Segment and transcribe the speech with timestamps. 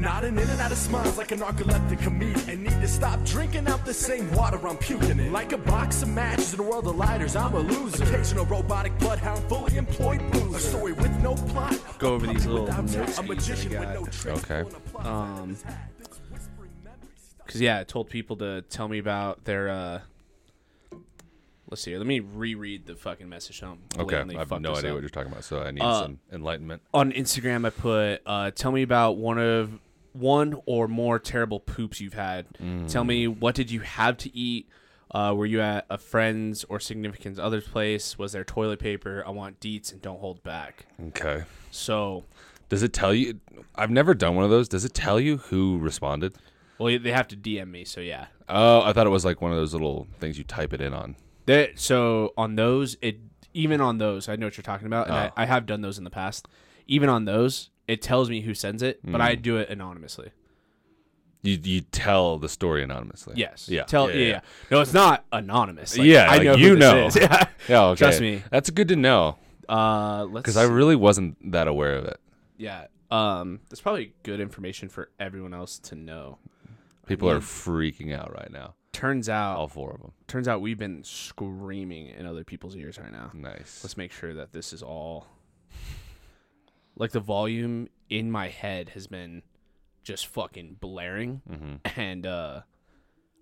[0.00, 2.62] nodding in and out of smiles like a narcoleptic comedian.
[2.62, 5.32] Need to stop drinking out the same water I'm puking in.
[5.32, 8.02] Like a box of matches in a world of lighters, I'm a loser.
[8.04, 10.56] Occasional robotic bloodhound, fully employed boozer.
[10.56, 11.78] A story with no plot.
[11.98, 14.50] Go over these little Without notes a magician with no tricks.
[14.50, 14.64] Okay.
[14.98, 15.56] Um,
[17.46, 19.68] because yeah, I told people to tell me about their.
[19.68, 20.00] uh
[21.68, 21.92] Let's see.
[21.92, 21.98] here.
[21.98, 23.62] Let me reread the fucking message.
[23.62, 24.16] I'm Okay.
[24.16, 24.94] I have no idea up.
[24.96, 26.82] what you're talking about, so I need Uh, some enlightenment.
[26.92, 29.78] on Instagram, I put, uh, "Tell me about one of
[30.12, 32.46] one or more terrible poops you've had.
[32.88, 34.68] Tell me what did you have to eat.
[35.12, 38.16] Uh, were you at a friend's or significant other's place?
[38.16, 39.24] Was there toilet paper?
[39.26, 40.86] I want deets and don't hold back.
[41.08, 41.42] Okay.
[41.72, 42.24] So,
[42.68, 43.40] Does it tell you?
[43.74, 44.68] I've never done one of those.
[44.68, 46.34] Does it tell you who responded?
[46.78, 47.84] well, they have to DM me.
[47.84, 50.72] So yeah, Oh, I thought it was like one of those little things you type
[50.72, 51.16] it in on.
[51.46, 53.18] That so on those, it
[53.52, 55.32] even on those, I know what you're talking about, and Oh.
[55.36, 56.46] I, I have done those in the past.
[56.86, 59.24] Even on those, it tells me who sends it, but Mm.
[59.24, 60.30] I do it anonymously.
[61.42, 63.34] You you tell the story anonymously.
[63.36, 63.68] Yes.
[63.68, 63.84] Yeah.
[63.84, 64.10] Tell.
[64.10, 64.16] Yeah.
[64.26, 65.96] yeah, No, it's not anonymous.
[65.96, 67.08] Like, Yeah, I like, know you know.
[67.16, 67.46] Yeah.
[67.68, 67.82] Yeah.
[67.86, 67.98] Okay.
[67.98, 68.42] Trust me.
[68.50, 70.42] That's good to know Uh, let's.
[70.42, 72.18] because I really wasn't that aware of it.
[72.58, 72.86] yeah.
[73.10, 76.38] Um, that's probably good information for everyone else to know.
[77.06, 78.74] People are mean- freaking out right now.
[78.92, 80.12] Turns out, All four of them.
[80.28, 83.30] turns out we've been screaming in other people's ears right now.
[83.34, 83.80] Nice.
[83.82, 85.26] Let's make sure that this is all
[87.00, 89.42] like the volume in my head has been
[90.04, 92.00] just fucking blaring Mm-hmm.
[92.00, 92.60] and uh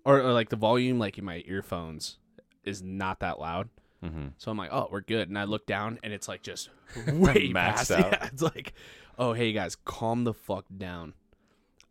[0.05, 2.17] or, or like the volume like in my earphones
[2.63, 3.69] is not that loud.
[4.03, 4.27] Mm-hmm.
[4.37, 6.69] So I'm like, "Oh, we're good." And I look down and it's like just
[7.07, 8.11] way Maxed past out.
[8.13, 8.73] Yeah, it's like,
[9.17, 11.13] "Oh, hey guys, calm the fuck down."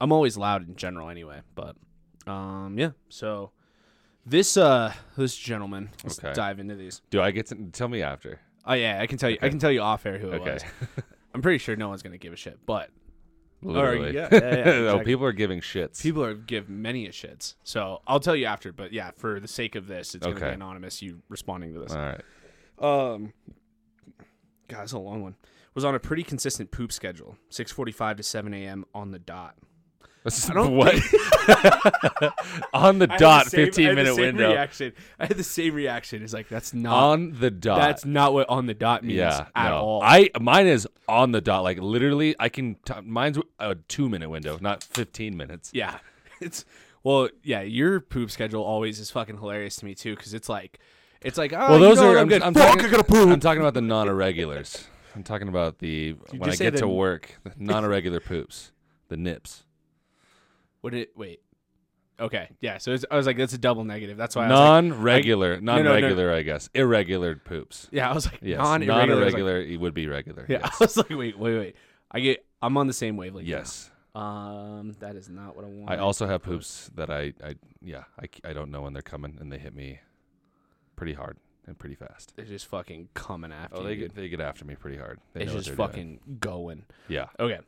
[0.01, 1.77] I'm always loud in general anyway, but
[2.27, 2.91] um yeah.
[3.11, 3.51] So
[4.25, 6.33] this uh this gentleman, let's Okay.
[6.33, 7.03] dive into these.
[7.11, 8.41] Do I get to tell me after?
[8.65, 9.39] Oh yeah, I can tell you.
[9.43, 10.53] I can tell you off air who it Okay.
[10.55, 10.65] was.
[11.35, 12.91] I'm pretty sure no one's gonna give a shit, but
[13.63, 14.15] Literally.
[14.15, 16.03] yeah, yeah, yeah, no, people are giving shits.
[16.03, 17.55] people are give many a shits.
[17.65, 18.73] So I'll tell you after.
[18.73, 21.03] But yeah, for the sake of this, it's gonna be anonymous.
[21.03, 21.93] You responding to this.
[21.93, 22.23] All right.
[22.81, 23.33] Um,
[24.69, 25.37] God, it's a long one.
[25.75, 28.85] Was on a pretty consistent poop schedule, 6:45 to 7 a.m.
[28.95, 29.55] on the dot.
[30.35, 30.95] This I don't what?
[32.73, 34.51] On the dot, the same- I had 15 the minute same window.
[34.51, 34.93] Reaction.
[35.19, 36.23] I had the same reaction.
[36.23, 36.95] It's like that's not.
[36.95, 37.79] On the dot.
[37.79, 39.77] that's not what on the dot means yeah, at no.
[39.77, 40.03] all.
[40.03, 41.63] I mine is on the dot.
[41.63, 42.77] Like literally, I can.
[42.85, 45.71] T- mine's a two minute window, not 15 minutes.
[45.73, 45.99] Yeah.
[46.41, 46.65] It's
[47.03, 50.79] well, yeah, your poop schedule always is fucking hilarious to me too cuz it's like
[51.21, 52.19] it's like, oh, Well, you those know are.
[52.19, 52.43] I'm, I'm.
[52.43, 53.29] I'm talking, I gotta poop.
[53.29, 54.87] I'm talking about the non irregulars.
[55.17, 58.71] I'm talking about the when I get to work, the non irregular poops,
[59.09, 59.65] the nips.
[60.81, 61.41] What did it, wait?
[62.21, 62.79] Okay, yeah.
[62.79, 64.17] So it's, I was like, that's a double negative.
[64.17, 64.47] That's why.
[64.47, 65.83] I was like, Non regular, no, no.
[65.85, 66.69] non regular, I guess.
[66.75, 67.89] Irregular poops.
[67.93, 69.23] yeah, I was like, Yes, non non irregular.
[69.23, 69.61] irregular.
[69.61, 70.45] it would be regular.
[70.49, 70.61] Yeah.
[70.65, 71.77] I was like, wait, wait, wait.
[72.11, 72.45] I get.
[72.61, 73.47] I'm on the same wavelength.
[73.49, 73.57] now.
[73.59, 73.91] Yes.
[74.17, 75.91] Um, that is not what I want.
[75.91, 79.03] I also have poops that I, I yeah, I, c- I don't know when they're
[79.03, 80.01] coming and they hit me
[80.97, 81.37] pretty hard
[81.69, 82.33] and pretty fast.
[82.35, 83.87] They're just fucking coming after Oh, you.
[83.87, 84.01] they dude.
[84.15, 85.21] get they get after me pretty hard.
[85.35, 86.85] They It's what just they're fucking going.
[87.07, 87.27] Yeah.
[87.39, 87.61] Okay.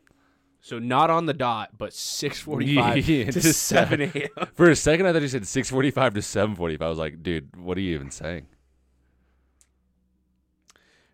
[0.63, 4.47] So not on the dot, but 6:45 Yeah, to just 7 a.m.
[4.55, 6.87] For a second, I thought you said six forty five to seven forty five.
[6.87, 8.47] I was like, dude, what are you even saying?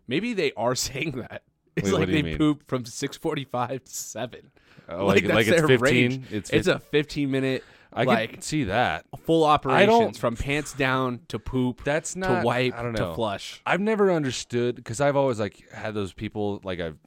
[0.07, 1.43] Maybe they are saying that.
[1.75, 2.37] It's Wait, what like do you they mean?
[2.37, 4.51] poop from 6:45 to 7.
[4.89, 6.11] Oh, Like, like it's their fifteen.
[6.11, 6.25] range.
[6.31, 6.73] It's, It's 15.
[6.75, 7.63] a 15 minute
[7.93, 9.05] I like can see that.
[9.25, 13.13] full operations from pants down to poop That's not to wipe I don't to know.
[13.13, 13.61] flush.
[13.65, 16.97] I've never understood because I've always like had those people like I've.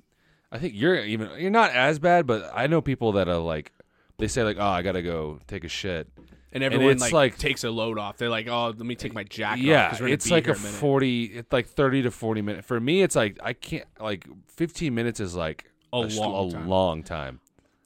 [0.53, 3.73] I think you're even you're not as bad, but I know people that are like
[4.19, 6.09] they say like, oh, I gotta go take a shit.
[6.53, 8.17] And everyone it's like, like- takes a load off.
[8.17, 10.31] They're like, "Oh, let me take my jacket off." yeah, 'cause we're gonna it's be
[10.33, 11.25] like here a minute." forty.
[11.27, 12.65] It's like thirty to forty minute.
[12.65, 16.69] For me, it's like I can't like fifteen minutes is like A long a time.
[16.69, 17.41] long time.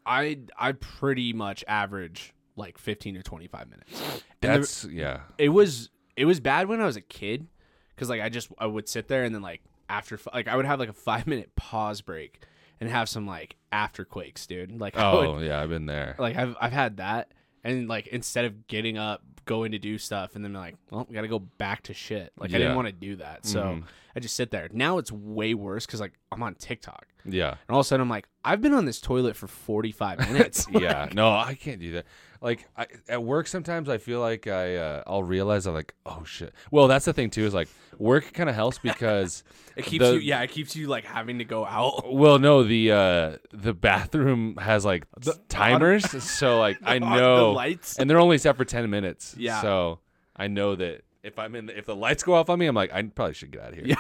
[0.06, 4.00] I I pretty much average like 15 to 25 minutes.
[4.00, 5.20] And the- That's yeah.
[5.38, 7.46] it was it was bad when I was a kid
[7.94, 9.60] because like I just I would sit there and then like
[9.91, 12.41] after like I would have like a five minute pause break
[12.81, 14.81] and have some like after quakes, dude.
[14.81, 16.17] Like I would, Oh yeah, I've been there.
[16.19, 17.32] like I've I've had that
[17.62, 21.15] and like instead of getting up going to do stuff and then like well we
[21.15, 23.82] gotta go back to shit like I didn't want to do that so Mhm.
[24.16, 27.58] I just sit there now it's way worse because like I'm on TikTok Yeah, and
[27.75, 31.08] all of a sudden I'm like I've been on this toilet for 45 minutes yeah.
[31.12, 32.06] No, I can't do that.
[32.40, 36.25] Like I, at work, sometimes I feel like I uh, I'll realize I'm like, oh
[36.25, 36.52] shit.
[36.70, 37.69] Well, that's the thing too is like
[37.99, 39.44] work kind of helps because
[39.76, 42.62] it keeps the- you yeah it keeps you like having to go out Well, no,
[42.62, 45.06] the uh the bathroom has like
[45.49, 47.99] timers, so like I the know, lights?
[47.99, 49.34] and they're only set for ten minutes.
[49.38, 49.62] Yeah.
[49.62, 50.00] so
[50.37, 52.75] I know that if I'm in, the, if the lights go off on me, I'm
[52.76, 53.97] like, I probably should get out of here.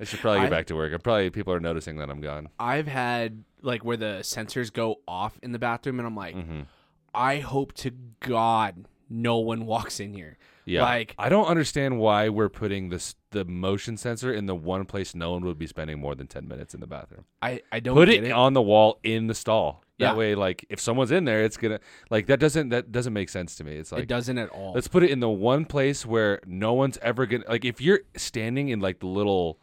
[0.00, 0.92] I should probably get I- back to work.
[0.94, 2.48] I'm probably people are noticing that I'm gone.
[2.58, 6.60] I've had like where the sensors go off in the bathroom, and I'm like, Mm-hmm.
[7.14, 10.36] I hope to God no one walks in here.
[10.66, 14.84] Yeah, Like, I don't understand why we're putting this the motion sensor in the one
[14.84, 17.24] place no one would be spending more than ten minutes in the bathroom.
[17.40, 18.30] I, I don't Put get it, it.
[18.32, 19.82] on the wall in the stall.
[19.98, 20.14] That Yeah.
[20.16, 23.56] way, like if someone's in there, it's gonna like that doesn't that doesn't make sense
[23.56, 23.76] to me.
[23.76, 24.72] It's like it doesn't at all.
[24.74, 28.00] Let's put it in the one place where no one's ever gonna like if you're
[28.14, 29.58] standing in like the little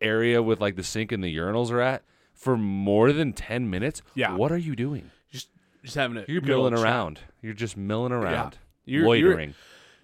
[0.00, 2.02] area with like the sink and the urinals are at
[2.32, 4.02] for more than ten minutes.
[4.14, 4.34] Yeah.
[4.34, 5.10] What are you doing?
[5.30, 5.50] just
[5.84, 7.20] just having a You're milling around.
[7.40, 8.58] You're just milling around.
[8.84, 9.54] You're- you're- loitering.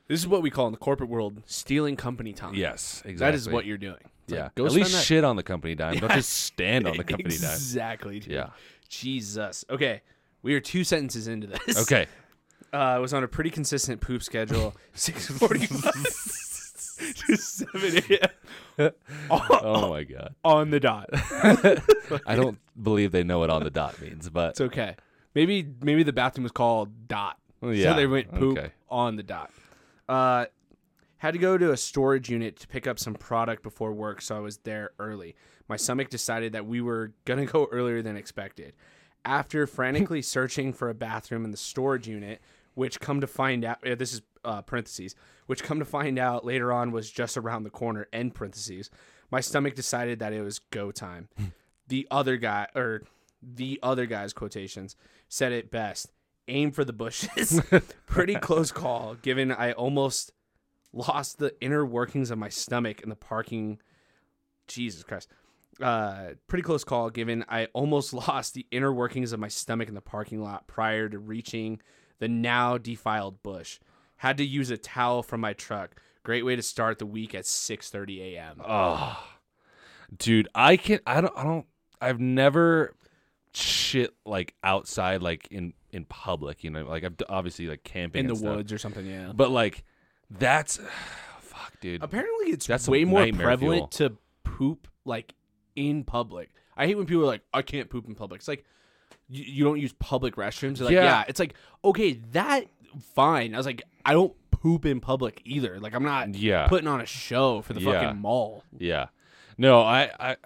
[0.08, 2.54] This is what we call in the corporate world stealing company time.
[2.54, 3.14] yes, exactly.
[3.16, 3.96] That is what you're doing.
[4.24, 4.42] It's Yeah.
[4.44, 5.98] like, go At least that- shit on the company dime.
[5.98, 7.50] Don't just stand on the company dime.
[7.52, 8.22] Exactly.
[8.26, 8.50] Yeah.
[8.92, 9.64] Jesus.
[9.70, 10.02] Okay.
[10.42, 11.80] We are two sentences into this.
[11.82, 12.06] Okay.
[12.74, 14.74] Uh, I was on a pretty consistent poop schedule.
[14.94, 15.92] Six forty-five
[17.26, 18.02] to seven
[18.78, 18.90] a.m.
[19.30, 20.34] Oh my god.
[20.42, 21.10] on the dot.
[21.12, 24.96] I don't believe they know what on the dot means, but It's okay.
[25.34, 27.36] Maybe maybe the bathroom was called dot.
[27.60, 27.90] yeah.
[27.90, 28.70] So they went poop Okay.
[28.88, 29.50] on the dot.
[30.08, 30.46] Uh,
[31.18, 34.34] had to go to a storage unit to pick up some product before work, so
[34.34, 35.36] I was there early.
[35.72, 38.74] My stomach decided that we were gonna go earlier than expected.
[39.24, 42.42] After frantically searching for a bathroom in the storage unit,
[42.74, 45.14] which come to find out, this is uh, parentheses,
[45.46, 48.90] which come to find out later on was just around the corner, end parentheses.
[49.30, 51.30] My stomach decided that it was go time.
[51.88, 53.04] the other guy, or
[53.42, 54.94] the other guy's quotations,
[55.30, 56.12] said it best
[56.48, 57.62] aim for the bushes.
[58.06, 60.32] Pretty close call, given I almost
[60.92, 63.78] lost the inner workings of my stomach in the parking.
[64.68, 65.28] Jesus Christ.
[65.80, 69.94] Uh, pretty close call, given I almost lost the inner workings of my stomach in
[69.94, 71.80] the parking lot prior to reaching
[72.18, 73.78] the now defiled bush.
[74.16, 76.00] Had to use a towel from my truck.
[76.22, 78.62] Great way to start the week at 6:30 a.m.
[78.64, 79.20] Oh,
[80.16, 81.00] dude, I can.
[81.06, 81.36] I don't.
[81.36, 81.66] I don't.
[82.00, 82.94] I've never
[83.54, 86.62] shit like outside, like in in public.
[86.62, 88.56] You know, like I've obviously like camping in the stuff.
[88.56, 89.32] woods or something, yeah.
[89.34, 89.82] But like,
[90.30, 90.78] that's
[91.40, 92.04] fuck, dude.
[92.04, 95.34] Apparently, it's That's way more prevalent to poop like
[95.76, 96.50] in public.
[96.76, 98.64] I hate when people are like, "I can't poop in public." It's like
[99.28, 100.78] you, you don't use public restrooms.
[100.78, 101.04] They're like, Yeah.
[101.04, 101.24] yeah.
[101.28, 101.54] It's like
[101.84, 102.66] okay, that
[103.14, 103.54] fine.
[103.54, 105.78] I was like, I don't poop in public either.
[105.80, 106.66] Like I'm not Yeah.
[106.68, 108.00] putting on a show for the Yeah.
[108.00, 108.64] fucking mall.
[108.78, 109.06] Yeah.
[109.58, 110.36] No, I, I,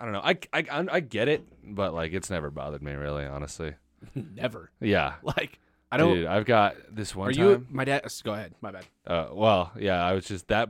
[0.00, 0.20] I don't know.
[0.22, 3.74] I, I, I get it, but like, it's never bothered me really, honestly.
[4.14, 4.70] Never.
[4.80, 5.14] Yeah.
[5.22, 5.58] Like
[5.90, 6.14] I don't.
[6.14, 7.44] Dude, I've got this one are time.
[7.44, 8.04] you my dad?
[8.24, 8.54] Go ahead.
[8.60, 8.84] My bad.
[9.06, 10.68] Uh, well, yeah, I was just that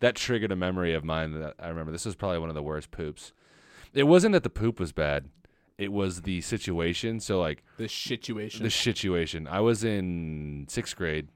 [0.00, 1.92] that triggered a memory of mine that I remember.
[1.92, 3.32] This was probably one of the worst poops.
[3.94, 5.28] It wasn't that the poop was bad;
[5.78, 7.20] it was the situation.
[7.20, 8.62] So, like The situation.
[8.62, 9.46] the situation.
[9.46, 11.28] I was in sixth grade,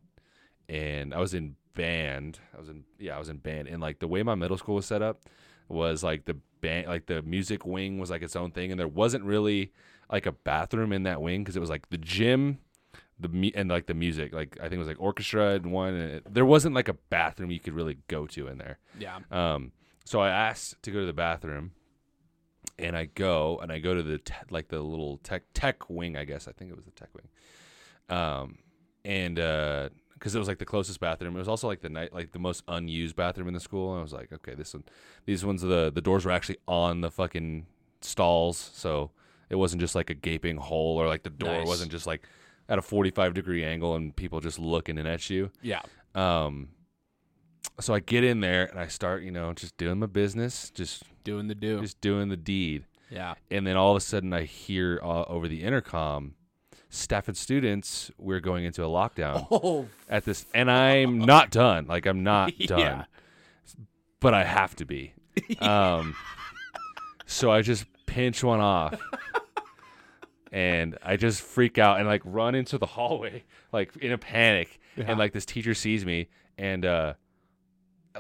[0.69, 2.39] and I was in band.
[2.55, 4.75] I was in yeah, I was in band, and like the way my middle school
[4.77, 5.23] was set up
[5.69, 8.89] was like the band, like the music wing was like its own thing, and there
[8.89, 9.73] wasn't really
[10.13, 12.59] like a bathroom in that wing because it was like the gym
[13.21, 15.95] the mu- and like the music like i think it was like orchestra and one
[15.95, 19.19] and it, there wasn't like a bathroom you could really go to in there yeah.
[19.31, 19.73] um
[20.05, 21.73] so i asked to go to the bathroom
[22.79, 26.17] and i go and i go to the te- like the little tech tech wing
[26.17, 27.29] i guess i think it was the tech wing
[28.19, 28.59] um
[29.05, 31.35] and uh because it was like the closest bathroom.
[31.35, 33.93] It was also like the night, like the most unused bathroom in the school.
[33.93, 34.85] And I was like, okay, this one,
[35.25, 37.65] these ones, the the doors were actually on the fucking
[38.03, 39.13] stalls, so
[39.49, 41.67] it wasn't just like a gaping hole or like the door Nice.
[41.67, 42.29] wasn't just like
[42.71, 45.51] at a 45 degree angle and people just looking in at you.
[45.61, 45.83] Yeah.
[46.15, 46.69] Um,
[47.79, 51.03] so I get in there and I start, you know, just doing my business, just
[51.25, 51.81] Doing the do.
[51.83, 52.87] just doing the deed.
[53.11, 53.35] yeah.
[53.51, 56.35] And then all of a sudden I hear uh, over the intercom,
[56.89, 59.87] staff and students, we're going into a lockdown Oh.
[60.09, 61.87] at this, and I'm not done.
[61.87, 63.05] Like I'm not done, Yeah.
[64.21, 65.13] but I have to be.
[65.61, 66.15] Um,
[67.27, 69.01] so I just pinch one off,
[70.53, 74.79] and I just freak out and like run into the hallway, like in a panic.
[74.97, 75.05] Yeah.
[75.09, 76.29] And like this teacher sees me,
[76.59, 77.15] and uh,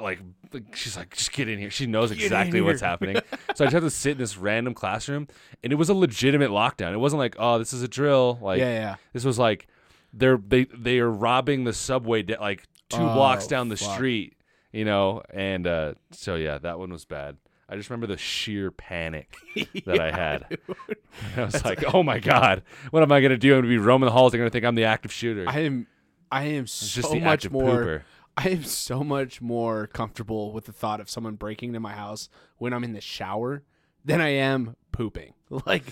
[0.00, 0.20] like
[0.52, 1.70] like, she's like, just get in here.
[1.70, 3.16] She knows in exactly what's happening.
[3.54, 5.28] so I just have to sit in this random classroom,
[5.62, 6.92] and it was a legitimate lockdown.
[6.92, 8.38] It wasn't like, oh, this is a drill.
[8.40, 8.70] Like, yeah.
[8.72, 8.96] Yeah.
[9.12, 9.66] this was like
[10.12, 13.94] they're they they are robbing the subway da- like two Oh, blocks down the fuck.
[13.94, 14.37] street,
[14.72, 15.22] you know.
[15.30, 17.37] And uh, so yeah, that one was bad.
[17.71, 19.37] I just remember the sheer panic
[19.87, 20.59] that I had.
[21.37, 23.55] I was like, "Oh my god, what am I gonna do?
[23.55, 24.33] I'm gonna be roaming the halls.
[24.33, 25.87] They're gonna think I'm the active shooter." I am
[26.33, 28.03] I am It's so much more pooper.
[28.37, 32.29] I am so much more comfortable with the thought of someone breaking into my house
[32.59, 33.62] when I'm in the shower
[34.05, 35.35] than I am pooping.
[35.67, 35.83] Like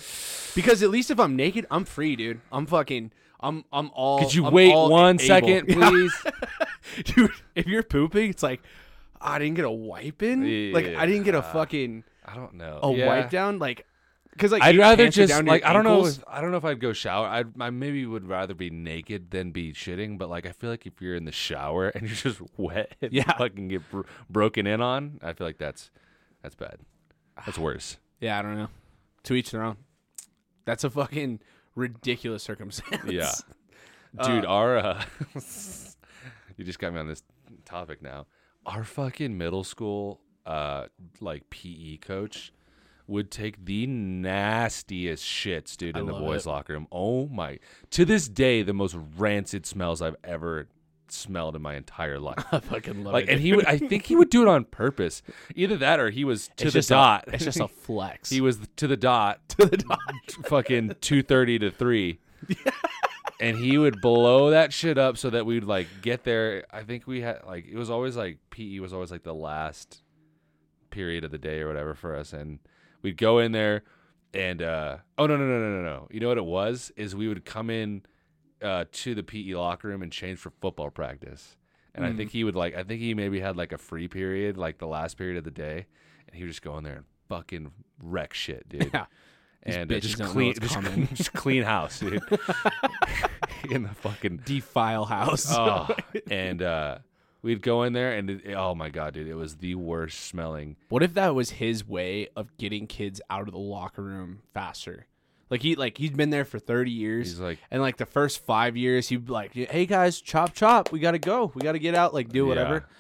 [0.55, 2.41] because at least if I'm naked, I'm free, dude.
[2.53, 5.27] I'm fucking I'm I'm all Could you I'm wait one able.
[5.27, 6.15] second, please?
[7.05, 8.63] dude, if you're pooping, it's like
[9.21, 10.73] I didn't get a wipe in.
[10.73, 12.81] Like I didn't get a fucking I don't know.
[12.83, 13.07] a Yeah.
[13.07, 13.59] wipe down.
[13.59, 13.87] Like
[14.33, 16.07] because like I'd rather just down like I don't know.
[16.07, 17.27] If, I don't know if I'd go shower.
[17.27, 20.17] I I maybe would rather be naked than be shitting.
[20.19, 23.13] But like I feel like if you're in the shower and you're just wet, and
[23.13, 23.37] Yeah.
[23.37, 25.19] fucking get bro- broken in on.
[25.23, 25.91] I feel like that's
[26.43, 26.79] that's bad.
[27.45, 27.97] That's worse.
[28.21, 28.69] Yeah, I don't know.
[29.25, 29.77] To each their own.
[30.65, 31.41] That's a fucking
[31.75, 33.11] ridiculous circumstance.
[33.11, 33.33] Yeah,
[34.25, 34.45] dude.
[34.45, 35.05] our uh,
[36.57, 37.23] you just got me on this
[37.65, 38.27] topic now.
[38.69, 40.87] Our fucking middle school uh
[41.21, 42.53] like PE coach
[43.07, 46.51] would take the nastiest shits, dude, I in the boys' it.
[46.51, 46.87] locker room.
[46.93, 47.59] Oh my!
[47.93, 50.69] To this day, the most rancid smells I've ever
[51.09, 52.45] smelled in my entire life.
[52.53, 53.31] I fucking love Like, it.
[53.31, 55.23] and he would, I think he would do it on purpose.
[55.57, 57.25] Either that, or he was to it's the dot.
[57.29, 58.29] A, it's just a flex.
[58.29, 59.99] he was to the dot to the dot.
[60.47, 62.19] fucking two thirty to three.
[63.41, 66.65] And he would blow that shit up so that we'd like get there.
[66.73, 70.03] I think we had like it was always like PE was always like the last
[70.91, 72.59] period of the day or whatever for us, and
[73.03, 73.85] we'd go in there
[74.35, 76.09] and uh oh no no no no no no.
[76.11, 76.91] You know what it was?
[76.97, 78.03] Is we would come in
[78.61, 81.57] uh to the PE locker room and change for football practice,
[81.95, 84.57] and I think he would like I think he maybe had like a free period
[84.57, 85.87] like the last period of the day,
[86.27, 87.71] and he would just go in there and fucking
[88.03, 88.91] wreck shit, dude.
[88.93, 89.07] Yeah.
[89.63, 90.79] And uh, just clean, just,
[91.15, 92.23] just clean house, dude.
[93.71, 95.47] in the fucking Defile house.
[95.51, 95.89] oh,
[96.31, 96.99] and uh,
[97.43, 100.77] we'd go in there, and it, oh my god, dude, it was the worst smelling.
[100.89, 105.07] What if that was his way of getting kids out of the locker room faster?
[105.51, 107.29] Like he like he's been there for thirty years.
[107.29, 110.93] He's like- and like the first five years, he'd be like, "Hey guys, chop chop,
[110.93, 112.95] we gotta go, we gotta get out, like do whatever." Yeah.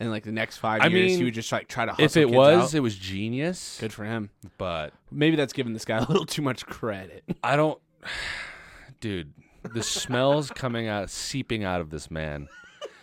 [0.00, 1.92] And like the next five I years, mean, he would just like try to.
[1.92, 2.74] Hustle If it kids was, out.
[2.76, 3.78] it was genius.
[3.80, 4.30] good for him.
[4.58, 7.22] But Maybe that's giving this guy a little too much credit.
[7.42, 7.80] I don't,
[9.00, 9.32] dude.
[9.72, 12.48] The smells coming out, seeping out of this man.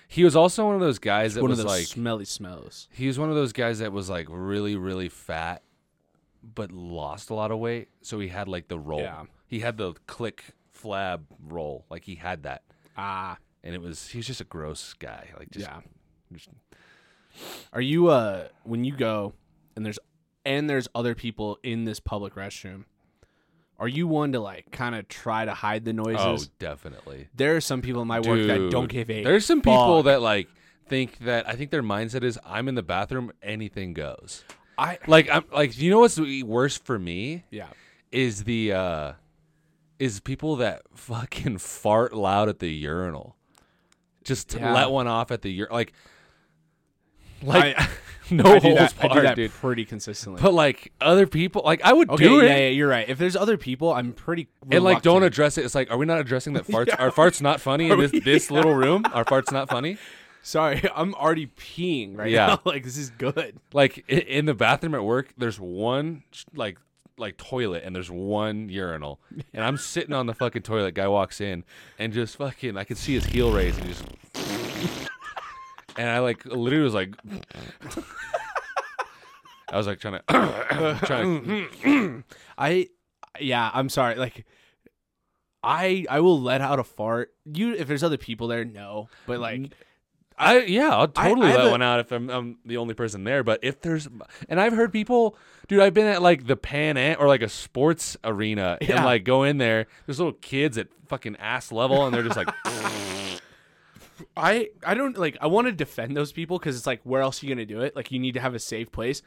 [0.07, 2.88] He was also one of those guys that One of was those like smelly smells.
[2.91, 5.63] he was one of those guys that was like really really fat
[6.43, 9.24] but lost a lot of weight so he had like the roll Yeah.
[9.48, 10.43] he had the click
[10.77, 12.63] flab roll like he had that
[12.98, 15.79] Ah, and it was he was just a gross guy like just, yeah.
[16.33, 16.50] just
[17.73, 19.33] Are you uh when you go
[19.75, 20.00] and there's
[20.45, 22.85] and there's other people in this public restroom?
[23.79, 26.19] Are you one to like kind of try to hide the noises?
[26.47, 29.23] oh definitely There are some people in my work that don't give a.
[29.23, 30.05] there's some people fuck.
[30.05, 30.47] that like
[30.88, 34.43] think that i think their mindset is i'm in the bathroom anything goes
[34.77, 37.67] I like i'm like you know what's worse for me yeah.
[38.11, 39.13] is the uh
[40.00, 43.35] is people that fucking fart loud at the urinal.
[44.23, 44.73] Just to Yeah.
[44.73, 45.93] let one off at the ur like
[47.48, 47.88] like I-
[48.31, 49.12] no I do holds that.
[49.12, 49.51] I do that dude.
[49.51, 50.41] pretty consistently.
[50.41, 53.07] But like other people, like I would okay, do it yeah, you're right.
[53.10, 55.33] If there's other people, I'm pretty and like don't reluctant.
[55.33, 55.65] address it.
[55.65, 56.93] It's like, are we not addressing that farts?
[56.98, 59.03] Are farts not funny in this, this little room?
[59.13, 59.98] Are farts not funny?
[60.43, 62.48] Sorry, I'm already peeing right Yeah.
[62.48, 62.62] now.
[62.65, 63.57] like this is good.
[63.74, 66.24] Like i- in the bathroom at work, there's one
[66.55, 66.77] like
[67.17, 69.19] like toilet and there's one urinal,
[69.53, 70.95] and I'm sitting on the fucking toilet.
[70.95, 71.63] Guy walks in
[72.00, 74.03] and just fucking, I can see his heel raise and just,
[75.98, 77.15] and I like literally was like,
[79.69, 82.24] I was like trying to trying to
[82.57, 82.88] I
[83.39, 84.15] yeah, I'm sorry.
[84.15, 84.45] Like
[85.63, 87.33] I I will let out a fart.
[87.45, 89.10] You if there's other people there, no.
[89.25, 89.63] But mm-hmm.
[89.63, 89.74] like
[90.41, 92.95] I yeah, I'll totally I have let a- one out if I'm, I'm the only
[92.95, 93.43] person there.
[93.43, 94.07] But if there's,
[94.50, 97.50] and I've heard people, dude, I've been at like the Pan Am or like a
[97.50, 99.86] sports arena and like go in there.
[100.05, 102.50] There's little kids at fucking ass level, and they're just like,
[104.38, 107.42] I I don't like I want to defend those people because it's like where else
[107.42, 107.96] are you gonna do it?
[107.96, 109.22] Like you need to have a safe place.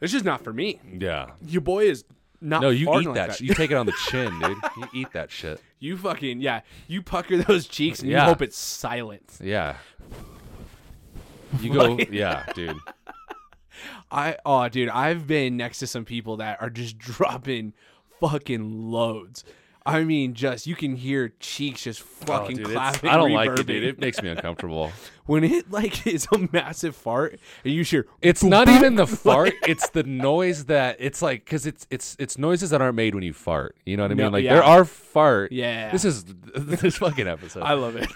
[0.00, 0.80] It's just not for me.
[0.98, 1.30] yeah.
[1.46, 2.04] Your boy is
[2.40, 2.60] not.
[2.62, 3.36] No, you eat like that.
[3.36, 4.58] sh- You take it on the chin, dude.
[4.76, 5.60] You eat that shit.
[5.78, 6.60] You fucking yeah.
[6.88, 8.22] You pucker those cheeks and Yeah.
[8.24, 9.38] you hope it's silent.
[9.40, 9.76] Yeah.
[11.60, 12.76] You go, yeah, dude.
[14.10, 17.72] I oh dude, I've been next to some people that are just dropping
[18.20, 19.44] fucking loads.
[19.86, 23.10] I mean, just you can hear cheeks just oh, fucking Oh, dude, clapping.
[23.10, 23.84] I don't like it, dude.
[23.84, 24.90] It makes me uncomfortable.
[25.26, 28.94] when it like is a massive fart and you hear It's boop, not boop, even
[28.96, 29.52] the fart.
[29.66, 33.24] It's the noise that it's like because it's it's it's noises that aren't made when
[33.24, 33.76] you fart.
[33.84, 34.26] You know what I mean?
[34.26, 34.54] No, like yeah.
[34.54, 35.52] there are fart.
[35.52, 35.90] Yeah.
[35.90, 36.24] This is
[36.54, 37.62] this fucking episode.
[37.62, 38.08] I love it.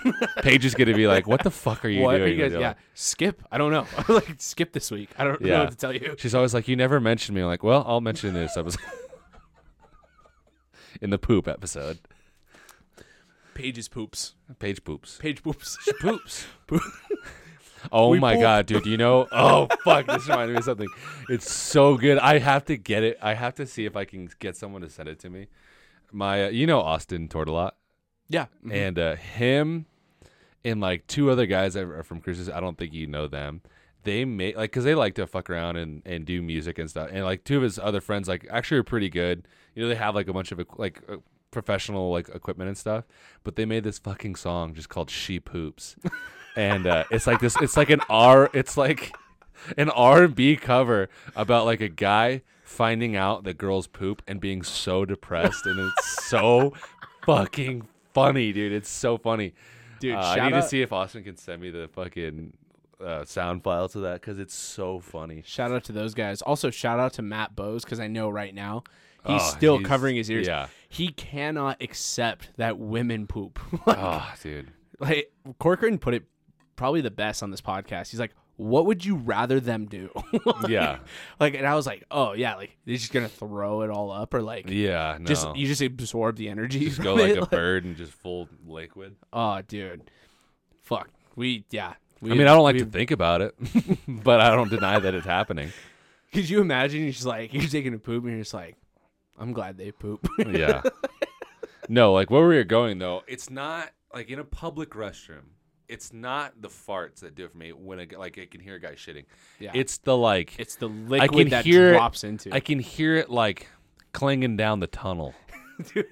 [0.42, 2.58] Paige is gonna be like, "What the fuck are you what doing?" are you guys?
[2.58, 3.42] Yeah, skip.
[3.52, 3.86] I don't know.
[3.96, 5.10] I was like skip this week.
[5.18, 6.14] I don't know what to tell you.
[6.18, 8.80] She's always like, "You never mentioned me." I'm like, "Well, I'll mention this episode."
[11.00, 11.98] In the poop episode,
[13.54, 14.34] Paige's poops.
[14.58, 15.18] Paige poops.
[15.20, 15.78] Paige poops.
[15.84, 16.46] She Poops.
[16.66, 16.82] Poop.
[17.92, 18.86] Oh We my god, dude!
[18.86, 19.28] You know?
[19.30, 20.06] Oh fuck!
[20.06, 20.88] This reminded me of something.
[21.28, 22.18] It's so good.
[22.18, 23.18] I have to get it.
[23.22, 25.46] I have to see if I can get someone to send it to me.
[26.10, 27.72] My, uh, you know, Austin Tortolot.
[28.28, 28.46] yeah.
[28.68, 29.86] and uh, him
[30.64, 32.48] and like two other guys that are from Cruces.
[32.50, 33.60] I don't think you know them.
[34.08, 37.10] They made like because they like to fuck around and and do music and stuff.
[37.12, 39.46] And like two of his other friends like actually are pretty good.
[39.74, 41.02] You know, they have like a bunch of like.
[41.08, 41.16] Uh,
[41.50, 43.04] professional like equipment and stuff
[43.42, 45.96] but they made this fucking song just called she poops
[46.56, 49.16] and uh it's like this it's like an r it's like
[49.78, 55.06] an r&b cover about like a guy finding out that girls poop and being so
[55.06, 56.74] depressed and it's so
[57.24, 59.54] fucking funny dude it's so funny
[60.00, 62.52] Dude, uh, I need out, to see if Austin can send me the fucking
[63.04, 65.42] uh, sound file to that because it's so funny.
[65.46, 66.42] shout out to those guys.
[66.42, 68.82] Also, shout out to Matt Bose because I know right now
[69.26, 70.46] he's Oh, still he's- covering his ears.
[70.46, 70.68] yeah.
[70.88, 73.58] He cannot accept that women poop.
[73.86, 74.72] like, Oh, dude.
[74.98, 76.24] like Corcoran put it
[76.76, 78.10] probably the best on this podcast.
[78.10, 80.10] He's like, "What would you rather them do?"
[80.46, 80.98] Like- Yeah.
[81.38, 84.32] Like, and I was like, "Oh yeah, like they're just gonna throw it all up,
[84.34, 85.26] or like Yeah, no.
[85.26, 86.80] just you just absorb the energy.
[86.86, 89.14] Just go like it, a bird and just full liquid.
[89.32, 90.10] Oh, dude,
[90.82, 91.10] fuck.
[91.36, 91.94] We yeah.
[92.20, 93.54] We, I mean, I don't like to think about it,
[94.08, 95.72] but I don't deny that it's happening.
[96.32, 97.02] Could you imagine?
[97.02, 98.76] You're just like you're taking a poop, and you're just like,
[99.38, 100.82] "I'm glad they poop." Yeah.
[101.88, 105.44] no, like where we were going though, it's not like in a public restroom.
[105.88, 108.60] It's not the farts that do it for me when I, get- like I can
[108.60, 109.24] hear a guy shitting.
[109.58, 109.70] Yeah.
[109.72, 112.52] It's the like It's the can liquid that hear it- drops into.
[112.54, 113.68] I can hear it like
[114.12, 115.34] clanging down the tunnel.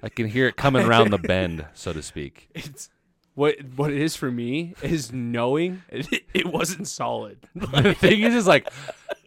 [0.01, 2.49] I can hear it coming around the bend, so to speak.
[2.55, 2.89] it's
[3.37, 7.37] what what it is for me is knowing it, it wasn't solid.
[7.55, 8.67] the thing is, is like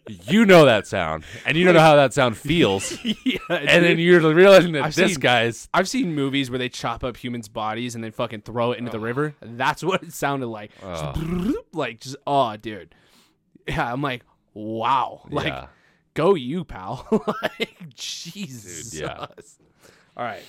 [0.09, 3.99] you know that sound, and you don't know how that sound feels, yeah, and then
[3.99, 7.47] you're realizing that I've this seen- guy's I've seen movies where they chop up humans'
[7.47, 9.33] bodies and then fucking throw it into the river.
[9.39, 10.71] That's what it sounded like.
[10.81, 12.93] Just like just oh, dude.
[13.65, 15.21] Yeah, I'm like, wow.
[15.29, 15.67] Like, yeah.
[16.15, 17.07] go you, pal.
[17.41, 18.89] like, Jesus.
[18.89, 19.27] Dude, yeah.
[20.17, 20.43] All right.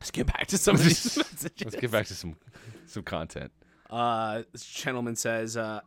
[0.00, 1.64] Let's get back to some of these messages.
[1.64, 2.36] Let's get back to some
[2.86, 3.52] some content.
[3.90, 5.80] Uh, this gentleman says, uh,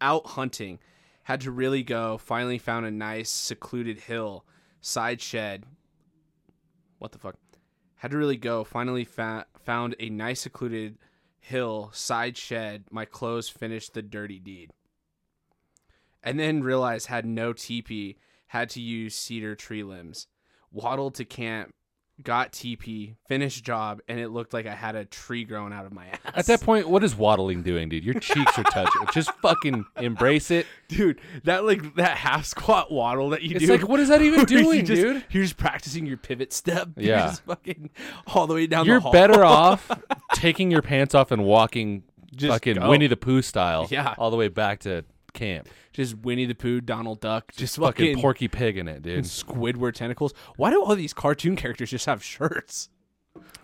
[0.00, 0.78] out hunting,
[1.24, 2.18] had to really go.
[2.18, 4.44] Finally found a nice secluded hill,
[4.80, 5.64] side shed.
[6.98, 7.36] What the fuck?
[7.96, 8.62] Had to really go.
[8.62, 10.98] Finally fa- found a nice secluded
[11.40, 12.84] hill, side shed.
[12.90, 14.70] My clothes finished the dirty deed.
[16.22, 20.26] And then realized had no teepee, had to use cedar tree limbs.
[20.72, 21.72] Waddled to camp,
[22.22, 25.92] got TP, finished job, and it looked like I had a tree growing out of
[25.92, 26.18] my ass.
[26.34, 28.04] At that point, what is waddling doing, dude?
[28.04, 29.02] Your cheeks are touching.
[29.12, 30.66] Just fucking embrace it.
[30.88, 34.22] dude that like that half squat waddle that you It's do like, what is that
[34.22, 35.24] even where you doing, just- dude?
[35.30, 37.26] you're just practicing your pivot step You're Yeah.
[37.26, 37.90] just fucking
[38.28, 39.90] all the way down You're better off
[40.34, 42.02] taking your pants off and walking
[42.34, 42.88] Just fucking go.
[42.88, 44.14] Winnie the Pooh style Yeah.
[44.16, 45.04] all the way back to
[45.36, 45.68] camp.
[45.92, 49.22] just winnie the pooh donald duck just, Fucking fucking Porky Pig in it, dude.
[49.24, 52.88] squidward tentacles why do all these cartoon characters just have shirts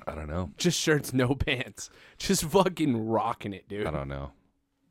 [0.06, 0.50] I don't know.
[0.58, 4.30] just shirts no pants just fucking rocking it dude I don't know.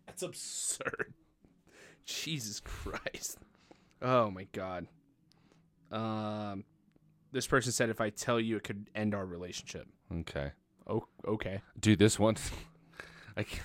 [0.08, 1.14] that's absurd
[2.04, 3.38] jesus christ
[4.02, 4.88] oh my god
[5.92, 6.64] um
[7.32, 10.52] this person said if i tell you it could end our relationship Okay.
[10.88, 12.36] oh okay Dude, this one
[13.38, 13.62] I can't,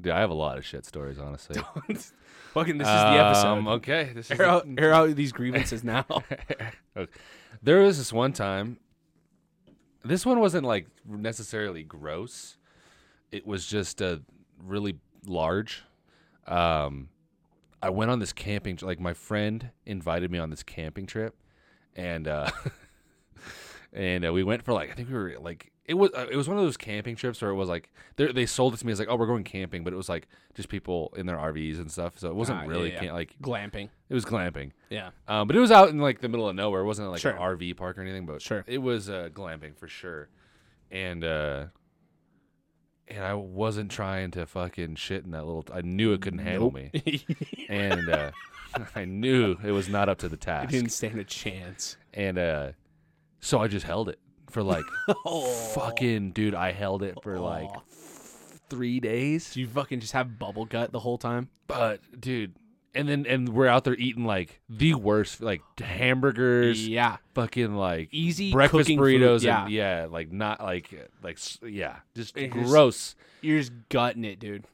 [0.00, 1.60] Dude, I have a lot of shit stories, honestly.
[2.54, 3.46] Fucking, this is the episode.
[3.48, 6.06] Um, okay, this is air, out, air out these grievances now.
[6.96, 7.12] Okay.
[7.62, 8.78] There was this one time.
[10.04, 12.56] This one wasn't like necessarily gross.
[13.30, 14.18] It was just uh,
[14.60, 15.84] really large.
[16.46, 17.10] Um,
[17.80, 18.78] I went on this camping.
[18.82, 21.36] Like my friend invited me on this camping trip,
[21.94, 22.50] and uh,
[23.92, 26.36] and uh, we went for like I think we were like it was uh, it
[26.36, 28.86] was one of those camping trips where it was like they they sold it to
[28.86, 31.36] me as like oh we're going camping, but it was like just people in their
[31.38, 32.18] RVs and stuff.
[32.18, 33.00] So it wasn't Ah, really yeah.
[33.00, 33.88] camp- like Glamping.
[34.08, 34.72] it was glamping.
[34.90, 35.10] Yeah.
[35.26, 36.82] Um, but it was out in like the middle of nowhere.
[36.82, 37.32] It wasn't like Sure.
[37.32, 38.64] an RV park or anything, but Sure.
[38.66, 40.28] it was uh, glamping for sure.
[40.90, 41.66] And uh,
[43.08, 45.64] and I wasn't trying to fucking shit in that little.
[45.72, 46.90] I knew it couldn't handle me,
[47.70, 48.30] and uh,
[48.94, 50.70] I knew it was not up to the I task.
[50.70, 51.96] didn't stand a chance.
[52.12, 52.72] And uh,
[53.40, 54.18] so I just held it
[54.50, 54.84] for like
[55.26, 55.46] oh.
[55.74, 56.54] fucking dude.
[56.54, 57.70] I held it for like
[58.68, 59.52] three days.
[59.54, 61.48] Do you fucking just have bubble gut the whole time?
[61.66, 62.54] But dude,
[62.94, 66.86] and then and we're out there eating like the worst, like hamburgers.
[66.86, 67.16] Yeah.
[67.34, 69.62] fucking like Easy breakfast food, burritos yeah.
[69.64, 74.38] and yeah like not like like yeah just It just- gross You're just gutting it,
[74.38, 74.64] dude.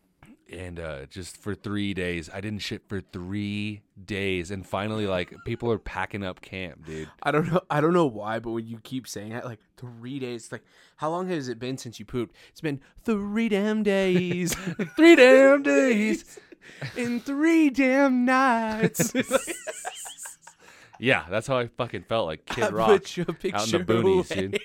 [0.53, 5.35] And uh just for three days i didn't shit for three days and finally like
[5.47, 7.61] people are packing up camp dude I don't know.
[7.71, 10.63] I don't know why, but when you keep saying that, like three days, like
[10.97, 12.37] how long has it been since you pooped?
[12.51, 14.55] It's been three damn days.
[14.97, 16.39] three damn days
[16.97, 19.13] in three damn nights.
[21.01, 24.47] yeah that's how i fucking felt like I kid rock out in the boonies away.
[24.47, 24.61] dude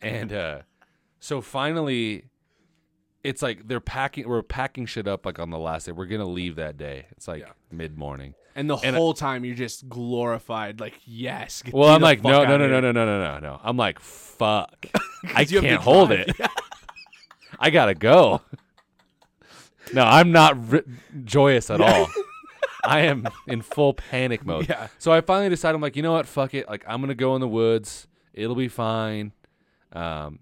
[0.00, 0.58] and uh
[1.18, 2.26] so finally
[3.24, 4.28] it's like they're packing.
[4.28, 5.92] We're packing shit up like on the last day.
[5.92, 7.06] We're gonna leave that day.
[7.12, 7.52] It's like Yeah.
[7.72, 8.34] mid morning.
[8.54, 11.62] And the And I- whole time you're just glorified, like yes.
[11.72, 13.60] Well, I'm like, no, no, no, no, no, no, no, no, no.
[13.64, 14.86] I'm like, fuck.
[15.34, 16.28] I can't hold drive.
[16.28, 16.36] it.
[17.58, 18.42] I gotta go.
[19.92, 20.82] No, I'm not ri-
[21.24, 22.08] joyous at all.
[22.84, 24.68] I am in full panic mode.
[24.68, 24.88] Yeah.
[24.98, 26.26] So I finally decided, I'm like, you know what?
[26.26, 26.68] Fuck it.
[26.68, 28.06] Like, I'm gonna go in the woods.
[28.34, 29.32] It'll be fine.
[29.92, 30.38] Um,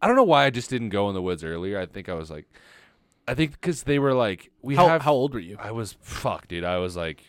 [0.00, 1.78] I don't know why I just didn't go in the woods earlier.
[1.80, 2.46] I think I was like,
[3.28, 5.02] I think because they were like, we How, have.
[5.02, 5.56] how old were you?
[5.60, 6.64] I was fuck, dude.
[6.64, 7.24] I was like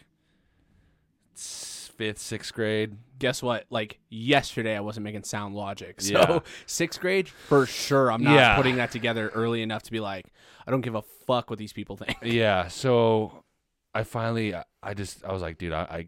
[1.36, 2.98] fifth, sixth grade.
[3.20, 3.66] Guess what?
[3.70, 6.02] Like yesterday, I wasn't making sound logic.
[6.02, 6.40] So Yeah.
[6.66, 8.56] sixth grade, for sure, I'm not Yeah.
[8.56, 10.28] putting that together early enough to be like,
[10.68, 12.18] I don't give a fuck what these people think.
[12.22, 12.68] Yeah.
[12.68, 13.44] So
[13.96, 14.54] I finally,
[14.90, 16.08] I- just, I was like, dude, I, I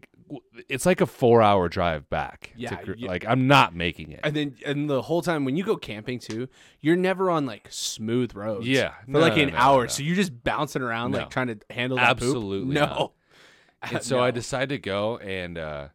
[0.68, 2.52] it's like a four hour drive back.
[2.56, 3.08] Yeah, Gr- yeah.
[3.08, 4.20] Like I'm not making it.
[4.22, 6.48] And then, and the whole time when you go camping too,
[6.80, 8.66] you're never on like smooth roads.
[8.68, 8.92] Yeah.
[9.04, 9.82] for No, like no, an no, hour.
[9.82, 9.88] no.
[9.88, 11.18] So you're just bouncing around No.
[11.18, 12.28] like trying to handle that poop?
[12.28, 12.80] Absolutely no.
[12.86, 13.12] not.
[13.82, 15.88] And so I decided to go, and uh,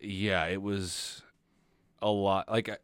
[0.00, 1.20] yeah, it was
[2.00, 2.48] a lot.
[2.48, 2.76] Like, I,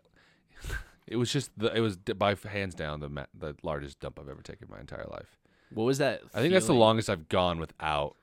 [1.07, 4.29] it was just the, it was by hands down the ma- the largest dump I've
[4.29, 5.39] ever taken in my entire life.
[5.73, 6.23] What was that?
[6.35, 8.17] I think that's the longest I've gone without.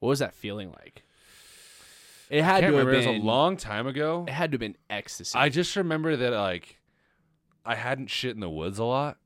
[0.00, 1.02] What was that feeling like?
[2.30, 2.92] It had to have remember.
[2.92, 4.24] It been was a long time ago.
[4.28, 5.38] It had to have been ecstasy.
[5.38, 6.78] I just remember that like
[7.64, 9.16] I hadn't shit in the woods a lot,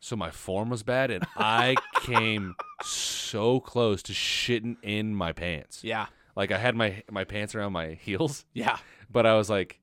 [0.00, 5.82] so my form was bad, and I came so close to shitting in my pants.
[5.82, 6.06] yeah,
[6.36, 8.78] Like I had my my pants around my heels, yeah,
[9.10, 9.80] but I was like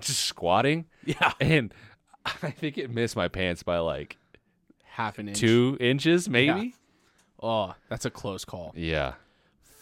[0.00, 1.32] just squatting, yeah.
[1.40, 1.74] and
[2.24, 4.16] I think it missed my pants by like
[4.84, 5.38] Half an inch.
[5.40, 6.74] two inches, maybe.
[7.42, 8.72] Oh, that's a close call.
[8.76, 9.14] Yeah.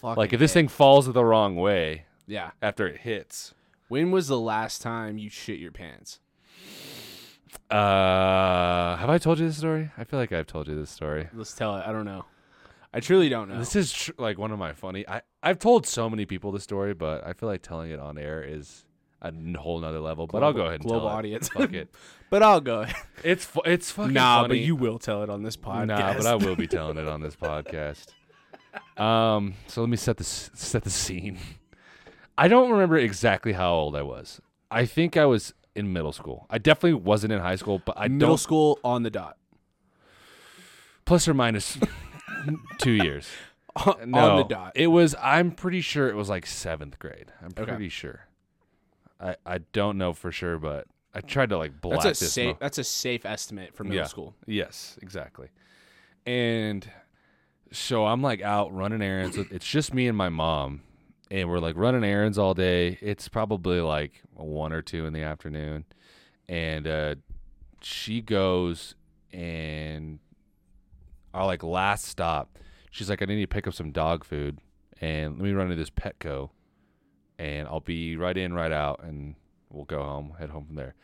[0.03, 0.17] Fuck.
[0.19, 2.51] Like if this thing falls the wrong way Yeah.
[2.61, 3.55] after it hits.
[3.89, 6.19] When was the last time you shit your pants?
[7.71, 9.91] Uh, have I told you this story?
[9.97, 11.29] I feel like I've told you this story.
[11.33, 11.85] Let's tell it.
[11.87, 12.25] I don't know.
[12.93, 13.59] I truly don't know.
[13.59, 15.07] This is tr- like one of my funny.
[15.09, 18.19] I I've told so many people this story, but I feel like telling it on
[18.19, 18.85] air is
[19.23, 20.27] a n- whole nother level.
[20.27, 21.47] but I'll go ahead and global tell audience.
[21.49, 21.53] It.
[21.53, 21.95] Fuck it.
[22.31, 22.85] but I'll go.
[23.25, 24.49] It's fu- it's fucking nah, funny.
[24.49, 25.87] but you will tell it on this podcast.
[25.87, 28.09] Nah, but I will be telling it on this podcast.
[28.97, 31.39] Um, so let me set the set the scene.
[32.39, 34.41] I don't remember exactly how old I was.
[34.71, 36.47] I think I was in middle school.
[36.51, 39.37] I definitely wasn't in high school, but I Middle don't school on the dot.
[41.05, 41.79] plus or minus
[42.79, 43.29] two years.
[43.77, 44.73] on No, the dot.
[44.75, 45.15] It was.
[45.23, 47.33] I'm pretty sure it was like seventh grade.
[47.41, 47.65] I'm Okay.
[47.71, 48.27] pretty sure.
[49.21, 52.33] I I don't know for sure, but I tried to like block that's a this.
[52.33, 52.47] safe.
[52.55, 54.05] mo- That's a safe estimate for middle Yeah.
[54.07, 54.35] school.
[54.47, 55.49] Yes, exactly.
[56.27, 56.89] And
[57.73, 59.37] so I'm like out running errands.
[59.37, 60.83] It's just me and my mom,
[61.31, 62.99] and we're like running errands all day.
[63.01, 65.85] It's probably like one or two in the afternoon,
[66.49, 67.15] and uh,
[67.81, 68.95] she goes
[69.33, 70.19] and
[71.35, 72.59] our like last stop.
[72.91, 74.59] She's like, I need to pick up some dog food,
[75.01, 76.51] and let me run to this Petco,
[77.39, 79.35] and I'll be right in, right out, and
[79.71, 80.95] we'll go home, head home from there.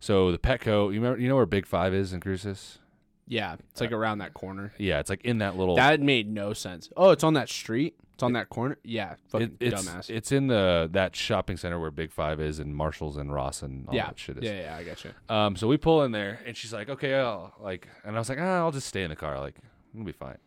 [0.00, 2.78] So the Petco, you remember, you know where Big Five is in Cruces?
[3.26, 4.72] Yeah, it's like around that corner.
[4.78, 5.76] Yeah, it's like in that little.
[5.76, 6.90] That made no sense.
[6.96, 7.94] Oh, it's on that street.
[8.12, 8.78] It's on that corner.
[8.84, 10.10] Yeah, fucking it- it's dumbass.
[10.10, 13.88] it's in the that shopping center where Big Five is, and Marshalls and Ross and
[13.88, 14.44] all yeah, that shit is.
[14.44, 14.76] yeah, yeah.
[14.76, 15.10] I got you.
[15.28, 18.28] Um, so we pull in there, and she's like, "Okay, I'll like," and I was
[18.28, 19.40] like, ah, "I'll just stay in the car.
[19.40, 19.56] Like,
[19.94, 20.38] it'll be fine."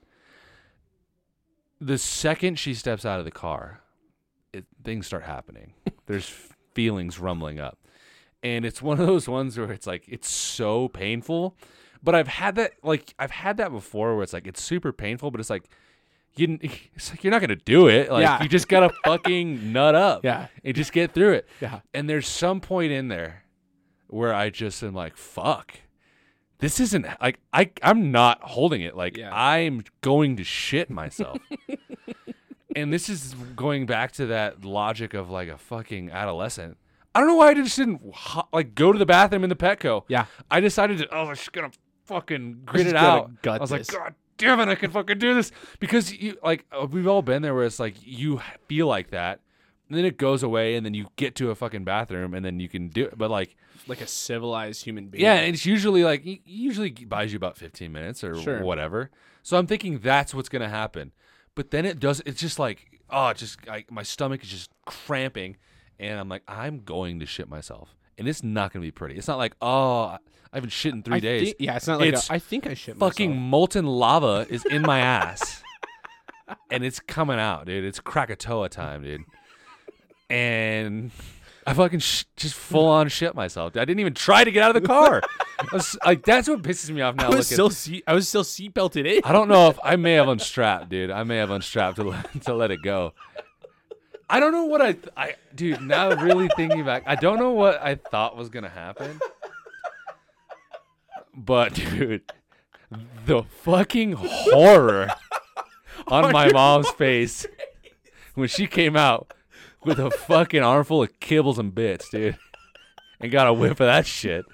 [1.79, 3.81] The second she steps out of the car,
[4.53, 5.73] it, things start happening.
[6.07, 6.31] There's
[6.73, 7.77] feelings rumbling up,
[8.41, 11.55] and it's one of those ones where it's like it's so painful.
[12.03, 15.31] But I've had that like I've had that before, where it's like it's super painful,
[15.31, 15.63] but it's like
[16.35, 16.57] you,
[16.93, 18.11] it's like you're not gonna do it.
[18.11, 18.41] Like Yeah.
[18.43, 20.47] you just gotta fucking nut up, Yeah.
[20.63, 21.47] and just get through it.
[21.61, 21.79] Yeah.
[21.93, 23.43] And there's some point in there
[24.07, 25.79] where I just am like, fuck.
[26.59, 28.95] This isn't like I I'm not holding it.
[28.95, 29.29] Like Yeah.
[29.33, 31.37] I'm going to shit myself.
[32.75, 36.77] and this is going back to that logic of like a fucking adolescent.
[37.15, 38.01] I don't know why I just didn't
[38.53, 40.03] like go to the bathroom in the Petco.
[40.07, 40.25] Yeah.
[40.51, 41.71] I decided to oh I'm just gonna
[42.07, 43.31] fucking grit it out.
[43.45, 43.91] I was this.
[43.91, 47.21] like, God damn it, I can fucking do this because you like uh, we've all
[47.21, 49.39] been there where it's like you feel like that,
[49.89, 52.59] and then it goes away, and then you get to a fucking bathroom, and then
[52.59, 53.17] you can do it.
[53.17, 53.55] But like,
[53.87, 55.23] Like a civilized human being.
[55.23, 58.61] yeah, and it's usually like usually buys you about fifteen minutes or Sure.
[58.63, 59.09] whatever.
[59.43, 61.11] So I'm thinking that's what's gonna happen,
[61.55, 62.21] but then it does.
[62.25, 65.57] It's just like oh, just like my stomach is just cramping,
[65.99, 69.15] and I'm like I'm going to shit myself, and it's not gonna be pretty.
[69.15, 70.17] It's not like oh
[70.53, 71.49] I haven't shit in three I days.
[71.49, 73.49] thi- yeah, it's not like It's a, I think I shit fucking myself.
[73.49, 75.61] molten lava is in my ass,
[76.71, 77.83] and it's coming out, dude.
[77.83, 79.21] It's Krakatoa time, dude.
[80.29, 81.11] And
[81.65, 83.75] I fucking sh- just full on shit myself.
[83.77, 85.21] I didn't even try to get out of the car.
[85.59, 87.25] I was- like that's what pisses me off now.
[87.25, 88.03] I was looking- still seat.
[88.07, 89.21] I was still seat belted in.
[89.23, 91.11] I don't know if I may have unstrapped, dude.
[91.11, 93.13] I may have unstrapped to let, to let it go.
[94.29, 95.81] I don't know what I, th- I, dude.
[95.81, 99.19] Now really thinking back, I don't know what I thought was gonna happen.
[101.37, 102.23] But dude,
[103.25, 105.09] the fucking horror
[106.07, 107.45] on my mom's face
[108.33, 109.33] when she came out
[109.85, 112.37] with a fucking armful of kibbles and bits, dude,
[113.19, 114.45] and got a whiff of that shit.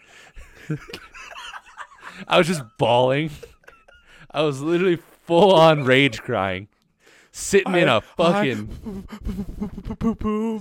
[2.27, 3.31] I was just bawling.
[4.29, 6.67] I was literally full on rage crying,
[7.31, 9.07] sitting in a fucking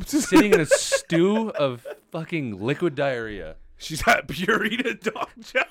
[0.06, 5.64] sitting in a stew of fucking liquid diarrhea, She's got Purina dog chow.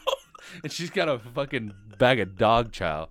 [0.64, 3.10] and she's got a fucking bag of dog chow,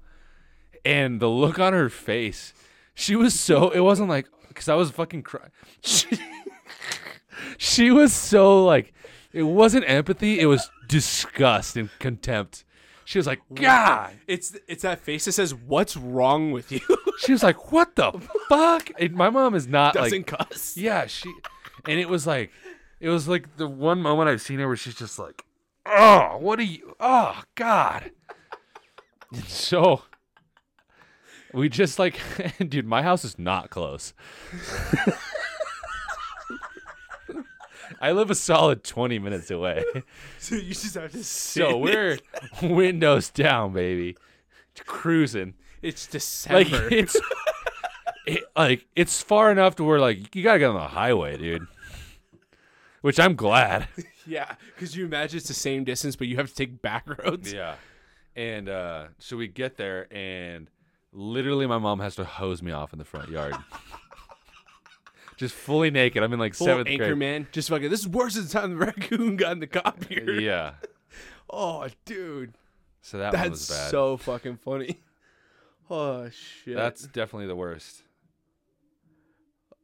[0.85, 2.53] and the look on her face,
[2.95, 5.51] she was so it wasn't like because I was fucking crying.
[5.83, 6.07] She,
[7.59, 8.93] she was so like
[9.33, 12.65] it wasn't empathy, it was disgust and contempt.
[13.05, 14.13] She was like, God.
[14.27, 16.81] It's it's that face that says, "What's wrong with you?"
[17.19, 18.13] She was like, "What the
[18.49, 20.77] fuck?" And my mom is not Doesn't like, cuss.
[20.77, 21.31] yeah, she,
[21.87, 22.51] and it was like,
[23.01, 25.45] it was like the one moment I've seen her where she's just like,
[25.87, 26.95] "Oh, what are you?
[27.01, 28.11] Oh, God."
[29.33, 30.03] And so
[31.53, 32.19] we just like,
[32.69, 34.13] dude, my house is not close.
[38.01, 39.85] I live a solid twenty minutes away,
[40.39, 41.23] So you just have to.
[41.25, 42.19] so we're
[42.63, 44.17] windows down, baby,
[44.87, 45.55] cruising.
[45.83, 46.13] It's like
[46.69, 46.89] December.
[46.95, 47.17] it's
[48.27, 51.67] it, like it's far enough to where like you gotta get on the highway, dude.
[53.03, 53.89] Which I'm glad.
[54.27, 57.53] yeah, because you imagine it's the same distance, but you have to take back roads.
[57.53, 57.77] Yeah.
[58.37, 60.69] And uh so we get there and
[61.13, 63.55] literally my mom has to hose me off in the front yard.
[65.37, 66.23] Just fully naked.
[66.23, 67.19] I'm in like Full seventh anchor grade.
[67.19, 67.89] man, just fucking.
[67.89, 70.33] This is worse than the time the raccoon got in the copier.
[70.39, 70.73] Yeah.
[71.49, 72.53] Oh, dude,
[73.01, 73.91] So that one that's was bad.
[73.91, 75.01] so fucking funny.
[75.89, 76.77] Oh shit.
[76.77, 78.03] That's definitely the worst.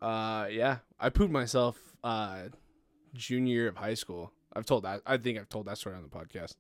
[0.01, 0.79] uh yeah.
[1.01, 2.43] I pooped myself uh
[3.17, 4.33] junior year of high school.
[4.55, 5.03] I've told that.
[5.07, 6.55] I think I've told that story on the podcast.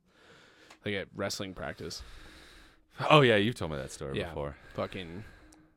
[0.85, 2.03] Like at wrestling practice.
[3.11, 4.29] Oh yeah, you've told me that story Yeah.
[4.29, 4.57] before.
[4.75, 5.25] Fucking.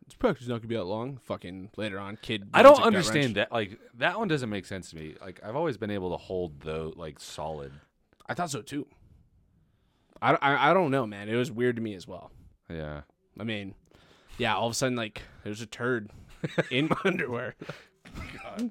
[0.05, 1.19] This practice is not gonna be that long.
[1.25, 2.49] Fucking later on, kid.
[2.53, 3.51] I don't understand that.
[3.51, 5.15] Like that one doesn't make sense to me.
[5.21, 7.71] Like I've always been able to hold though like solid.
[8.27, 8.87] I thought so too.
[10.21, 11.29] I, I, I don't know, man.
[11.29, 12.31] It was weird to me as well.
[12.69, 13.01] Yeah.
[13.39, 13.73] I mean,
[14.37, 16.11] yeah, all of a sudden, like, there's a turd
[16.69, 17.55] in my underwear.
[18.45, 18.69] I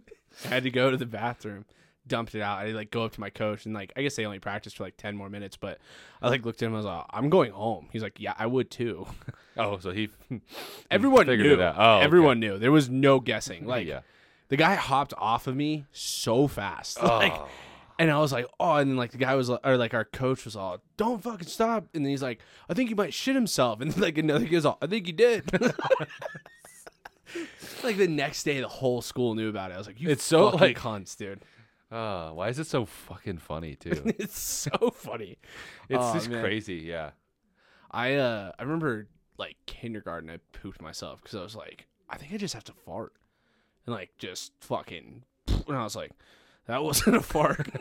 [0.49, 1.64] had to go to the bathroom,
[2.09, 2.59] dumped it out.
[2.59, 4.85] I like go up to my coach and like I guess they only practiced for
[4.85, 5.79] like ten more minutes, but
[6.23, 6.75] I like looked at him.
[6.75, 7.88] I was like, I'm going home.
[7.92, 9.07] He's like, Yeah, I would too.
[9.61, 10.09] Oh, so he
[10.90, 11.55] Everyone figured knew.
[11.55, 11.75] it out.
[11.77, 12.05] Oh, okay.
[12.05, 12.59] Everyone knew.
[12.59, 13.66] There was no guessing.
[13.66, 14.01] Like yeah.
[14.49, 16.99] the guy hopped off of me so fast.
[17.03, 17.49] Like Oh.
[17.99, 20.05] and I was like, oh, and then like the guy was like, or like our
[20.05, 21.88] coach was all, don't fucking stop.
[21.92, 23.81] And then he's like, I think he might shit himself.
[23.81, 25.51] And like another guy's all, I think he did.
[27.83, 29.75] like the next day, the whole school knew about it.
[29.75, 31.40] I was like, you It's so, like- cunts, dude.
[31.90, 34.03] Oh, why is it so fucking funny too?
[34.18, 35.38] it's so funny.
[35.88, 36.42] It's Oh, just man.
[36.42, 36.74] crazy.
[36.77, 37.11] Yeah.
[37.90, 42.33] I uh, I remember like kindergarten, I pooped myself because I was like, I think
[42.33, 43.14] I just have to fart,
[43.87, 46.12] and like just fucking, and I was like,
[46.66, 47.68] that wasn't a fart.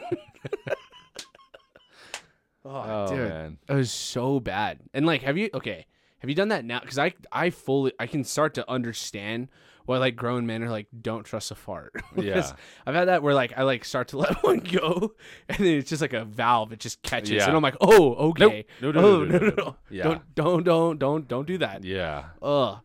[2.65, 3.29] oh, Oh dude.
[3.29, 3.57] man.
[3.67, 4.79] It was so bad.
[4.93, 5.85] And like, have you okay?
[6.27, 6.81] Have you done that now?
[6.81, 9.47] Because I I fully I can start to understand
[9.85, 11.93] why like grown men are like don't trust a fart.
[12.17, 12.51] Yeah.
[12.85, 15.13] I've had that where like I like start to let one go,
[15.47, 16.73] and then it's just like a valve.
[16.73, 17.47] It just catches, Yeah.
[17.47, 19.75] and I'm like, oh okay, No, no, oh, no, no, no, no.
[19.89, 20.03] Yeah.
[20.03, 21.85] Don't don't don't don't don't do that.
[21.85, 22.25] Yeah.
[22.41, 22.79] Ugh,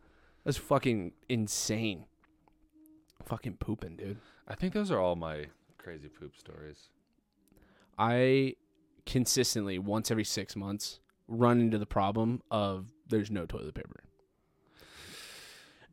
[0.45, 2.05] that's fucking insane.
[3.25, 4.19] Fucking pooping, dude.
[4.47, 6.87] I think those are all my crazy poop stories.
[7.99, 8.55] I
[9.05, 14.03] consistently once every six months run into the problem of there's no toilet paper.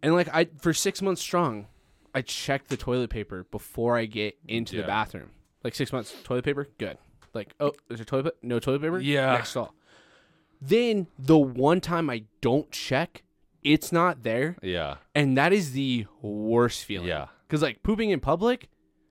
[0.03, 1.67] And like I for six months strong,
[2.15, 4.83] I check the toilet paper before I get into Yeah.
[4.83, 5.31] the bathroom.
[5.63, 6.97] Like six months, toilet paper, good.
[7.35, 8.99] Like, oh, there's a toilet pa- no toilet paper?
[8.99, 9.33] Yeah.
[9.35, 9.75] Next stall.
[10.61, 13.23] Then the one time I don't check,
[13.63, 14.57] it's not there.
[14.63, 14.97] Yeah.
[15.15, 17.09] And that is the worst feeling.
[17.09, 17.27] Yeah.
[17.49, 18.69] Cause like pooping in public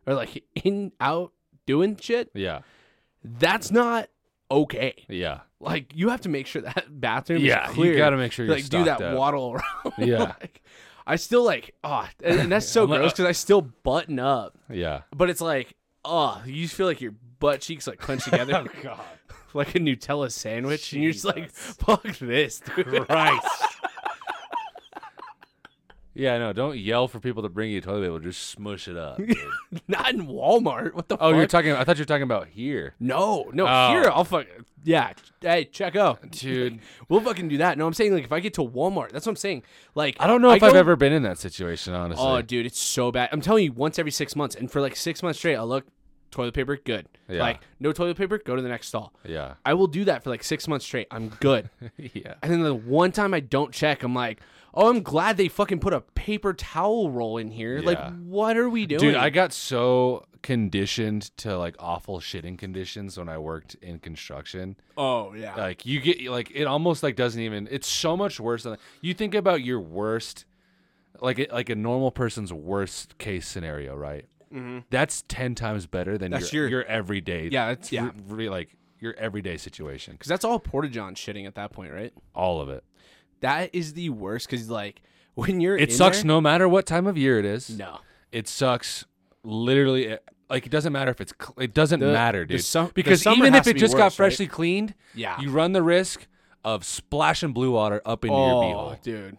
[0.07, 1.33] or like in out
[1.65, 2.61] doing shit, Yeah.
[3.23, 4.09] that's not
[4.51, 4.93] okay.
[5.07, 5.41] Yeah.
[5.59, 7.91] Like you have to make sure that bathroom Yeah, is clear.
[7.93, 9.17] you gotta make sure you're like do that up.
[9.17, 9.93] waddle around.
[9.97, 10.33] Yeah.
[10.39, 10.61] like,
[11.05, 14.57] I still like oh, and, and that's so gross uh, because I still button up,
[14.69, 15.01] Yeah.
[15.15, 18.81] but it's like oh, you just feel like your butt cheeks like clench together oh
[18.83, 18.99] God.
[19.53, 23.07] like a Nutella sandwich, and you're just like fuck this, dude.
[23.07, 23.47] Christ.
[26.19, 28.19] Yeah, no, don't yell for people to bring you toilet paper.
[28.19, 29.17] Just smush it up.
[29.17, 29.37] dude.
[29.87, 30.93] Not in Walmart.
[30.93, 31.37] What the oh, fuck?
[31.37, 31.71] you're talking.
[31.71, 33.65] I thought you were talking about here, No, no.
[33.65, 33.89] Oh.
[33.91, 34.45] Here, I'll fuck.
[34.83, 35.13] Yeah.
[35.39, 36.29] Hey, check out.
[36.31, 36.79] dude.
[37.07, 37.77] We'll fucking do that.
[37.77, 39.63] No, I'm saying like if I get to Walmart, that's what I'm saying.
[39.95, 41.93] Like I don't know if I've go- ever been in that situation.
[41.93, 43.29] Honestly, Oh, dude, it's so bad.
[43.31, 45.85] I'm telling you, once every six months, and for like six months straight, I'll look
[46.31, 47.07] toilet paper, good.
[47.27, 47.39] Yeah.
[47.41, 49.13] Like no toilet paper, go to the next stall.
[49.25, 51.07] yeah, I will do that for like six months straight.
[51.11, 51.69] I'm good.
[51.97, 52.35] yeah.
[52.41, 54.39] and then the one time I don't check, I'm like,
[54.73, 57.79] oh, I'm glad they fucking put a paper towel roll in here.
[57.81, 58.99] Like, what are we doing?
[59.01, 64.75] Dude, I got so conditioned to like awful shitting conditions when I worked in construction.
[64.97, 65.55] oh yeah.
[65.55, 67.67] Like you get like it almost like doesn't even.
[67.71, 70.45] It's so much worse than you think about your worst,
[71.21, 74.25] like it- like a normal person's worst case scenario, right?
[74.53, 74.79] Mm-hmm.
[74.89, 77.49] That's ten times better than your, your- your everyday.
[77.51, 78.05] Yeah, it's- yeah.
[78.27, 80.13] re- re- like your everyday situation.
[80.13, 82.13] Because that's all Porta John shitting at that point, right?
[82.35, 82.83] All of it.
[83.41, 84.49] That is the worst.
[84.49, 85.01] Because like
[85.35, 87.69] when you're, It sucks there- no matter what time of year it is.
[87.69, 87.99] No.
[88.31, 89.05] It sucks.
[89.43, 91.33] Literally, it- like it doesn't matter if it's.
[91.39, 92.59] cl- It doesn't The- matter, dude.
[92.59, 94.25] the because even if it just got worse, right?
[94.25, 95.39] freshly cleaned, Yeah.
[95.39, 96.27] you run the risk
[96.65, 98.61] of splashing blue water up into your Oh,
[98.97, 99.01] beehole.
[99.01, 99.37] dude.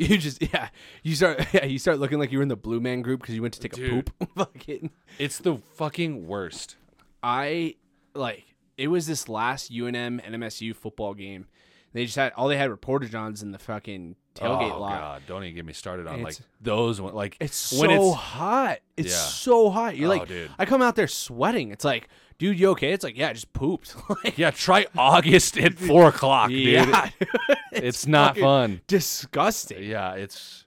[0.00, 0.70] You just yeah.
[1.02, 1.66] You start yeah.
[1.66, 3.60] You start looking like you were in the Blue Man group because you went to
[3.60, 4.10] take a poop.
[4.36, 4.90] Fucking.
[5.18, 6.76] It's the fucking worst.
[7.22, 7.76] I
[8.14, 8.44] like
[8.78, 11.46] it was this last UNM NMSU football game.
[11.92, 15.00] They just had all they had were Porta Johns in the fucking tailgate oh lot.
[15.00, 17.14] god, don't even get me started on like those one.
[17.14, 18.78] Like It's when so it's hot.
[18.96, 19.16] It's Yeah.
[19.16, 19.96] so hot.
[19.96, 20.50] You're Oh, like, dude.
[20.58, 21.70] I come out there sweating.
[21.70, 22.92] It's like, dude, you okay?
[22.92, 23.94] It's like, yeah, I just pooped.
[24.24, 24.50] like, yeah.
[24.50, 26.66] Try August at four o'clock, dude.
[26.74, 27.10] yeah,
[27.72, 28.80] It's, not fun.
[28.86, 29.82] disgusting.
[29.84, 30.64] Yeah, it's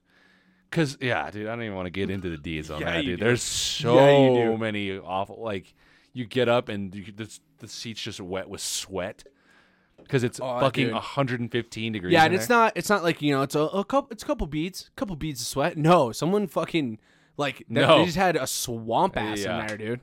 [0.69, 1.47] because yeah, dude.
[1.47, 3.19] I don't even want to get into the deeds on Yeah, that, dude.
[3.19, 3.25] do.
[3.25, 5.41] There's so many awful.
[5.41, 5.73] Like
[6.13, 9.23] you get up and you, the the seat's just wet with sweat
[10.03, 10.93] because it's Oh, fucking dude.
[10.93, 12.13] 115 degrees.
[12.13, 12.57] Yeah, and it's there.
[12.57, 12.73] not.
[12.75, 13.41] It's not like you know.
[13.41, 14.09] It's a, a couple.
[14.11, 14.89] It's a couple beads.
[14.95, 15.77] Couple beads of sweat.
[15.77, 16.99] No, someone fucking
[17.37, 17.99] like No.
[17.99, 19.61] they just had a swamp ass Yeah.
[19.61, 19.99] in there, dude.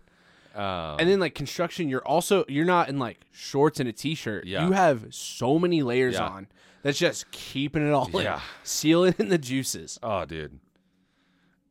[0.54, 4.46] Um, And then like construction, you're also you're not in like shorts and a t-shirt.
[4.46, 4.66] Yeah.
[4.66, 6.26] You have so many layers Yeah.
[6.26, 6.48] on.
[6.82, 8.40] That's just keeping it all in, Yeah.
[8.64, 9.98] sealing in the juices.
[10.02, 10.58] oh, dude.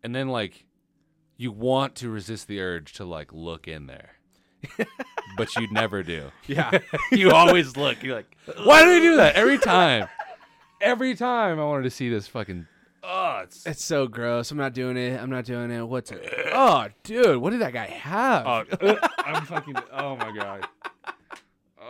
[0.03, 0.65] And then like
[1.35, 4.11] you want to resist the urge to like look in there.
[5.37, 6.31] but you never do.
[6.47, 6.79] Yeah.
[7.11, 8.01] you always look.
[8.03, 10.07] You're like, why do they do that every time?
[10.81, 12.65] Every time I wanted to see this fucking.
[13.03, 14.51] Oh, it's It's so gross.
[14.51, 15.19] I'm not doing it.
[15.21, 15.83] I'm not doing it.
[15.83, 16.25] What's it?
[16.51, 18.45] Oh, dude, what did that guy have?
[18.47, 19.75] Oh, uh, I'm fucking.
[19.93, 20.67] Oh my god.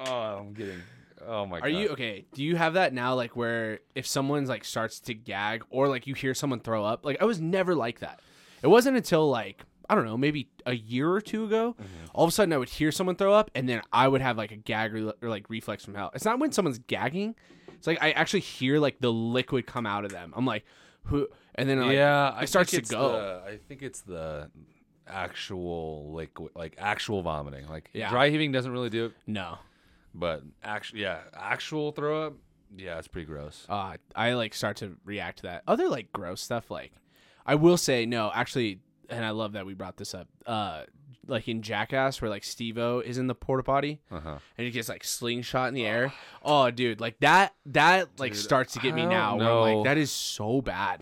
[0.05, 0.81] Oh, I'm getting.
[1.25, 1.65] Oh my god.
[1.65, 2.25] Are you okay?
[2.33, 3.15] Do you have that now?
[3.15, 7.05] Like where if someone's like starts to gag or like you hear someone throw up?
[7.05, 8.19] Like I was never like that.
[8.61, 11.75] It wasn't until like I don't know, maybe a year or two ago,
[12.13, 14.37] all of a sudden I would hear someone throw up, and then I would have
[14.37, 16.11] like a gag re- or like reflex from hell.
[16.13, 17.35] It's not when someone's gagging;
[17.69, 20.33] it's like I actually hear like the liquid come out of them.
[20.35, 20.63] I'm like,
[21.03, 21.27] who?
[21.55, 23.11] And then like, yeah, I it starts to go.
[23.13, 24.51] the- I think it's the
[25.07, 27.67] actual liquid, like actual vomiting.
[27.67, 28.09] Like Yeah.
[28.09, 29.57] dry heaving doesn't really do it, No,
[30.13, 32.33] but actually, yeah, actual throw up.
[32.77, 33.65] Yeah, it's pretty gross.
[33.67, 35.63] uh, I like start to react to that.
[35.67, 36.91] Other like gross stuff, like
[37.45, 40.27] I will say no, actually, and I love that we brought this up.
[40.45, 40.83] Uh,
[41.27, 44.37] like in Jackass, where like Steve-O is in the porta potty Uh huh.
[44.57, 46.11] and he gets like slingshot in the air.
[46.43, 49.35] Oh, dude, like that, that like Dude, starts to get I me don't now.
[49.37, 49.77] Where I'm know.
[49.79, 51.01] like, that is so bad.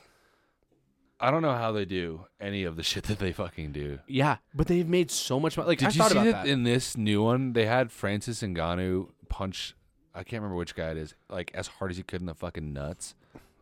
[1.19, 3.99] I don't know how they do any of the shit that they fucking do.
[4.07, 5.67] Yeah, but they've made so much money.
[5.69, 6.47] Like Did I you thought see about that, that.
[6.51, 7.53] in this new one?
[7.53, 9.75] They had Francis Ngannou punch.
[10.13, 11.15] I can't remember which guy it is.
[11.29, 13.15] Like as hard as he could in the fucking nuts,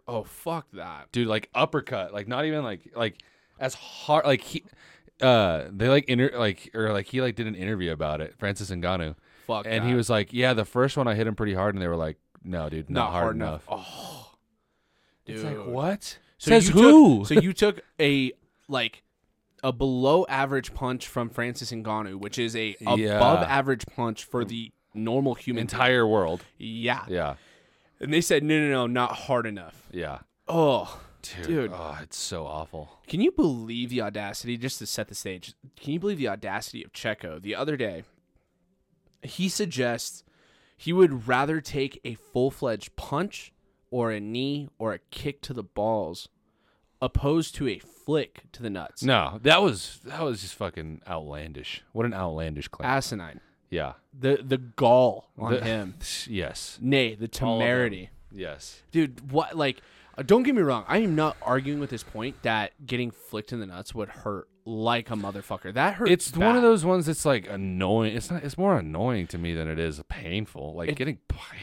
[0.07, 1.11] oh, fuck that.
[1.13, 1.27] dude.
[1.27, 2.13] Like uppercut.
[2.13, 3.19] Like not even like like
[3.59, 4.25] as hard.
[4.25, 4.63] Like he,
[5.21, 8.35] uh, they like inter like or like he like did an interview about it.
[8.37, 9.15] Francis Ngannou,
[9.47, 9.65] Fuck.
[9.67, 11.87] and he was like, yeah, the first one I hit him pretty hard, and they
[11.87, 13.63] were like, no, dude, not, hard, enough.
[13.67, 14.31] Oh,
[15.25, 15.35] dude.
[15.37, 16.17] It's like what?
[16.37, 17.17] So Says you who?
[17.19, 18.33] Took, so you took a
[18.67, 19.03] like
[19.63, 23.45] a below average punch from Francis Ngannou, which is a above Yeah.
[23.47, 25.61] average punch for the normal human.
[25.61, 26.43] Entire world.
[26.57, 27.03] yeah.
[27.07, 27.35] Yeah,
[27.99, 29.87] And they said no, no, no, not hard enough.
[29.91, 30.99] yeah, Oh,
[31.33, 31.45] dude.
[31.47, 31.71] Dude.
[31.73, 32.99] Oh, it's so awful.
[33.07, 34.57] Can you believe the audacity?
[34.57, 38.03] Just to set the stage, can you believe the audacity of Checo the other day?
[39.23, 40.23] He suggests
[40.77, 43.51] he would rather take a full fledged punch
[43.89, 46.27] or a knee or a kick to the balls,
[47.01, 49.03] opposed to a flick to the nuts.
[49.03, 51.83] No, that was that was just fucking outlandish.
[51.93, 52.87] What an outlandish claim.
[52.89, 53.39] Asinine.
[53.69, 53.93] yeah.
[54.17, 55.95] The the gall on The- him.
[56.27, 56.77] Yes.
[56.81, 57.67] Nay, the All of them.
[57.67, 58.09] temerity.
[58.31, 58.81] Yes.
[58.91, 59.81] Dude, what like
[60.17, 63.51] uh, don't get me wrong, I am not arguing with this point that getting flicked
[63.53, 65.73] in the nuts would hurt like a motherfucker.
[65.73, 66.11] That hurts.
[66.11, 68.15] It's one of those ones that's like annoying.
[68.15, 68.43] It's not.
[68.43, 70.73] It's more annoying to me than it is painful.
[70.75, 71.19] Like It- getting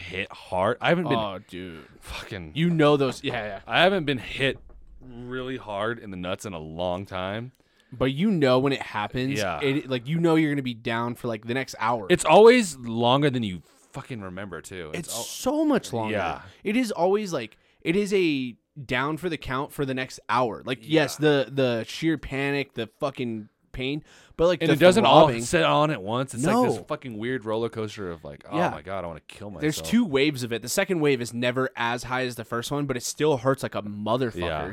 [0.08, 0.76] hit hard.
[0.80, 1.84] I haven't been Oh, dude.
[2.00, 2.52] fucking.
[2.54, 3.24] You know those.
[3.24, 3.60] Yeah, yeah.
[3.66, 4.58] I haven't been hit
[5.00, 7.52] really hard in the nuts in a long time.
[7.92, 9.60] But you know when it happens, Yeah.
[9.60, 12.06] it, like you know you're gonna be down for like the next hour.
[12.08, 14.90] It's always longer than you fucking remember too.
[14.94, 16.14] it's al- so much longer.
[16.14, 16.40] Yeah.
[16.64, 20.62] It is always like it is a down for the count for the next hour.
[20.64, 24.04] Like yes, the the sheer panic, the fucking pain,
[24.36, 26.34] but like and it doesn't throbbing, all set on at once.
[26.34, 26.84] It's like this No.
[26.84, 28.70] fucking weird roller coaster of like, oh Yeah.
[28.70, 29.60] my god, I want to kill myself.
[29.62, 30.62] There's two waves of it.
[30.62, 33.62] The second wave is never as high as the first one, but it still hurts
[33.62, 34.36] like a motherfucker.
[34.40, 34.72] Yeah.